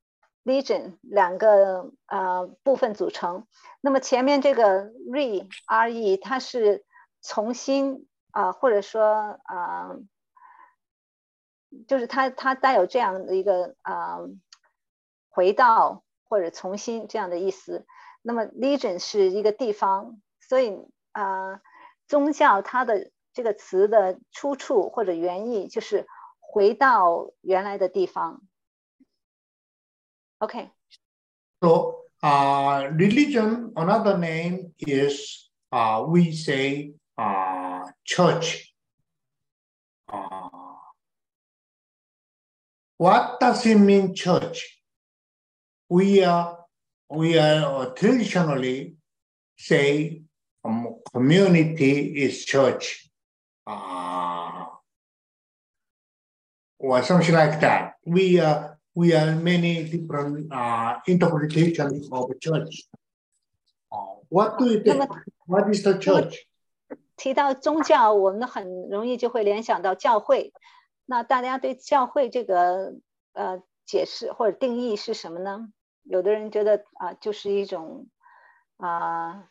[0.44, 3.46] religion 两个呃部分组成，
[3.80, 6.84] 那么前面这个 re r e 它是
[7.22, 9.96] 重新啊、或者说啊。
[11.86, 14.20] 就是它它带有这样的一个啊、
[15.28, 17.86] 回到或者重新这样的意思。
[18.22, 20.72] 那么 legion 是一个地方，所以
[21.12, 21.60] 啊、
[22.06, 26.06] 宗教它的这个词的出处或者原意就是
[26.40, 28.40] 回到原来的地方。
[30.38, 37.47] OK，So, uh, religion, another name is, uh, we say, uh,
[38.08, 38.72] church.
[40.10, 40.48] Uh,
[42.96, 44.80] what does it mean, church?
[45.88, 46.58] We are,
[47.10, 48.96] we are uh, traditionally
[49.56, 50.22] say
[50.64, 53.10] um, community is church.
[53.66, 54.64] Uh,
[56.78, 57.94] or something like that.
[58.06, 62.84] We are we are many different uh, interpretations of church.
[63.92, 65.04] Uh, what do you think?
[65.46, 66.34] What is the church?
[67.18, 70.54] 提到宗教，我们很容易就会联想到教会。
[71.04, 72.94] 那大家对教会这个
[73.32, 75.70] 呃解释或者定义是什么呢？
[76.04, 78.06] 有的人觉得啊、就是一种
[78.76, 79.50] 啊、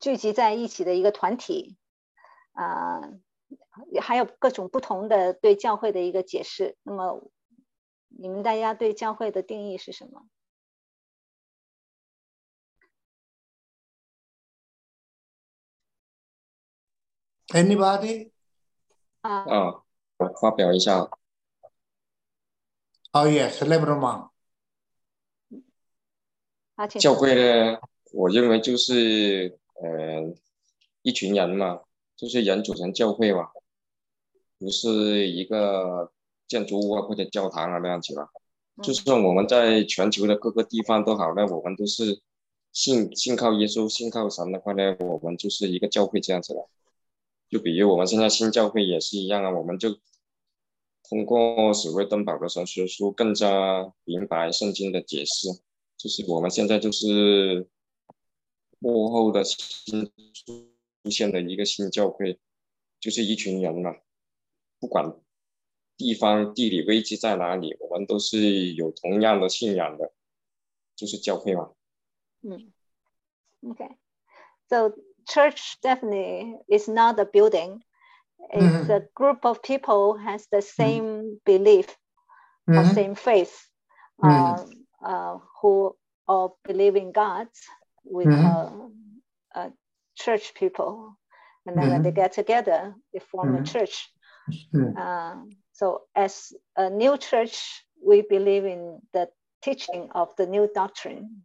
[0.00, 1.78] 聚集在一起的一个团体
[2.52, 3.00] 啊、
[4.02, 6.76] 还有各种不同的对教会的一个解释。
[6.82, 7.30] 那么
[8.08, 10.26] 你们大家对教会的定义是什么？
[17.48, 18.30] Anybody?
[19.20, 19.82] 啊、啊，
[20.18, 21.08] 我发表一下。
[23.12, 24.30] Oh yes, Lebron.
[26.74, 27.78] 啊，请教会呢，
[28.12, 30.34] 我认为就是呃
[31.02, 31.80] 一群人嘛，
[32.16, 33.48] 就是人组成教会嘛，
[34.58, 36.12] 不是一个
[36.46, 38.28] 建筑物啊或者教堂啊那样子了。
[38.82, 42.20] 就算我们在全球的各个地方都好那，我们都是
[42.72, 46.68] 信信靠耶稣、信靠神的话呢，我们就是一个教会这样子了。
[47.48, 49.98] 就比如我们现在新教会也是一样啊，我们就
[51.08, 55.48] 通过所谓登宝的神学书，更加明白圣经的解释。
[55.96, 57.68] 就是我们现在就是
[58.78, 60.04] 幕后的新
[60.34, 62.38] 出现的一个新教会，
[63.00, 63.96] 就是一群人嘛，
[64.78, 65.20] 不管。
[65.98, 70.12] 地方地理位置在哪里，我们都是有同样的信仰的，
[70.94, 71.72] 就是教会嘛。
[72.42, 72.70] 嗯
[73.62, 73.96] ，Okay,
[74.68, 74.94] so
[75.28, 77.82] church definitely is not a building.
[78.52, 81.88] It's a group of people has the same belief
[82.76, 83.68] or same faith,
[84.22, 84.64] uh,
[85.04, 85.96] uh, who
[86.28, 87.48] all believe in God
[88.04, 88.70] with uh,
[89.54, 89.70] uh,
[90.16, 91.16] church people,
[91.66, 94.10] and then when they get together, they form a church.
[94.96, 95.36] Uh,
[95.72, 99.28] so as a new church, we believe in the
[99.62, 101.42] teaching of the new doctrine.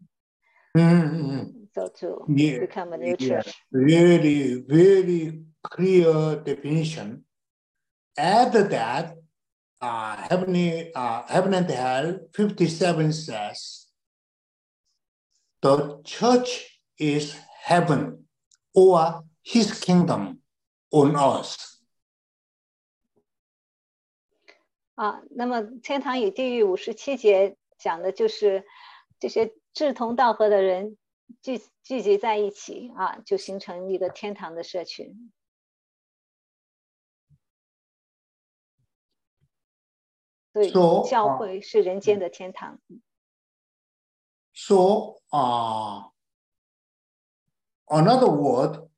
[0.77, 1.65] Mm-hmm.
[1.73, 2.59] So to yeah.
[2.59, 3.41] become a new yeah.
[3.41, 3.53] church.
[3.71, 7.23] Really, really clear definition.
[8.17, 9.15] Add that,
[9.81, 13.87] uh, Heavenly, uh, Heaven and Hell 57 says,
[15.61, 18.25] the church is heaven
[18.73, 20.39] or his kingdom
[20.91, 21.57] on earth.
[24.95, 28.63] 啊，那么《天堂与地狱》五十七节讲的就是
[29.21, 30.97] 这些志同道合的人
[31.43, 35.31] 聚聚集在一起啊，就形成一个天堂的社群。
[40.51, 42.79] 对 So, 教啊会是人间的天堂。
[44.53, 46.09] So, uh,
[47.85, 48.89] another word,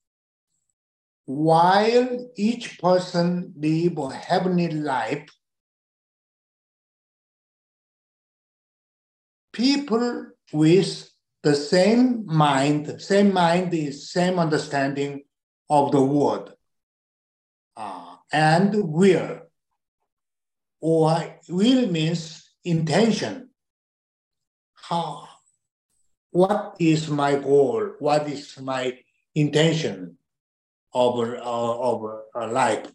[1.26, 5.28] while each person live a heavenly life,
[9.54, 11.10] people with
[11.44, 15.24] the same mind, same mind is same understanding
[15.70, 16.54] of the word,
[17.78, 19.40] uh, and will,
[20.82, 23.50] or will means intention.
[24.74, 25.30] How
[26.34, 27.92] what is my goal?
[28.00, 28.98] What is my
[29.36, 30.18] intention
[30.92, 32.06] of, uh, of
[32.36, 32.92] uh, life?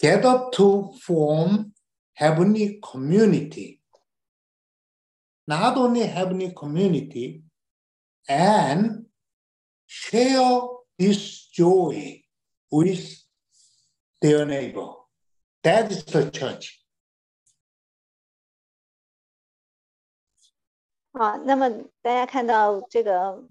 [0.00, 1.74] Gather to form
[2.14, 3.75] heavenly community
[5.46, 7.44] not only heavenly community
[8.28, 9.06] and
[9.86, 10.60] share
[10.98, 12.22] this joy
[12.70, 13.24] with
[14.20, 14.94] their neighbor.
[15.62, 16.82] That is the church.
[21.12, 21.70] 啊，那么
[22.02, 23.44] 大家看到这个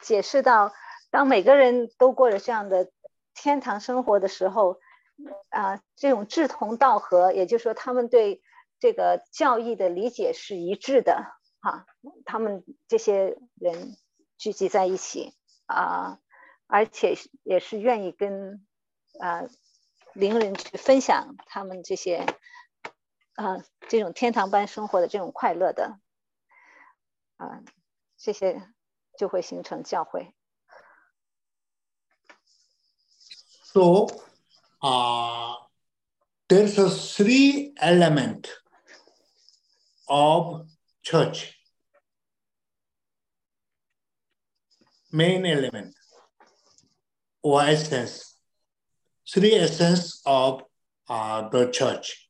[0.00, 0.72] 解释到，
[1.10, 2.90] 当每个人都过着这样的
[3.34, 4.78] 天堂生活的时候，
[5.48, 8.40] 啊，这种志同道合，也就是说，他们对
[8.78, 11.86] 这个教义的理解是一致的，哈、
[12.24, 13.96] 他们这些人
[14.38, 15.34] 聚集在一起
[15.66, 16.18] 啊，
[16.66, 18.66] 而且也是愿意跟
[19.20, 19.44] 啊
[20.12, 22.26] 邻人去分享他们这些
[23.34, 25.98] 啊这种天堂般生活的这种快乐的。
[27.38, 27.60] 啊，
[28.16, 28.62] 这些
[29.18, 30.32] 就会形成教会。
[33.62, 34.06] So,
[34.80, 35.56] uh,
[36.48, 38.48] there's a three element
[40.08, 40.66] of
[41.02, 41.54] church.
[45.12, 45.94] Main element
[47.42, 48.36] or essence,
[49.32, 50.62] three essence of
[51.08, 52.28] uh, the church.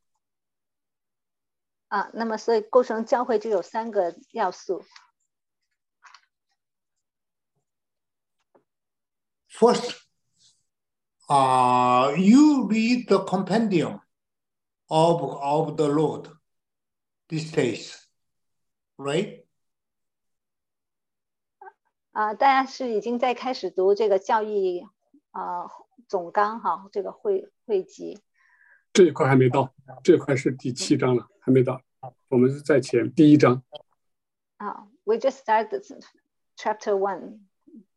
[9.57, 9.95] first
[11.29, 14.01] uh, you read the compendium
[14.91, 16.29] of of the Lord
[17.29, 17.95] these days,
[18.97, 19.45] right?
[22.13, 24.81] 啊、呃，大家是已经在开始读这个教育
[25.33, 25.71] 啊、呃、
[26.09, 28.19] 总纲哈，这个会会集。
[28.93, 31.83] 这一块还没到，这一块是第七章了，还没到。
[32.29, 33.63] 我们是在前第一章。
[34.57, 35.83] 啊、uh,，We just started
[36.57, 37.41] chapter one.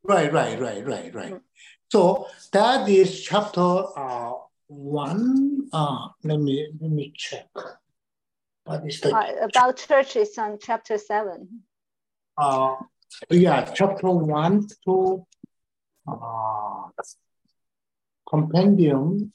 [0.02, 1.42] Right, right, right, right, right.
[1.90, 4.34] So that is chapter uh,
[4.68, 5.70] one.
[5.72, 7.48] Uh, let me let me check.
[8.70, 11.64] What is the Uh, about church is on chapter seven.
[12.38, 12.76] uh,
[13.32, 15.26] yeah, chapter one to
[16.08, 16.94] uh,
[18.30, 19.34] compendium.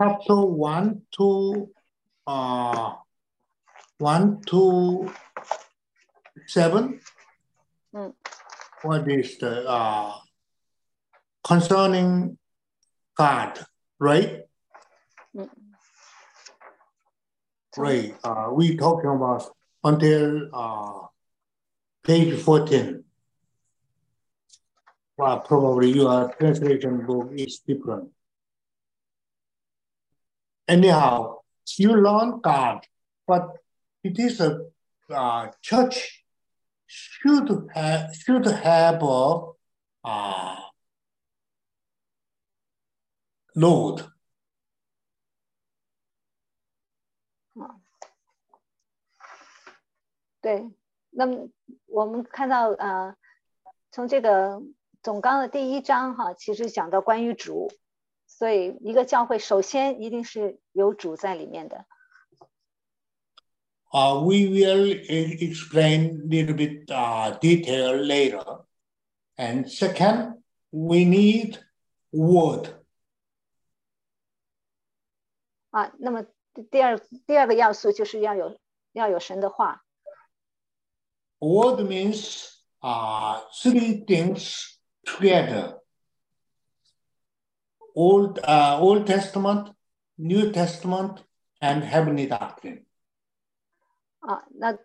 [0.00, 1.68] Chapter one to
[2.26, 2.94] uh,
[3.98, 5.12] one to
[6.46, 7.00] seven.
[7.92, 8.14] 嗯
[8.82, 10.12] what is the uh,
[11.46, 12.38] concerning
[13.14, 13.64] God,
[13.98, 14.46] right?
[15.34, 15.48] 嗯
[17.76, 18.14] Right.
[18.22, 19.50] Uh, we talking about
[19.82, 21.06] until uh,
[22.04, 23.02] page 14.
[25.16, 28.10] Well, probably your translation book is different.
[30.68, 31.38] Anyhow,
[31.78, 32.86] you learn God,
[33.26, 33.56] but
[34.02, 34.66] it is a
[35.10, 36.24] uh, church
[36.86, 39.40] should have should have a
[40.04, 40.56] uh,
[43.54, 44.02] Lord.
[47.54, 47.80] Lord 啊，
[50.40, 50.70] 对，
[51.10, 51.48] 那么
[51.86, 53.16] 我们看到呃，
[53.92, 54.60] 从这个
[55.02, 57.72] 总纲的第一章哈，其实讲到关于主，
[58.26, 61.86] 所以一个教会首先一定是有主在里面的。
[63.92, 68.64] Uh, we will explain a little bit uh, detail later.
[69.36, 71.58] And second, we need
[72.10, 72.83] word.
[75.74, 76.24] 啊，那么
[76.70, 78.60] 第二第二个要素就是要有
[78.92, 79.82] 要有神的话。
[81.40, 85.80] Word means uh, three things together.
[87.96, 89.74] Old, uh, Old Testament,
[90.14, 91.24] New Testament,
[91.60, 92.84] and heavenly doctrine.
[94.20, 94.78] 啊，那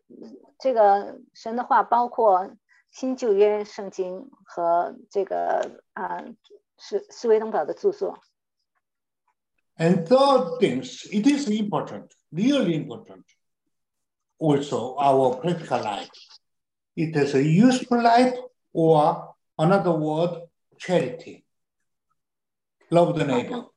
[0.57, 2.49] 这个神的话包括
[2.89, 6.25] 新旧约圣经和这个啊
[6.79, 8.19] 是斯维登堡的著作。
[9.81, 13.23] And third things, it is important, really important,
[14.37, 16.09] also our practical life.
[16.97, 18.35] It is a useful life
[18.73, 21.45] or another word, charity.
[22.91, 23.69] Love the neighbor.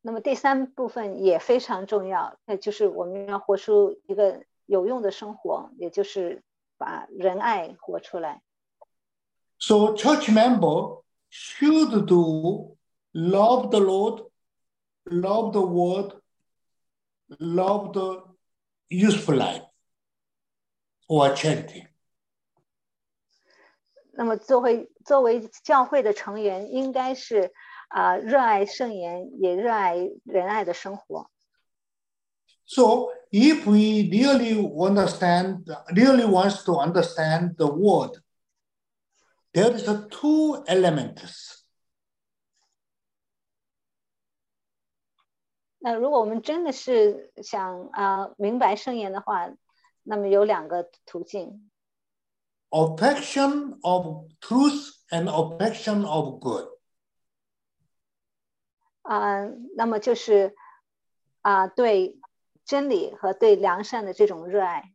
[0.00, 6.42] 那么第三部分也非常重要，那就是我们要活出一个有用的生活，也就是
[6.76, 8.42] 把仁爱活出来。
[9.60, 12.76] So church member should do
[13.12, 14.30] love the Lord
[15.10, 16.20] love the world,
[17.38, 18.22] love the
[18.88, 19.62] useful life
[21.08, 21.86] or charity.
[24.12, 27.52] 那么作为作为教会的成员，应该是
[27.88, 31.30] 啊、呃、热爱圣言，也热爱仁爱的生活。
[32.64, 35.64] So if we really understand,
[35.94, 38.20] really wants to understand the word,
[39.52, 41.64] there is a two elements.
[45.80, 49.48] 那如果我们真的是想啊、呃、明白圣言的话，
[50.02, 51.70] 那么有两个途径
[52.70, 56.68] ：objection of truth and objection of good。
[59.02, 60.54] 啊、呃，那么就是
[61.42, 62.18] 啊、呃、对
[62.64, 64.92] 真理和对良善的这种热爱。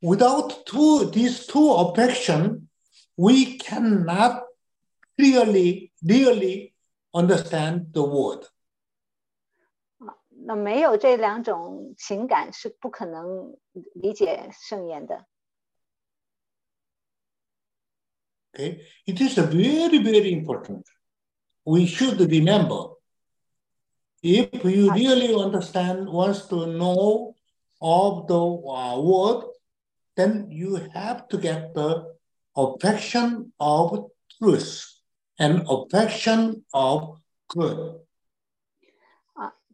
[0.00, 2.68] Without two these two objection,
[3.14, 4.44] we cannot
[5.16, 6.72] really really
[7.12, 8.46] understand the word.
[10.48, 13.54] 那没有这两种情感是不可能
[13.92, 15.26] 理解圣言的。
[18.54, 20.86] Okay, it is a very very important.
[21.64, 22.96] We should remember.
[24.22, 27.34] If you really understand, wants to know
[27.82, 29.44] of the uh, word,
[30.16, 32.16] then you have to get the
[32.56, 34.82] affection of truth
[35.38, 38.00] and affection of good.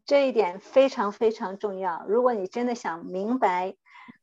[0.07, 2.05] 这一点非常非常重要。
[2.07, 3.77] 如果你真的想明白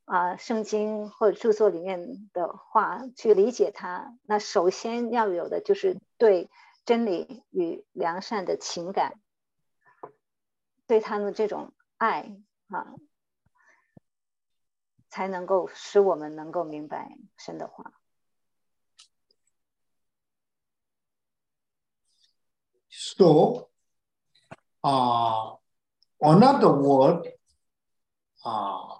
[0.05, 6.49] 啊、圣经或者著作里面的话，去理解它，那首先要有的就是对
[6.85, 9.21] 真理与良善的情感，
[10.85, 12.35] 对他们这种爱
[12.67, 12.93] 啊，
[15.09, 17.93] 才能够使我们能够明白神的话。
[22.89, 23.69] So,
[24.81, 25.60] uh,
[26.21, 27.27] Another word,
[28.45, 28.95] uh,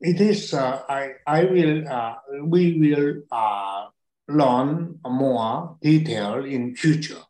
[0.00, 2.14] it is, uh, I, I will, uh,
[2.44, 3.88] we will uh,
[4.28, 7.22] learn more detail in future.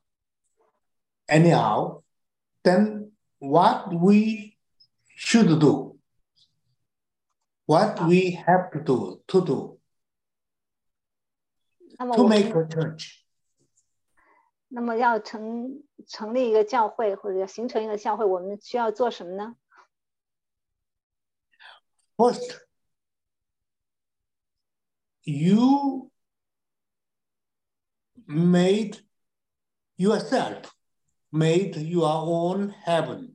[1.29, 2.03] Anyhow,
[2.65, 4.59] then what we
[5.17, 5.97] should do,
[7.67, 9.79] what we have to do, to do,
[12.15, 13.20] to make a change.
[14.73, 19.57] 那么要成成立一个教会或者要形成一个教会，我们需要做什么呢
[22.17, 22.61] ？First,
[25.23, 26.13] you
[28.29, 29.01] made
[29.97, 30.71] yourself,
[31.33, 33.35] made your own heaven.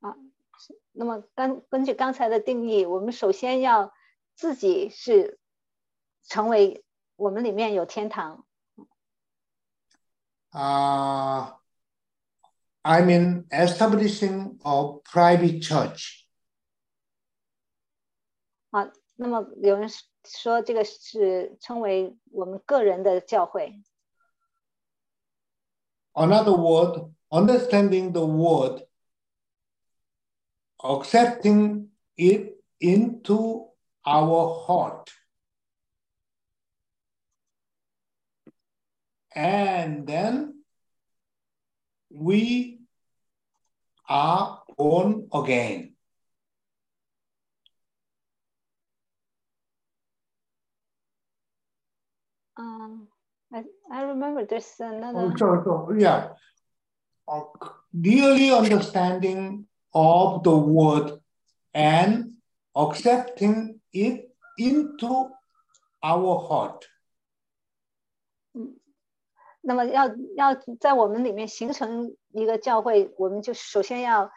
[0.00, 0.14] 啊
[0.92, 3.94] 那么根根据刚才的定义，我们首先要
[4.34, 5.40] 自己是
[6.22, 6.84] 成为
[7.16, 8.44] 我们里面有天堂。
[10.52, 11.52] uh,
[12.82, 16.24] I mean establishing a private church.
[18.70, 19.88] 好，那么有人
[20.24, 23.82] 说这个是称为我们个人的教会。
[26.12, 28.86] Another word, understanding the word,
[30.78, 33.70] accepting it into
[34.04, 35.10] our heart.
[39.34, 40.62] And then
[42.10, 42.80] we
[44.08, 45.94] are born again.
[52.56, 53.08] Um,
[53.52, 55.20] I I remember there's another.
[55.20, 56.30] Oh, so, so, yeah.
[57.26, 57.42] Uh,
[57.94, 61.18] Really understanding of the word
[61.72, 62.34] and
[62.76, 64.28] accepting it
[64.58, 65.30] into
[66.02, 66.84] our heart.
[69.60, 70.06] 那么要
[70.36, 74.30] 要在我们里面形成一个教会，我们就首先要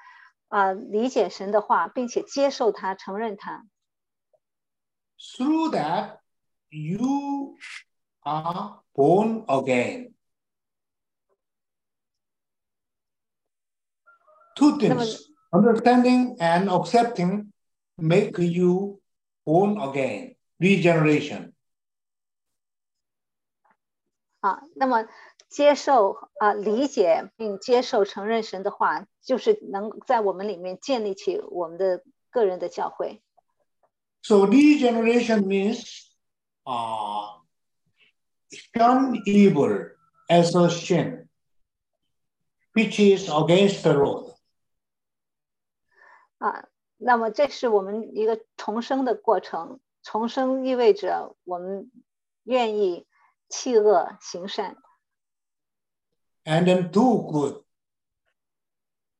[0.47, 3.65] 啊、理解神的话，并且接受它，承认它。
[5.17, 6.17] Through that,
[6.69, 7.55] you
[8.21, 10.13] are born again.
[14.55, 17.51] Two things understanding and accepting
[17.95, 18.99] make you
[19.45, 21.53] born again, regeneration.
[24.41, 25.07] 啊，那么
[25.47, 33.21] 接受啊、理解并接受承认神的话，就是能在我们里面建立起我们的个人的教会。
[34.23, 36.11] So, regeneration means
[36.63, 37.39] uh,
[38.51, 39.91] shun evil
[40.27, 41.27] as a sin,
[42.73, 44.35] which is against the Lord.
[46.37, 49.79] 啊，那么这是我们一个重生的过程。
[50.03, 51.91] 重生意味着我们
[52.43, 53.05] 愿意
[53.51, 54.75] 弃恶行善。
[56.43, 57.63] And then do good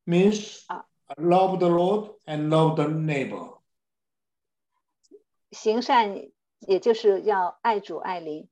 [0.05, 0.65] means
[1.17, 3.59] love the Lord and love the neighbor.
[5.51, 6.31] 行善
[6.61, 8.47] 也就是要爱主爱邻。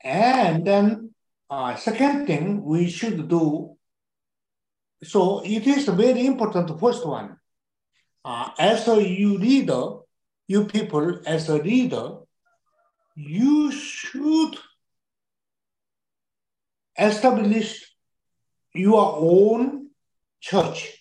[0.00, 1.10] And then
[1.50, 3.76] uh, second thing we should do.
[5.02, 7.36] So it is very important The first one.
[8.24, 9.98] Uh, as a you leader,
[10.46, 12.18] you people as a leader,
[13.18, 14.56] you should
[16.96, 17.82] establish
[18.72, 19.90] your own
[20.40, 20.94] church.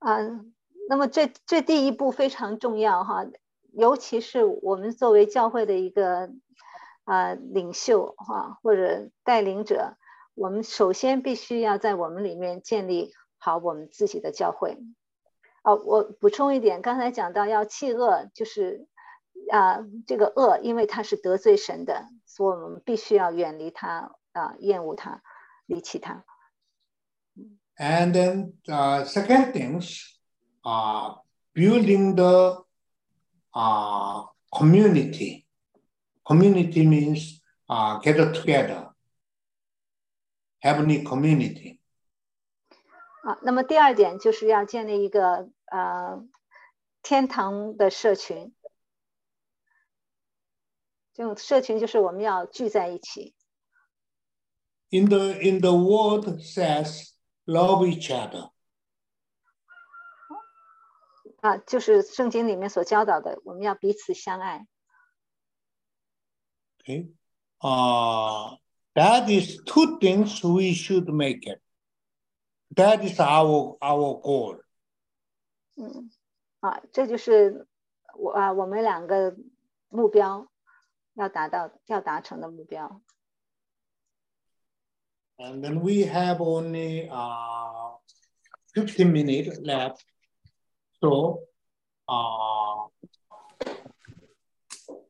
[0.00, 0.18] 啊，
[0.88, 3.24] 那么这这第一步非常重要哈，
[3.72, 6.32] 尤其是我们作为教会的一个
[7.04, 9.96] 啊领袖哈或者带领者，
[10.34, 14.78] 我们首先必须要在我们里面建立好我们自己的教会。
[15.62, 18.86] 哦，我补充一点，刚才讲到要弃恶，就是
[19.50, 25.22] 啊这个恶，因为它是得罪神的，所以我们必须要远离它啊，厌恶它，
[25.66, 26.24] 离弃它。
[27.78, 30.00] And then uh, second things,
[30.62, 31.18] uh,
[31.54, 32.64] building the
[33.52, 35.44] uh, community.
[36.24, 38.90] Community means uh, gather together,
[40.60, 41.78] heavenly community.
[43.22, 46.24] 啊，那么第二点就是要建立一个呃
[47.02, 48.54] 天堂的社群。
[51.16, 53.34] 这种社群就是我们要聚在一起。
[54.90, 57.14] In the in the word says
[57.46, 58.50] love each other.
[61.40, 64.66] 啊，就是圣经里面所教导的，我们要彼此相爱。
[66.80, 67.08] Okay,
[67.60, 68.58] uh,
[68.94, 71.62] that is two things we should make it.
[72.74, 74.60] That is our our goal.
[75.76, 76.10] 嗯，
[76.60, 77.66] 啊，这就是
[78.18, 79.34] 我啊我们两个
[79.88, 80.46] 目标。
[81.16, 83.00] 要达到要达成的目标。
[85.38, 87.96] And then we have only uh,
[88.74, 90.02] 15 minutes left.
[91.02, 91.42] So,
[92.08, 92.88] uh,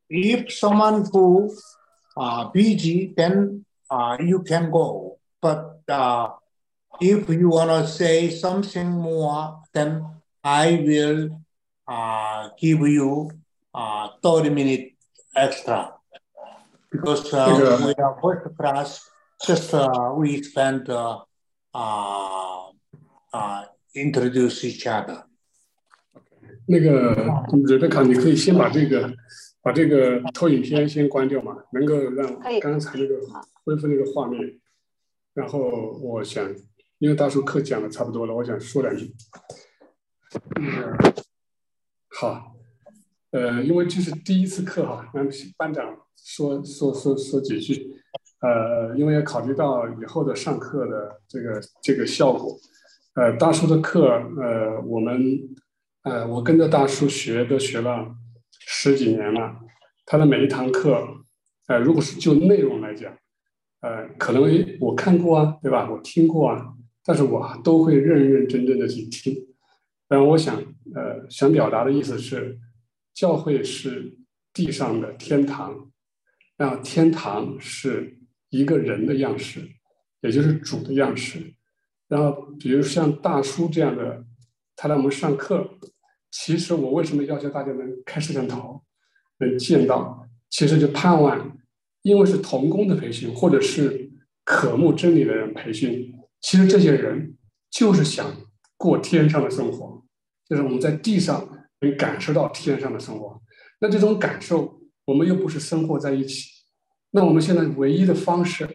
[0.09, 1.55] if someone who
[2.17, 5.19] uh, busy, then uh, you can go.
[5.41, 6.31] But uh,
[7.01, 10.07] if you want to say something more, then
[10.43, 11.43] I will
[11.87, 13.31] uh, give you
[13.75, 14.97] uh, 30 minutes
[15.37, 15.96] extra.
[16.91, 17.85] Because uh, Okay.
[17.87, 19.11] we are first class,
[19.45, 21.25] just uh, we spend uh,
[21.75, 22.71] uh,
[23.33, 23.65] uh,
[23.95, 25.25] introduce each other.
[26.69, 27.15] 那个
[27.65, 29.13] 瑞贝卡，你可以先把这个
[29.63, 33.15] 把这个投影片先关掉嘛，能够让刚才那个
[33.65, 34.59] 恢复那个画面。
[35.35, 35.61] 然后
[36.01, 36.49] 我想，
[36.99, 39.15] 因为大叔课讲的差不多了，我想说两句。
[40.59, 40.97] 嗯，
[42.09, 42.56] 好，
[43.37, 47.93] 呃，因为这是第一次课哈，让班长说说说说几句。
[48.41, 52.57] 呃，因为要考虑到以后的上课的这个这个效果，
[53.15, 54.09] 呃，大叔的课，
[54.41, 55.39] 呃，我们，
[56.05, 58.07] 呃，我跟着大叔学都学了
[58.61, 59.57] 十几年了，
[60.07, 61.03] 他的每一堂课，
[61.67, 63.13] 呃，如果是就内容来讲，
[63.81, 64.43] 呃，可能
[64.81, 65.91] 我看过啊，对吧？
[65.91, 69.35] 我听过啊，但是我都会认认真真的去听。
[70.09, 70.57] 然后我想，
[70.95, 72.59] 呃，想表达的意思是，
[73.17, 74.17] 教会是
[74.53, 75.91] 地上的天堂，
[76.57, 78.13] 然后天堂是。
[78.49, 79.61] 一个人的样式，
[80.21, 81.55] 也就是主的样式。
[82.07, 82.31] 然后，
[82.61, 84.25] 比如像大叔这样的，
[84.77, 85.69] 他来我们上课。
[86.31, 88.83] 其实我为什么要求大家能开摄像头，
[89.41, 90.29] 能见到？
[90.49, 91.59] 其实就盼望，
[92.03, 94.13] 因为是童工的培训，或者是
[94.45, 96.15] 渴慕真理的人培训。
[96.41, 97.37] 其实这些人
[97.69, 98.33] 就是想
[98.77, 100.05] 过天上的生活，
[100.49, 103.41] 就是我们在地上能感受到天上的生活。
[103.81, 106.51] 那这种感受，我们又不是生活在一起。
[107.11, 108.69] 那我们现在唯一的方式，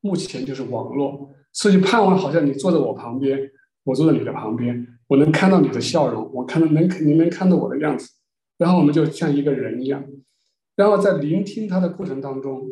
[0.00, 3.38] 目前就是网络，所以盼望好像你坐在我旁边，
[3.84, 8.08] 我坐在你的旁边，我能看到你的笑容，我看到能你能看到我的样子，
[8.58, 10.04] 然后我们就像一个人一样，
[10.76, 12.62] 然后在聆听他的过程当中，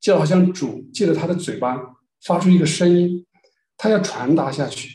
[0.00, 1.80] 就好像主借着他的嘴巴
[2.24, 3.24] 发出一个声音，
[3.76, 4.90] 他要传达下去。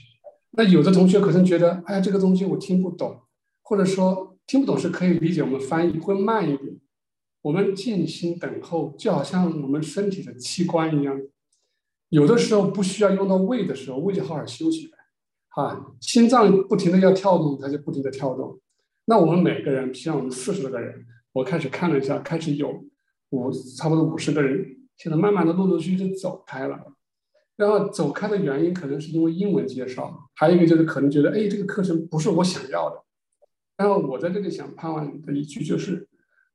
[0.52, 3.22] 那有的同学可能觉得，哎，这个东西我听不懂，
[3.68, 6.80] 或者说听不懂是可以理解，我们翻译会慢一点。
[7.42, 11.20] 我们静心等候，就好像我们身体的器官一样，
[12.08, 14.98] 有的时候不需要用到胃的时候，胃就好好休息呗。
[15.50, 18.58] 啊，心脏不停的要跳动，它就不停的跳动。
[19.04, 22.86] 那我们每个人，像我们四十多个人，我开始看了一下，开始有
[23.32, 24.66] 五差不多五十个人，
[24.96, 26.94] 现在慢慢的陆陆续续走开了。
[27.58, 33.04] 然后走开的原因，可能是因为英文介绍，还有一个就是可能觉得，哎，这个课程不是我想要的。
[33.78, 36.08] 然后我在这里想盼望的一句就是。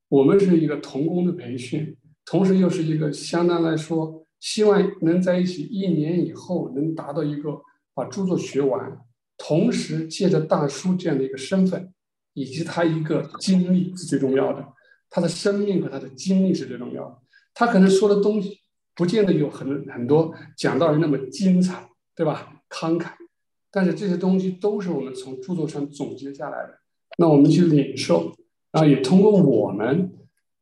[0.08, 1.96] 我们是一个童工的培训，
[2.26, 7.62] 同时又是一个相当来说，希望能在一起一年以后能达到一个
[7.94, 8.98] 把著作学完，
[9.38, 11.94] 同时借着大叔这样的一个身份，
[12.34, 14.62] 以及他一个经历是最重要的，
[15.08, 17.16] 他的生命和他的经历是最重要的。
[17.54, 18.60] 他可能说的东西
[18.94, 22.62] 不见得有很很多讲道人那么精彩，对吧？
[22.68, 23.12] 慷慨，
[23.70, 26.78] 但是这些东西都是我们从著作上总结下来的，
[27.18, 28.32] 那我们去领受。
[28.72, 30.10] 然后，也通过我们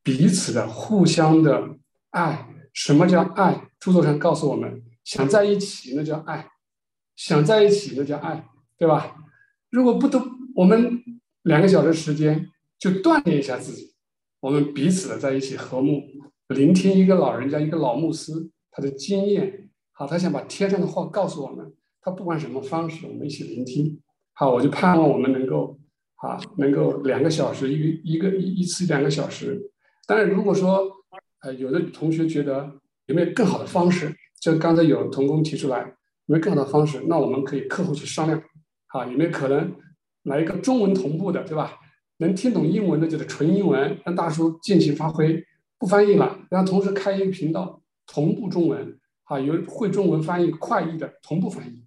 [0.02, 1.76] 彼此的互相的
[2.10, 3.68] 爱，什么叫爱？
[3.78, 6.48] 著作上告诉我们，想在一起那叫爱，
[7.16, 8.44] 想在一起那叫爱，
[8.76, 9.16] 对吧？
[9.70, 10.20] 如果不都，
[10.54, 11.00] 我们
[11.44, 12.46] 两个小时时间
[12.78, 13.94] 就锻炼一下自己，
[14.40, 16.02] 我们彼此的在一起和睦，
[16.48, 18.32] 聆听一个老人家，一个老牧师
[18.70, 21.72] 他的经验，好，他想把天上的话告诉我们，
[22.02, 23.98] 他不管什么方式，我们一起聆听，
[24.34, 25.79] 好，我就盼望我们能够。
[26.20, 29.58] 啊，能够两个小时一一个一一次两个小时，
[30.06, 30.86] 当然如果说
[31.40, 32.70] 呃有的同学觉得
[33.06, 35.80] 有没有更好的方式，就刚才有同工提出来
[36.26, 38.38] 有没有更好的方式，那我们可以课后去商量，
[38.88, 39.74] 啊有没有可能
[40.24, 41.72] 来一个中文同步的，对吧？
[42.18, 45.42] 能听懂英文的就得纯英文，让大叔尽情发挥，
[45.78, 51.82] 不翻译了，然后同时开一个频道同步中文，啊有会中文翻译快译的同步翻译，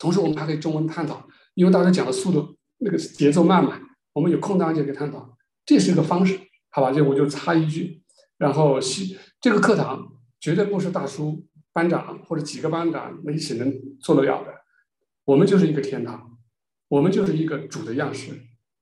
[0.00, 1.24] 同时我们还可以中文探讨，
[1.54, 2.57] 因为大叔讲的速度。
[2.78, 3.80] 那个节奏慢嘛，
[4.12, 5.36] 我们有空档就可以探讨，
[5.66, 6.38] 这是一个方式，
[6.70, 6.92] 好吧？
[6.92, 8.02] 就我就插一句，
[8.36, 14.52] 然后西这个课堂绝对不是大叔班长或者几个班长一起能做得了的，
[15.24, 16.38] 我们就是一个天堂，
[16.88, 18.32] 我们就是一个主的样式。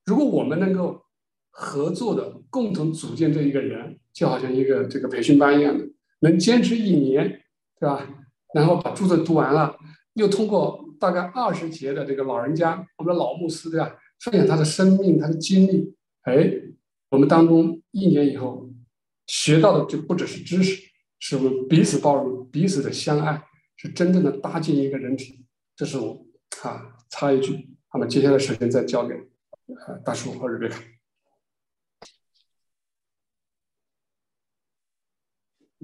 [0.05, 1.03] 如果我们能够
[1.49, 5.85] 合作的共同组建这一个人，就好像一个这个培训班一样的，
[6.19, 7.41] 能坚持一年，
[7.79, 8.07] 对吧？
[8.53, 9.75] 然后把著作读完了，
[10.13, 10.86] 又通过。
[10.99, 13.95] 大概二十节的这个老人家，我们的老牧师对吧？
[14.19, 15.95] 分享他的生命、他的经历。
[16.23, 16.51] 哎，
[17.09, 18.69] 我们当中一年以后
[19.27, 20.81] 学到的就不只是知识，
[21.19, 23.43] 是我们彼此包容、彼此的相爱，
[23.75, 25.45] 是真正的搭建一个人体。
[25.75, 26.25] 这是我
[26.63, 27.69] 啊，插一句。
[27.93, 29.15] 那么接下来时间再交给
[29.87, 30.83] 呃大叔和瑞贝卡。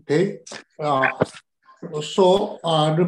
[0.02, 0.44] OK
[0.78, 1.02] 啊，
[1.92, 3.02] 我说啊，这个。